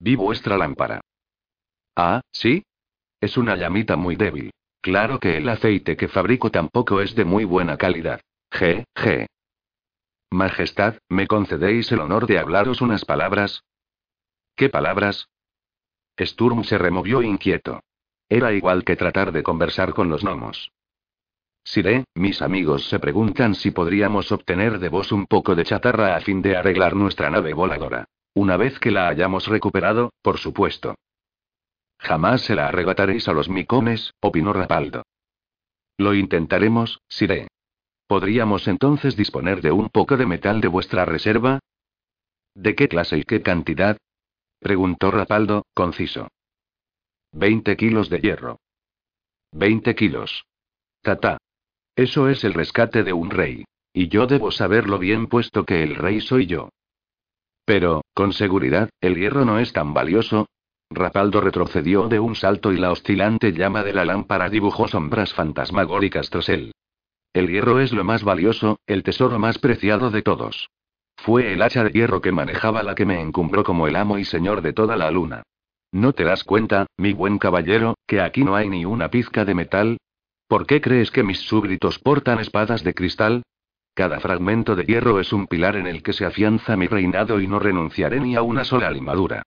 [0.00, 1.00] Vi vuestra lámpara.
[1.96, 2.64] Ah, ¿sí?
[3.20, 4.50] Es una llamita muy débil.
[4.80, 8.20] Claro que el aceite que fabrico tampoco es de muy buena calidad.
[8.50, 9.26] G, G.
[10.30, 13.62] Majestad, ¿me concedéis el honor de hablaros unas palabras?
[14.56, 15.28] ¿Qué palabras?
[16.18, 17.80] Sturm se removió inquieto.
[18.28, 20.70] Era igual que tratar de conversar con los gnomos.
[21.64, 26.20] Siré, mis amigos se preguntan si podríamos obtener de vos un poco de chatarra a
[26.20, 28.06] fin de arreglar nuestra nave voladora.
[28.34, 30.94] Una vez que la hayamos recuperado, por supuesto.
[31.98, 35.02] Jamás se la arrebataréis a los micones, opinó Rapaldo.
[35.98, 37.48] Lo intentaremos, Siré.
[38.06, 41.60] ¿Podríamos entonces disponer de un poco de metal de vuestra reserva?
[42.54, 43.98] ¿De qué clase y qué cantidad?
[44.58, 46.28] Preguntó Rapaldo, conciso.
[47.32, 48.60] Veinte kilos de hierro.
[49.52, 50.44] Veinte kilos.
[51.02, 51.38] Tata.
[51.96, 53.64] Eso es el rescate de un rey.
[53.92, 56.70] Y yo debo saberlo bien puesto que el rey soy yo.
[57.64, 60.46] Pero, con seguridad, el hierro no es tan valioso.
[60.90, 66.30] Rapaldo retrocedió de un salto y la oscilante llama de la lámpara dibujó sombras fantasmagóricas
[66.30, 66.72] tras él.
[67.34, 70.70] El hierro es lo más valioso, el tesoro más preciado de todos.
[71.18, 74.24] Fue el hacha de hierro que manejaba la que me encumbró como el amo y
[74.24, 75.42] señor de toda la luna.
[75.92, 79.54] ¿No te das cuenta, mi buen caballero, que aquí no hay ni una pizca de
[79.54, 79.98] metal?
[80.46, 83.42] ¿Por qué crees que mis súbditos portan espadas de cristal?
[83.94, 87.48] Cada fragmento de hierro es un pilar en el que se afianza mi reinado y
[87.48, 89.42] no renunciaré ni a una sola limadura.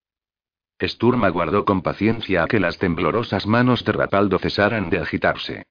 [0.82, 5.64] Sturm aguardó con paciencia a que las temblorosas manos de Rapaldo cesaran de agitarse.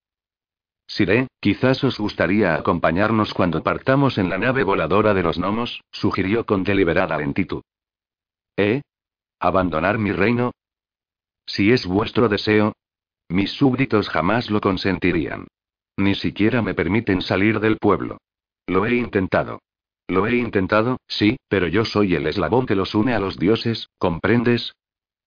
[0.90, 6.44] Siré, quizás os gustaría acompañarnos cuando partamos en la nave voladora de los gnomos, sugirió
[6.44, 7.62] con deliberada lentitud.
[8.56, 8.82] ¿Eh?
[9.38, 10.50] ¿Abandonar mi reino?
[11.46, 12.72] Si es vuestro deseo.
[13.28, 15.46] Mis súbditos jamás lo consentirían.
[15.96, 18.18] Ni siquiera me permiten salir del pueblo.
[18.66, 19.60] Lo he intentado.
[20.08, 23.90] Lo he intentado, sí, pero yo soy el eslabón que los une a los dioses,
[23.96, 24.74] ¿comprendes?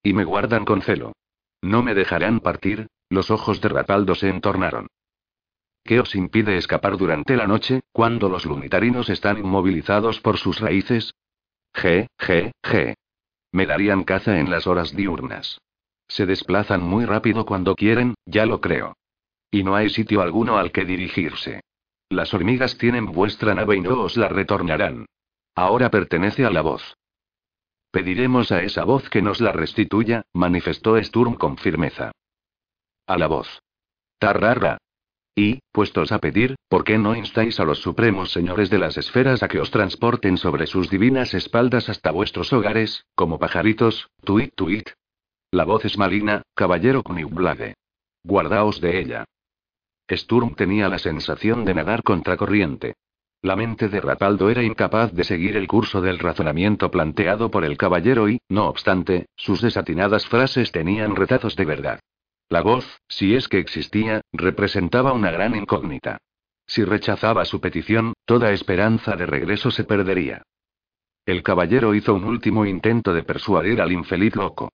[0.03, 1.14] Y me guardan con celo.
[1.61, 4.88] No me dejarán partir, los ojos de Rapaldo se entornaron.
[5.84, 11.14] ¿Qué os impide escapar durante la noche, cuando los lunitarinos están inmovilizados por sus raíces?
[11.73, 12.95] G, G, G.
[13.51, 15.60] Me darían caza en las horas diurnas.
[16.07, 18.95] Se desplazan muy rápido cuando quieren, ya lo creo.
[19.51, 21.61] Y no hay sitio alguno al que dirigirse.
[22.10, 25.05] Las hormigas tienen vuestra nave y no os la retornarán.
[25.55, 26.95] Ahora pertenece a la voz.
[27.91, 32.11] Pediremos a esa voz que nos la restituya, manifestó Sturm con firmeza.
[33.05, 33.61] A la voz.
[34.18, 34.77] Tarrara.
[35.35, 39.41] Y, puestos a pedir, ¿por qué no instáis a los supremos señores de las esferas
[39.41, 44.89] a que os transporten sobre sus divinas espaldas hasta vuestros hogares, como pajaritos, tuit tuit?
[45.51, 47.76] La voz es maligna, caballero Kuniblade.
[48.23, 49.26] Guardaos de ella.
[50.11, 52.93] Sturm tenía la sensación de nadar contracorriente.
[53.41, 57.77] La mente de Rapaldo era incapaz de seguir el curso del razonamiento planteado por el
[57.77, 61.99] caballero y, no obstante, sus desatinadas frases tenían retazos de verdad.
[62.53, 66.19] La voz, si es que existía, representaba una gran incógnita.
[66.67, 70.43] Si rechazaba su petición, toda esperanza de regreso se perdería.
[71.25, 74.69] El caballero hizo un último intento de persuadir al infeliz loco.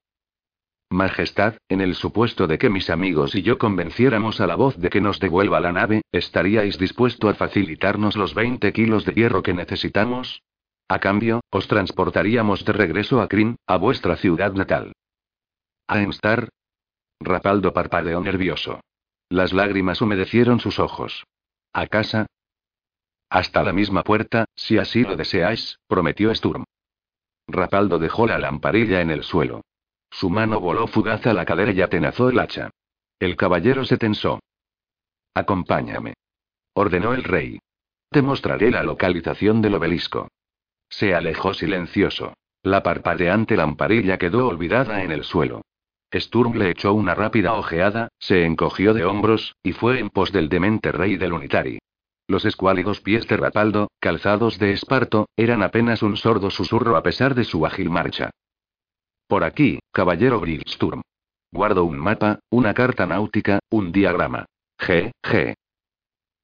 [0.89, 4.89] Majestad, en el supuesto de que mis amigos y yo convenciéramos a la voz de
[4.89, 9.53] que nos devuelva la nave, ¿estaríais dispuesto a facilitarnos los 20 kilos de hierro que
[9.53, 10.41] necesitamos?
[10.89, 14.91] A cambio, os transportaríamos de regreso a Krim, a vuestra ciudad natal.
[15.87, 16.49] ¿A Enstar?
[17.19, 18.79] Rapaldo parpadeó nervioso.
[19.29, 21.25] Las lágrimas humedecieron sus ojos.
[21.73, 22.25] ¿A casa?
[23.29, 26.63] Hasta la misma puerta, si así lo deseáis, prometió Sturm.
[27.47, 29.61] Rapaldo dejó la lamparilla en el suelo.
[30.09, 32.71] Su mano voló fugaz a la cadera y atenazó el hacha.
[33.19, 34.39] El caballero se tensó.
[35.33, 36.13] Acompáñame.
[36.73, 37.59] Ordenó el rey.
[38.09, 40.29] Te mostraré la localización del obelisco.
[40.89, 42.33] Se alejó silencioso.
[42.63, 45.61] La parpadeante lamparilla quedó olvidada en el suelo.
[46.13, 50.49] Sturm le echó una rápida ojeada, se encogió de hombros, y fue en pos del
[50.49, 51.79] demente rey del Unitari.
[52.27, 57.35] Los escuálidos pies de Rapaldo, calzados de esparto, eran apenas un sordo susurro a pesar
[57.35, 58.29] de su ágil marcha.
[59.27, 61.01] Por aquí, caballero Briggsturm.
[61.51, 64.45] Guardo un mapa, una carta náutica, un diagrama.
[64.79, 65.55] G, G.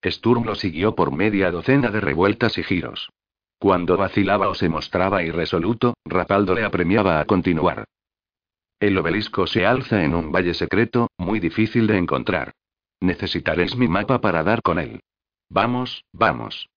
[0.03, 3.09] Sturm lo siguió por media docena de revueltas y giros.
[3.57, 7.85] Cuando vacilaba o se mostraba irresoluto, Rapaldo le apremiaba a continuar.
[8.85, 12.51] El obelisco se alza en un valle secreto, muy difícil de encontrar.
[13.01, 15.01] Necesitaréis mi mapa para dar con él.
[15.49, 16.69] Vamos, vamos.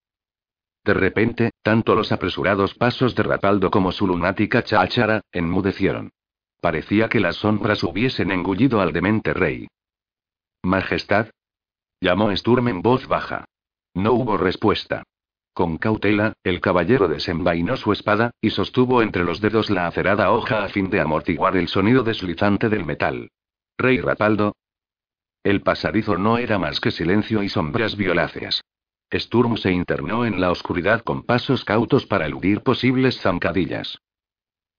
[0.83, 6.09] De repente, tanto los apresurados pasos de Rapaldo como su lunática cháchara, enmudecieron.
[6.59, 9.67] Parecía que las sombras hubiesen engullido al demente rey.
[10.63, 11.27] Majestad.
[12.01, 13.45] Llamó Sturm en voz baja.
[13.93, 15.03] No hubo respuesta.
[15.53, 20.63] Con cautela, el caballero desenvainó su espada, y sostuvo entre los dedos la acerada hoja
[20.63, 23.29] a fin de amortiguar el sonido deslizante del metal.
[23.77, 24.55] Rey Rapaldo.
[25.43, 28.61] El pasadizo no era más que silencio y sombras violáceas.
[29.11, 33.99] Sturm se internó en la oscuridad con pasos cautos para eludir posibles zancadillas.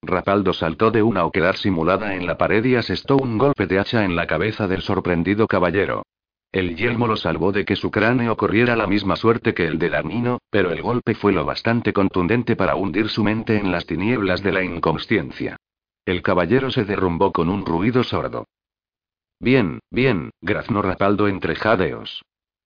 [0.03, 4.05] Rapaldo saltó de una oquedad simulada en la pared y asestó un golpe de hacha
[4.05, 6.05] en la cabeza del sorprendido caballero.
[6.53, 9.89] El yelmo lo salvó de que su cráneo corriera la misma suerte que el de
[9.89, 14.43] Darnino, pero el golpe fue lo bastante contundente para hundir su mente en las tinieblas
[14.43, 15.57] de la inconsciencia.
[16.05, 18.47] El caballero se derrumbó con un ruido sordo.
[19.39, 22.23] Bien, bien, graznó Rapaldo entre jadeos.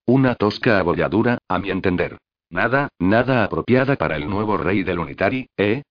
[0.07, 2.17] Una tosca abolladura, a mi entender.
[2.49, 5.83] Nada, nada apropiada para el nuevo rey del Unitari, ¿eh?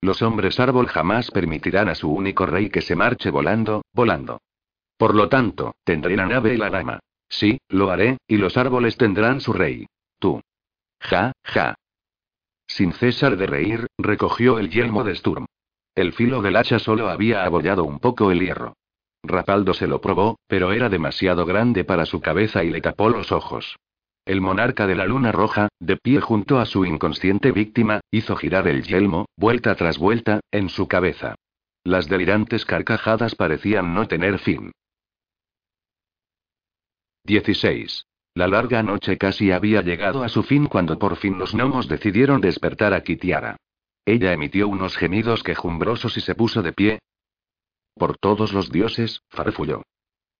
[0.00, 4.40] Los hombres árbol jamás permitirán a su único rey que se marche volando, volando.
[4.96, 7.00] Por lo tanto, tendré la nave y la dama.
[7.28, 9.86] Sí, lo haré, y los árboles tendrán su rey.
[10.18, 10.40] Tú.
[11.00, 11.74] Ja, ja.
[12.66, 15.46] Sin cesar de reír, recogió el yelmo de Sturm.
[15.94, 18.74] El filo del hacha solo había abollado un poco el hierro.
[19.22, 23.32] Rapaldo se lo probó, pero era demasiado grande para su cabeza y le tapó los
[23.32, 23.76] ojos.
[24.24, 28.66] El monarca de la luna roja, de pie junto a su inconsciente víctima, hizo girar
[28.68, 31.36] el yelmo, vuelta tras vuelta, en su cabeza.
[31.84, 34.72] Las delirantes carcajadas parecían no tener fin.
[37.26, 38.06] 16.
[38.34, 42.40] La larga noche casi había llegado a su fin cuando por fin los gnomos decidieron
[42.40, 43.56] despertar a Kitiara.
[44.04, 46.98] Ella emitió unos gemidos quejumbrosos y se puso de pie.
[47.94, 49.82] Por todos los dioses, farfulló.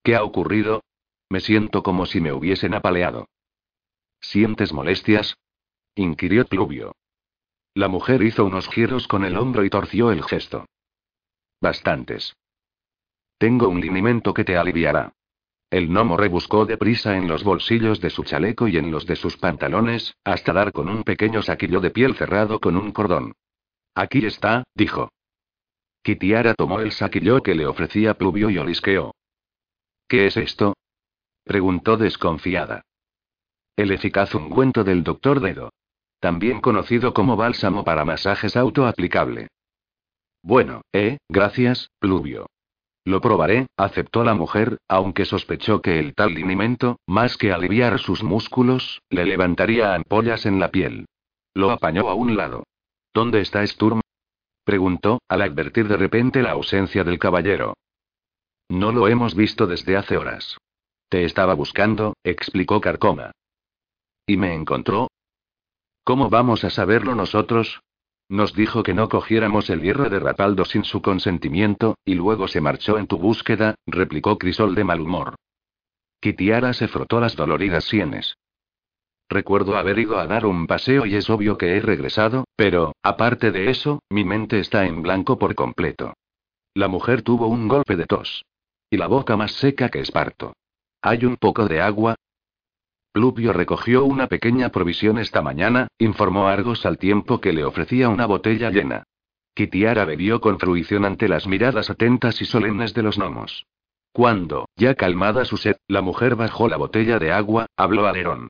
[0.04, 0.84] ¿Qué ha ocurrido?
[1.28, 3.26] Me siento como si me hubiesen apaleado.
[4.20, 5.36] ¿Sientes molestias?
[5.96, 6.94] inquirió Pluvio.
[7.74, 10.66] La mujer hizo unos giros con el hombro y torció el gesto.
[11.60, 12.36] Bastantes.
[13.38, 15.12] Tengo un linimento que te aliviará.
[15.70, 19.36] El gnomo rebuscó deprisa en los bolsillos de su chaleco y en los de sus
[19.36, 23.34] pantalones, hasta dar con un pequeño saquillo de piel cerrado con un cordón.
[23.94, 25.10] Aquí está, dijo.
[26.02, 29.12] Kitiara tomó el saquillo que le ofrecía Pluvio y olisqueó.
[30.06, 30.76] ¿Qué es esto?
[31.42, 32.82] preguntó desconfiada.
[33.74, 35.70] El eficaz ungüento del doctor Dedo.
[36.20, 39.48] También conocido como bálsamo para masajes autoaplicable.
[40.42, 42.46] Bueno, eh, gracias, Pluvio.
[43.06, 48.24] Lo probaré, aceptó la mujer, aunque sospechó que el tal linimento, más que aliviar sus
[48.24, 51.06] músculos, le levantaría ampollas en la piel.
[51.54, 52.64] Lo apañó a un lado.
[53.14, 54.00] ¿Dónde está Sturm?
[54.64, 57.74] preguntó, al advertir de repente la ausencia del caballero.
[58.68, 60.58] No lo hemos visto desde hace horas.
[61.08, 63.30] Te estaba buscando, explicó Carcoma.
[64.26, 65.06] ¿Y me encontró?
[66.02, 67.80] ¿Cómo vamos a saberlo nosotros?
[68.28, 72.60] Nos dijo que no cogiéramos el hierro de Rapaldo sin su consentimiento, y luego se
[72.60, 75.36] marchó en tu búsqueda, replicó Crisol de mal humor.
[76.20, 78.36] Kitiara se frotó las doloridas sienes.
[79.28, 83.50] Recuerdo haber ido a dar un paseo y es obvio que he regresado, pero, aparte
[83.52, 86.14] de eso, mi mente está en blanco por completo.
[86.74, 88.44] La mujer tuvo un golpe de tos.
[88.90, 90.54] Y la boca más seca que esparto.
[91.02, 92.16] ¿Hay un poco de agua?
[93.16, 98.26] Pluvio recogió una pequeña provisión esta mañana, informó Argos al tiempo que le ofrecía una
[98.26, 99.04] botella llena.
[99.54, 103.64] Kitiara bebió con fruición ante las miradas atentas y solemnes de los gnomos.
[104.12, 108.48] Cuando, ya calmada su sed, la mujer bajó la botella de agua, habló a Lerón.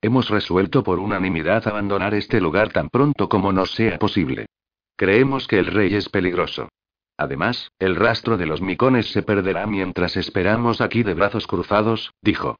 [0.00, 4.46] Hemos resuelto por unanimidad abandonar este lugar tan pronto como nos sea posible.
[4.94, 6.68] Creemos que el rey es peligroso.
[7.16, 12.54] Además, el rastro de los micones se perderá mientras esperamos aquí de brazos cruzados, dijo.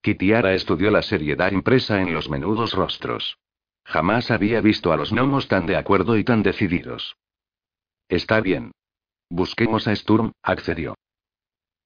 [0.00, 3.38] Kitiara estudió la seriedad impresa en los menudos rostros.
[3.84, 7.16] Jamás había visto a los gnomos tan de acuerdo y tan decididos.
[8.08, 8.72] Está bien.
[9.30, 10.94] Busquemos a Sturm, accedió.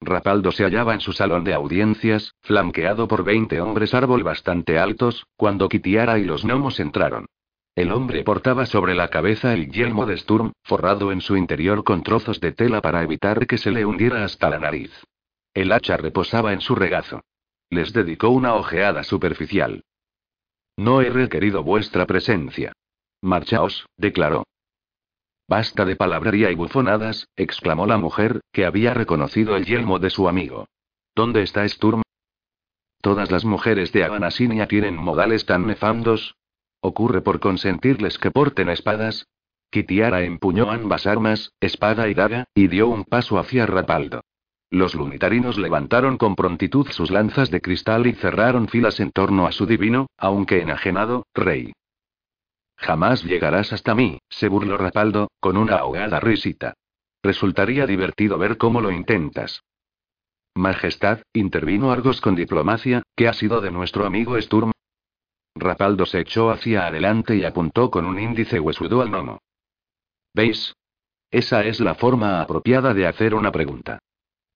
[0.03, 5.27] Rapaldo se hallaba en su salón de audiencias, flanqueado por veinte hombres árbol bastante altos,
[5.37, 7.27] cuando Kitiara y los gnomos entraron.
[7.75, 12.03] El hombre portaba sobre la cabeza el yelmo de Sturm, forrado en su interior con
[12.03, 14.93] trozos de tela para evitar que se le hundiera hasta la nariz.
[15.55, 17.21] El hacha reposaba en su regazo.
[17.71, 19.85] Les dedicó una ojeada superficial.
[20.77, 22.73] No he requerido vuestra presencia.
[23.23, 24.45] Marchaos, declaró.
[25.49, 30.29] Basta de palabrería y bufonadas, exclamó la mujer, que había reconocido el yelmo de su
[30.29, 30.67] amigo.
[31.15, 32.03] ¿Dónde está Sturm?
[33.01, 36.35] Todas las mujeres de Abanasinia tienen modales tan nefandos.
[36.81, 39.27] ¿Ocurre por consentirles que porten espadas?
[39.71, 44.23] Kitiara empuñó ambas armas, espada y daga, y dio un paso hacia Rapaldo.
[44.71, 49.53] Los lunitarinos levantaron con prontitud sus lanzas de cristal y cerraron filas en torno a
[49.53, 51.73] su divino, aunque enajenado, rey.
[52.77, 56.75] Jamás llegarás hasta mí, se burló Rapaldo, con una ahogada risita.
[57.23, 59.63] Resultaría divertido ver cómo lo intentas.
[60.55, 64.73] Majestad, intervino Argos con diplomacia, ¿qué ha sido de nuestro amigo Sturm?
[65.57, 69.41] Rapaldo se echó hacia adelante y apuntó con un índice huesudo al gnomo.
[70.33, 70.75] ¿Veis?
[71.31, 73.99] Esa es la forma apropiada de hacer una pregunta.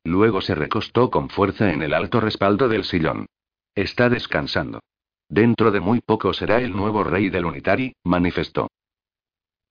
[0.05, 3.27] Luego se recostó con fuerza en el alto respaldo del sillón.
[3.75, 4.81] Está descansando.
[5.29, 8.69] Dentro de muy poco será el nuevo rey del Unitari, manifestó.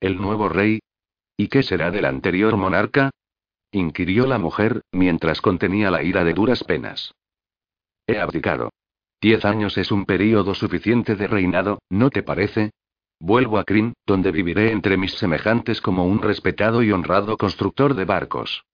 [0.02, 0.80] ¿El nuevo rey?
[1.38, 3.12] ¿Y qué será del anterior monarca?
[3.72, 7.14] inquirió la mujer, mientras contenía la ira de duras penas.
[8.06, 8.72] He abdicado.
[9.22, 12.72] Diez años es un período suficiente de reinado, ¿no te parece?
[13.20, 18.04] Vuelvo a Kryn, donde viviré entre mis semejantes como un respetado y honrado constructor de
[18.04, 18.66] barcos.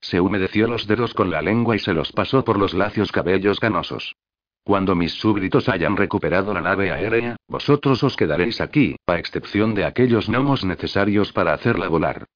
[0.00, 3.60] Se humedeció los dedos con la lengua y se los pasó por los lacios cabellos
[3.60, 4.16] ganosos.
[4.62, 9.84] Cuando mis súbditos hayan recuperado la nave aérea, vosotros os quedaréis aquí, a excepción de
[9.84, 12.26] aquellos gnomos necesarios para hacerla volar.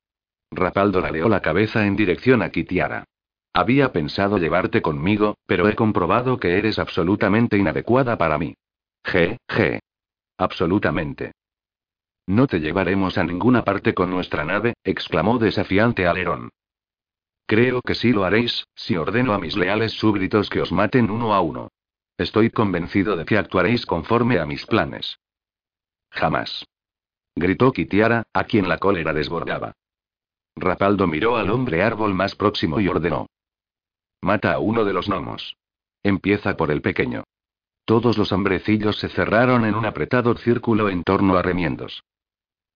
[0.50, 3.04] Rapaldo ladeó la cabeza en dirección a Kitiara.
[3.52, 8.54] Había pensado llevarte conmigo, pero he comprobado que eres absolutamente inadecuada para mí.
[9.04, 9.80] G, G.
[10.38, 11.32] Absolutamente.
[12.26, 16.50] No te llevaremos a ninguna parte con nuestra nave, exclamó desafiante Alerón.
[17.46, 21.34] Creo que sí lo haréis, si ordeno a mis leales súbditos que os maten uno
[21.34, 21.68] a uno.
[22.16, 25.18] Estoy convencido de que actuaréis conforme a mis planes.
[26.10, 26.64] Jamás.
[27.34, 29.72] Gritó Kitiara, a quien la cólera desbordaba.
[30.56, 33.26] Rapaldo miró al hombre árbol más próximo y ordenó.
[34.20, 35.56] Mata a uno de los gnomos.
[36.02, 37.24] Empieza por el pequeño.
[37.84, 42.04] Todos los hombrecillos se cerraron en un apretado círculo en torno a remiendos.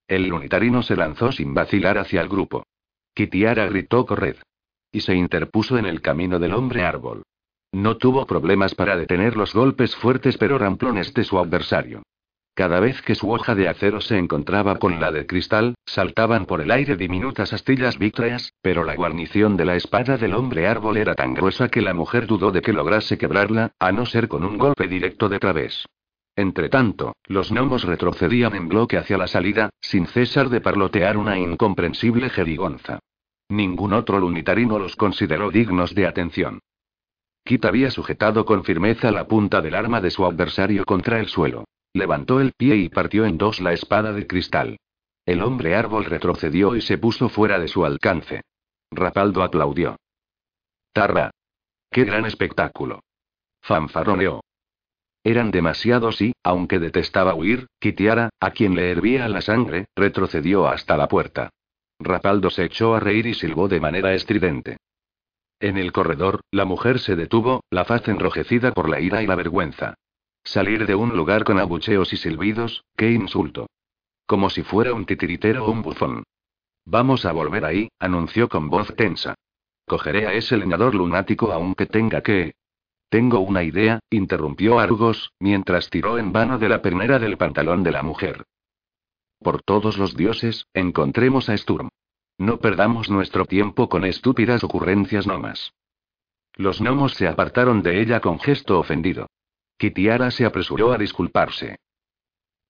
[0.09, 2.67] El lunitarino se lanzó sin vacilar hacia el grupo.
[3.15, 4.37] Kitiara gritó corred.
[4.91, 7.23] Y se interpuso en el camino del hombre árbol.
[7.73, 12.03] No tuvo problemas para detener los golpes fuertes pero ramplones de su adversario.
[12.59, 16.61] Cada vez que su hoja de acero se encontraba con la de cristal, saltaban por
[16.61, 21.15] el aire diminutas astillas vítreas, pero la guarnición de la espada del hombre árbol era
[21.15, 24.59] tan gruesa que la mujer dudó de que lograse quebrarla, a no ser con un
[24.59, 25.87] golpe directo de través.
[26.35, 32.29] Entretanto, los gnomos retrocedían en bloque hacia la salida, sin cesar de parlotear una incomprensible
[32.29, 32.99] jerigonza.
[33.49, 36.61] Ningún otro lunitarino los consideró dignos de atención.
[37.45, 41.65] Kit había sujetado con firmeza la punta del arma de su adversario contra el suelo.
[41.95, 44.79] Levantó el pie y partió en dos la espada de cristal.
[45.25, 48.43] El hombre árbol retrocedió y se puso fuera de su alcance.
[48.91, 49.97] Rapaldo aplaudió.
[50.93, 51.31] Tarra.
[51.91, 53.01] ¡Qué gran espectáculo!
[53.63, 54.43] Fanfarroneó.
[55.25, 60.97] Eran demasiados y, aunque detestaba huir, Kitiara, a quien le hervía la sangre, retrocedió hasta
[60.97, 61.51] la puerta.
[61.99, 64.77] Rapaldo se echó a reír y silbó de manera estridente.
[65.61, 69.35] En el corredor, la mujer se detuvo, la faz enrojecida por la ira y la
[69.35, 69.95] vergüenza.
[70.45, 73.67] Salir de un lugar con abucheos y silbidos, qué insulto.
[74.27, 76.23] Como si fuera un titiritero o un bufón.
[76.85, 79.35] Vamos a volver ahí, anunció con voz tensa.
[79.87, 82.55] Cogeré a ese leñador lunático aunque tenga que...
[83.09, 87.93] Tengo una idea, interrumpió Argos, mientras tiró en vano de la pernera del pantalón de
[87.93, 88.45] la mujer.
[89.41, 91.89] Por todos los dioses, encontremos a Sturm.
[92.39, 95.73] No perdamos nuestro tiempo con estúpidas ocurrencias más.
[96.55, 99.29] Los gnomos se apartaron de ella con gesto ofendido.
[99.77, 101.79] Kitiara se apresuró a disculparse.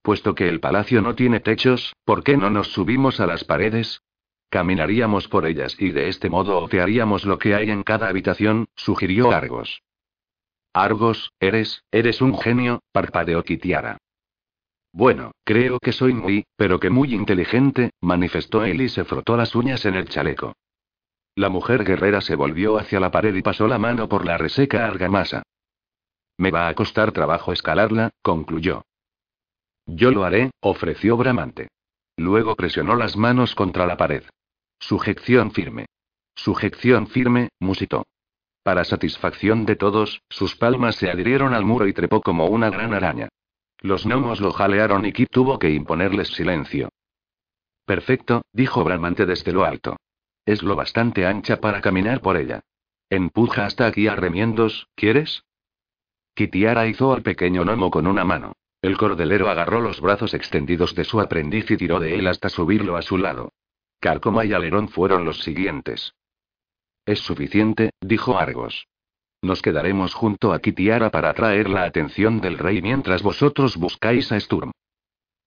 [0.03, 4.03] Puesto que el palacio no tiene techos, ¿por qué no nos subimos a las paredes?
[4.51, 9.31] Caminaríamos por ellas y de este modo otearíamos lo que hay en cada habitación, sugirió
[9.33, 9.83] Argos.
[10.73, 13.99] Argos, eres, eres un genio, parpadeó Kitiara.
[14.93, 19.55] Bueno, creo que soy muy, pero que muy inteligente, manifestó él y se frotó las
[19.55, 20.55] uñas en el chaleco.
[21.35, 24.87] La mujer guerrera se volvió hacia la pared y pasó la mano por la reseca
[24.87, 25.43] argamasa.
[26.37, 28.83] Me va a costar trabajo escalarla, concluyó.
[29.87, 31.69] Yo lo haré, ofreció Bramante.
[32.17, 34.25] Luego presionó las manos contra la pared.
[34.81, 35.87] Sujeción firme.
[36.35, 38.05] Sujeción firme, musitó.
[38.63, 42.93] Para satisfacción de todos, sus palmas se adhirieron al muro y trepó como una gran
[42.93, 43.29] araña.
[43.81, 46.89] Los gnomos lo jalearon y Kit tuvo que imponerles silencio.
[47.85, 49.97] Perfecto, dijo Bramante desde lo alto.
[50.45, 52.61] Es lo bastante ancha para caminar por ella.
[53.11, 55.45] Empuja hasta aquí a remiendos, ¿quieres?
[56.35, 58.53] Kitiara hizo al pequeño gnomo con una mano.
[58.81, 62.97] El cordelero agarró los brazos extendidos de su aprendiz y tiró de él hasta subirlo
[62.97, 63.53] a su lado.
[64.01, 66.15] Carcoma y Alerón fueron los siguientes.
[67.05, 68.87] Es suficiente, dijo Argos.
[69.41, 74.41] Nos quedaremos junto a Kitiara para atraer la atención del rey mientras vosotros buscáis a
[74.41, 74.73] Sturm.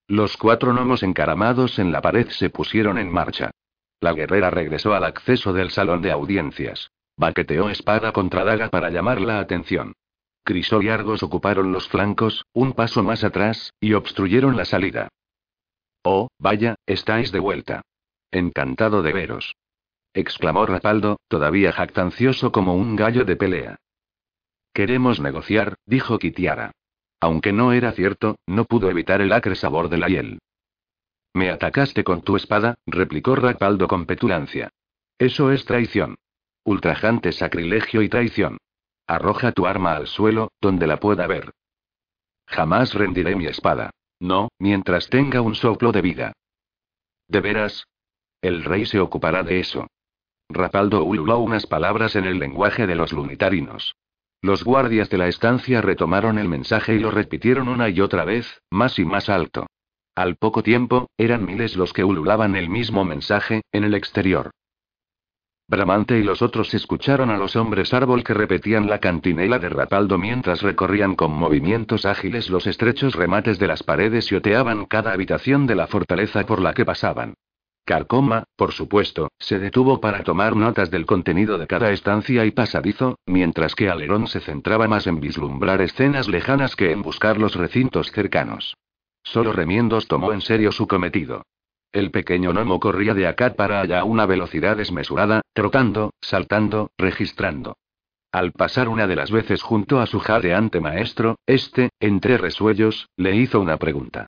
[0.07, 3.51] Los cuatro gnomos encaramados en la pared se pusieron en marcha.
[3.99, 6.89] La guerrera regresó al acceso del salón de audiencias.
[7.17, 9.93] Baqueteó espada contra daga para llamar la atención.
[10.43, 15.09] Crisol y Argos ocuparon los flancos, un paso más atrás, y obstruyeron la salida.
[16.03, 17.81] Oh, vaya, estáis de vuelta.
[18.31, 19.53] Encantado de veros
[20.13, 23.77] exclamó Rapaldo, todavía jactancioso como un gallo de pelea.
[24.73, 26.71] Queremos negociar, dijo Kitiara.
[27.19, 30.39] Aunque no era cierto, no pudo evitar el acre sabor de la hiel.
[31.33, 34.69] Me atacaste con tu espada, replicó Rapaldo con petulancia.
[35.17, 36.15] Eso es traición.
[36.63, 38.57] Ultrajante sacrilegio y traición.
[39.07, 41.51] Arroja tu arma al suelo, donde la pueda ver.
[42.47, 43.91] Jamás rendiré mi espada.
[44.19, 46.33] No, mientras tenga un soplo de vida.
[47.27, 47.87] ¿De veras?
[48.41, 49.87] El rey se ocupará de eso.
[50.53, 53.95] Rapaldo ululó unas palabras en el lenguaje de los lunitarinos.
[54.41, 58.61] Los guardias de la estancia retomaron el mensaje y lo repitieron una y otra vez,
[58.71, 59.67] más y más alto.
[60.15, 64.51] Al poco tiempo, eran miles los que ululaban el mismo mensaje, en el exterior.
[65.71, 70.17] Bramante y los otros escucharon a los hombres árbol que repetían la cantinela de Rapaldo
[70.17, 75.67] mientras recorrían con movimientos ágiles los estrechos remates de las paredes y oteaban cada habitación
[75.67, 77.35] de la fortaleza por la que pasaban.
[77.85, 83.17] Carcoma, por supuesto, se detuvo para tomar notas del contenido de cada estancia y pasadizo,
[83.25, 88.11] mientras que Alerón se centraba más en vislumbrar escenas lejanas que en buscar los recintos
[88.11, 88.77] cercanos.
[89.23, 91.43] Solo Remiendos tomó en serio su cometido.
[91.91, 97.75] El pequeño gnomo corría de acá para allá a una velocidad desmesurada, trotando, saltando, registrando.
[98.31, 103.35] Al pasar una de las veces junto a su jadeante maestro, este, entre resuellos, le
[103.35, 104.27] hizo una pregunta.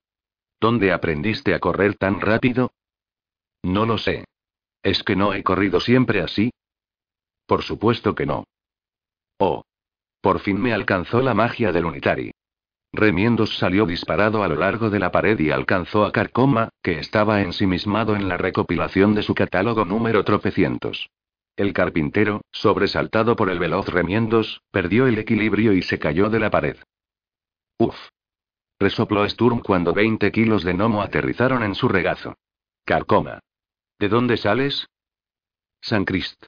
[0.60, 2.72] ¿Dónde aprendiste a correr tan rápido?
[3.64, 4.26] No lo sé.
[4.84, 6.52] ¿Es que no he corrido siempre así?
[7.46, 8.44] Por supuesto que no.
[9.40, 9.64] Oh.
[10.22, 12.32] Por fin me alcanzó la magia del Unitari.
[12.94, 17.42] Remiendos salió disparado a lo largo de la pared y alcanzó a Carcoma, que estaba
[17.42, 21.10] ensimismado en la recopilación de su catálogo número tropecientos.
[21.56, 26.52] El carpintero, sobresaltado por el veloz remiendos, perdió el equilibrio y se cayó de la
[26.52, 26.78] pared.
[27.80, 27.96] Uf.
[28.80, 32.36] Resopló Sturm cuando 20 kilos de gnomo aterrizaron en su regazo.
[32.86, 33.40] Carcoma.
[34.04, 34.86] ¿De dónde sales?
[35.82, 36.48] San Crist.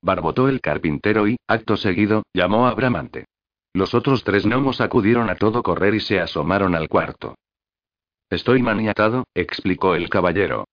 [0.00, 3.26] Barbotó el carpintero y, acto seguido, llamó a Bramante.
[3.74, 7.34] Los otros tres gnomos acudieron a todo correr y se asomaron al cuarto.
[8.30, 10.64] Estoy maniatado, explicó el caballero.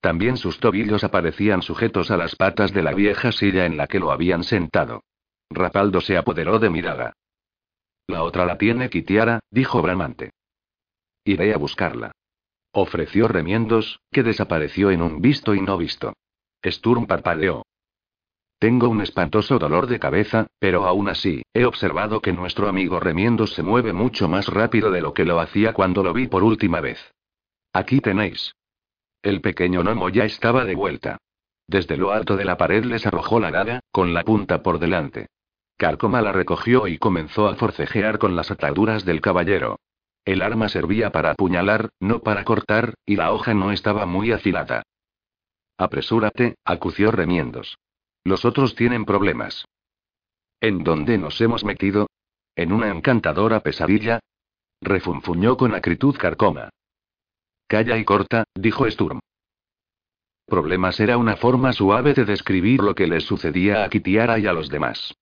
[0.00, 3.98] También sus tobillos aparecían sujetos a las patas de la vieja silla en la que
[3.98, 5.02] lo habían sentado.
[5.50, 7.14] Rapaldo se apoderó de Miraga.
[8.06, 10.30] La otra la tiene Kitiara, dijo Bramante.
[11.24, 12.12] Iré a buscarla.
[12.76, 16.12] Ofreció remiendos, que desapareció en un visto y no visto.
[16.64, 17.62] Sturm parpadeó.
[18.58, 23.52] Tengo un espantoso dolor de cabeza, pero aún así, he observado que nuestro amigo Remiendos
[23.54, 26.80] se mueve mucho más rápido de lo que lo hacía cuando lo vi por última
[26.80, 26.98] vez.
[27.72, 28.56] Aquí tenéis.
[29.22, 31.18] El pequeño gnomo ya estaba de vuelta.
[31.68, 35.28] Desde lo alto de la pared les arrojó la daga, con la punta por delante.
[35.76, 39.76] Carcoma la recogió y comenzó a forcejear con las ataduras del caballero.
[40.24, 44.82] El arma servía para apuñalar, no para cortar, y la hoja no estaba muy afilada.
[45.76, 47.76] Apresúrate, acució Remiendos.
[48.24, 49.66] Los otros tienen problemas.
[50.60, 52.08] ¿En dónde nos hemos metido?
[52.56, 54.20] ¿En una encantadora pesadilla?
[54.80, 56.70] Refunfuñó con acritud Carcoma.
[57.66, 59.20] Calla y corta, dijo Sturm.
[60.46, 64.52] Problemas era una forma suave de describir lo que les sucedía a Kitiara y a
[64.52, 65.14] los demás.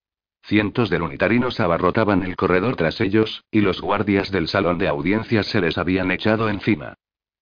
[0.45, 5.47] Cientos de lunitarinos abarrotaban el corredor tras ellos, y los guardias del salón de audiencias
[5.47, 6.95] se les habían echado encima.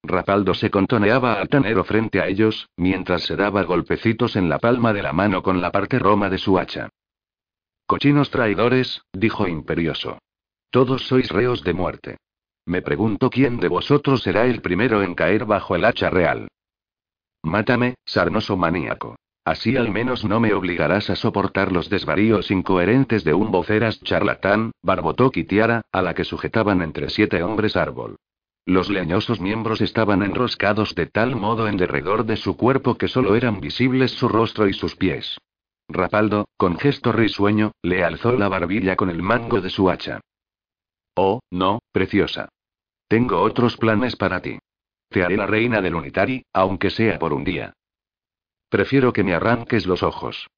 [0.03, 5.03] Rapaldo se contoneaba altanero frente a ellos, mientras se daba golpecitos en la palma de
[5.03, 6.89] la mano con la parte roma de su hacha.
[7.85, 10.19] Cochinos traidores, dijo imperioso.
[10.69, 12.17] Todos sois reos de muerte.
[12.65, 16.47] Me pregunto quién de vosotros será el primero en caer bajo el hacha real.
[17.43, 19.17] Mátame, sarnoso maníaco.
[19.43, 24.71] Así al menos no me obligarás a soportar los desvaríos incoherentes de un voceras charlatán,
[24.83, 28.17] barbotó Kitiara, a la que sujetaban entre siete hombres árbol.
[28.65, 33.35] Los leñosos miembros estaban enroscados de tal modo en derredor de su cuerpo que solo
[33.35, 35.39] eran visibles su rostro y sus pies.
[35.89, 40.21] Rapaldo, con gesto risueño, le alzó la barbilla con el mango de su hacha.
[41.15, 42.49] Oh, no, preciosa.
[43.07, 44.59] Tengo otros planes para ti.
[45.09, 47.73] Te haré la reina del Unitari, aunque sea por un día.
[48.71, 50.49] Prefiero que me arranques los ojos.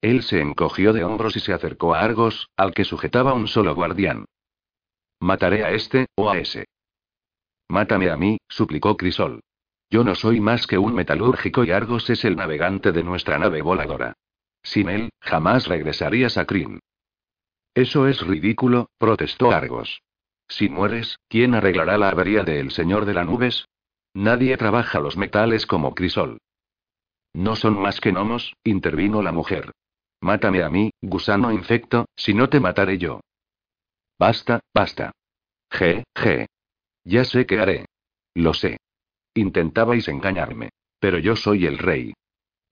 [0.00, 3.74] Él se encogió de hombros y se acercó a Argos, al que sujetaba un solo
[3.74, 4.26] guardián.
[5.18, 6.66] Mataré a este, o a ese.
[7.68, 9.40] Mátame a mí, suplicó Crisol.
[9.90, 13.60] Yo no soy más que un metalúrgico y Argos es el navegante de nuestra nave
[13.60, 14.12] voladora.
[14.62, 16.78] Sin él, jamás regresarías a Kryn.
[17.74, 20.00] Eso es ridículo, protestó Argos.
[20.46, 23.66] Si mueres, ¿quién arreglará la avería del Señor de las Nubes?
[24.14, 26.38] Nadie trabaja los metales como Crisol.
[27.34, 29.72] No son más que gnomos, intervino la mujer.
[30.20, 33.20] Mátame a mí, gusano infecto, si no te mataré yo.
[34.18, 35.12] Basta, basta.
[35.70, 36.46] G, G.
[37.04, 37.86] Ya sé qué haré.
[38.34, 38.78] Lo sé.
[39.34, 40.70] Intentabais engañarme.
[41.00, 42.14] Pero yo soy el rey.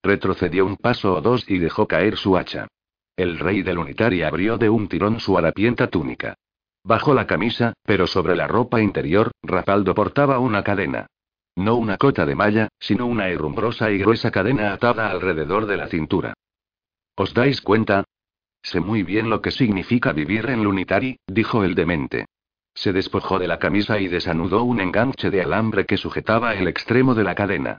[0.03, 2.69] Retrocedió un paso o dos y dejó caer su hacha.
[3.17, 6.35] El rey del unitario abrió de un tirón su harapienta túnica.
[6.85, 11.07] Bajo la camisa, pero sobre la ropa interior, Rapaldo portaba una cadena.
[11.57, 15.89] No una cota de malla, sino una herrumbrosa y gruesa cadena atada alrededor de la
[15.89, 16.35] cintura.
[17.17, 18.05] ¿Os dais cuenta?
[18.63, 22.27] Sé muy bien lo que significa vivir en Lunitari, dijo el demente.
[22.75, 27.15] Se despojó de la camisa y desanudó un enganche de alambre que sujetaba el extremo
[27.15, 27.79] de la cadena.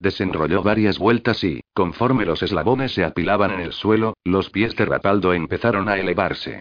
[0.00, 4.84] Desenrolló varias vueltas y, conforme los eslabones se apilaban en el suelo, los pies de
[4.84, 6.60] Rapaldo empezaron a elevarse.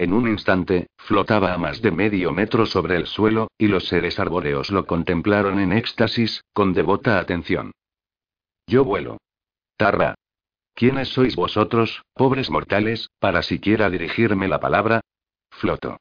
[0.00, 4.18] En un instante, flotaba a más de medio metro sobre el suelo, y los seres
[4.18, 7.72] arbóreos lo contemplaron en éxtasis, con devota atención.
[8.66, 9.18] Yo vuelo.
[9.76, 10.14] Tarra.
[10.72, 15.02] ¿Quiénes sois vosotros, pobres mortales, para siquiera dirigirme la palabra?
[15.50, 15.98] Floto.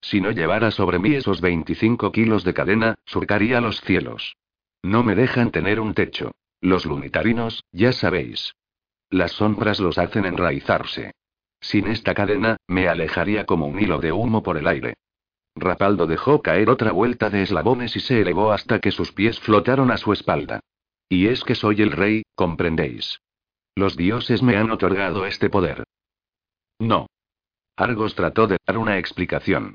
[0.00, 4.34] Si no llevara sobre mí esos 25 kilos de cadena, surcaría los cielos.
[4.82, 6.32] No me dejan tener un techo.
[6.60, 8.56] Los lunitarinos, ya sabéis.
[9.08, 11.12] Las sombras los hacen enraizarse.
[11.66, 14.94] Sin esta cadena, me alejaría como un hilo de humo por el aire.
[15.56, 19.90] Rapaldo dejó caer otra vuelta de eslabones y se elevó hasta que sus pies flotaron
[19.90, 20.60] a su espalda.
[21.08, 23.20] Y es que soy el rey, comprendéis.
[23.74, 25.82] Los dioses me han otorgado este poder.
[26.78, 27.08] No.
[27.76, 29.74] Argos trató de dar una explicación.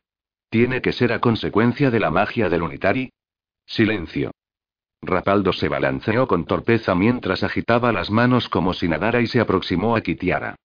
[0.49, 3.11] ¿Tiene que ser a consecuencia de la magia del Unitari?
[3.65, 4.31] Silencio.
[5.01, 9.97] Rapaldo se balanceó con torpeza mientras agitaba las manos como si nadara y se aproximó
[9.97, 10.55] a Kitiara.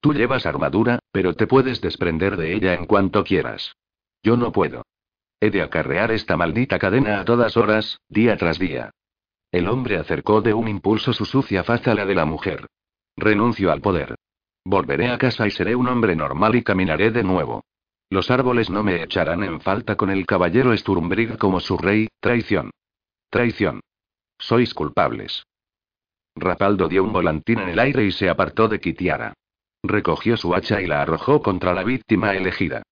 [0.00, 3.74] Tú llevas armadura, pero te puedes desprender de ella en cuanto quieras.
[4.22, 4.82] Yo no puedo.
[5.40, 8.90] He de acarrear esta maldita cadena a todas horas, día tras día.
[9.52, 12.66] El hombre acercó de un impulso su sucia faz a la de la mujer.
[13.16, 14.14] Renuncio al poder.
[14.64, 17.62] Volveré a casa y seré un hombre normal y caminaré de nuevo.
[18.10, 22.70] Los árboles no me echarán en falta con el caballero Sturmbrig como su rey, traición.
[23.30, 23.80] Traición.
[24.38, 25.44] Sois culpables.
[26.36, 29.34] Rapaldo dio un volantín en el aire y se apartó de Kitiara.
[29.88, 32.82] Recogió su hacha y la arrojó contra la víctima elegida.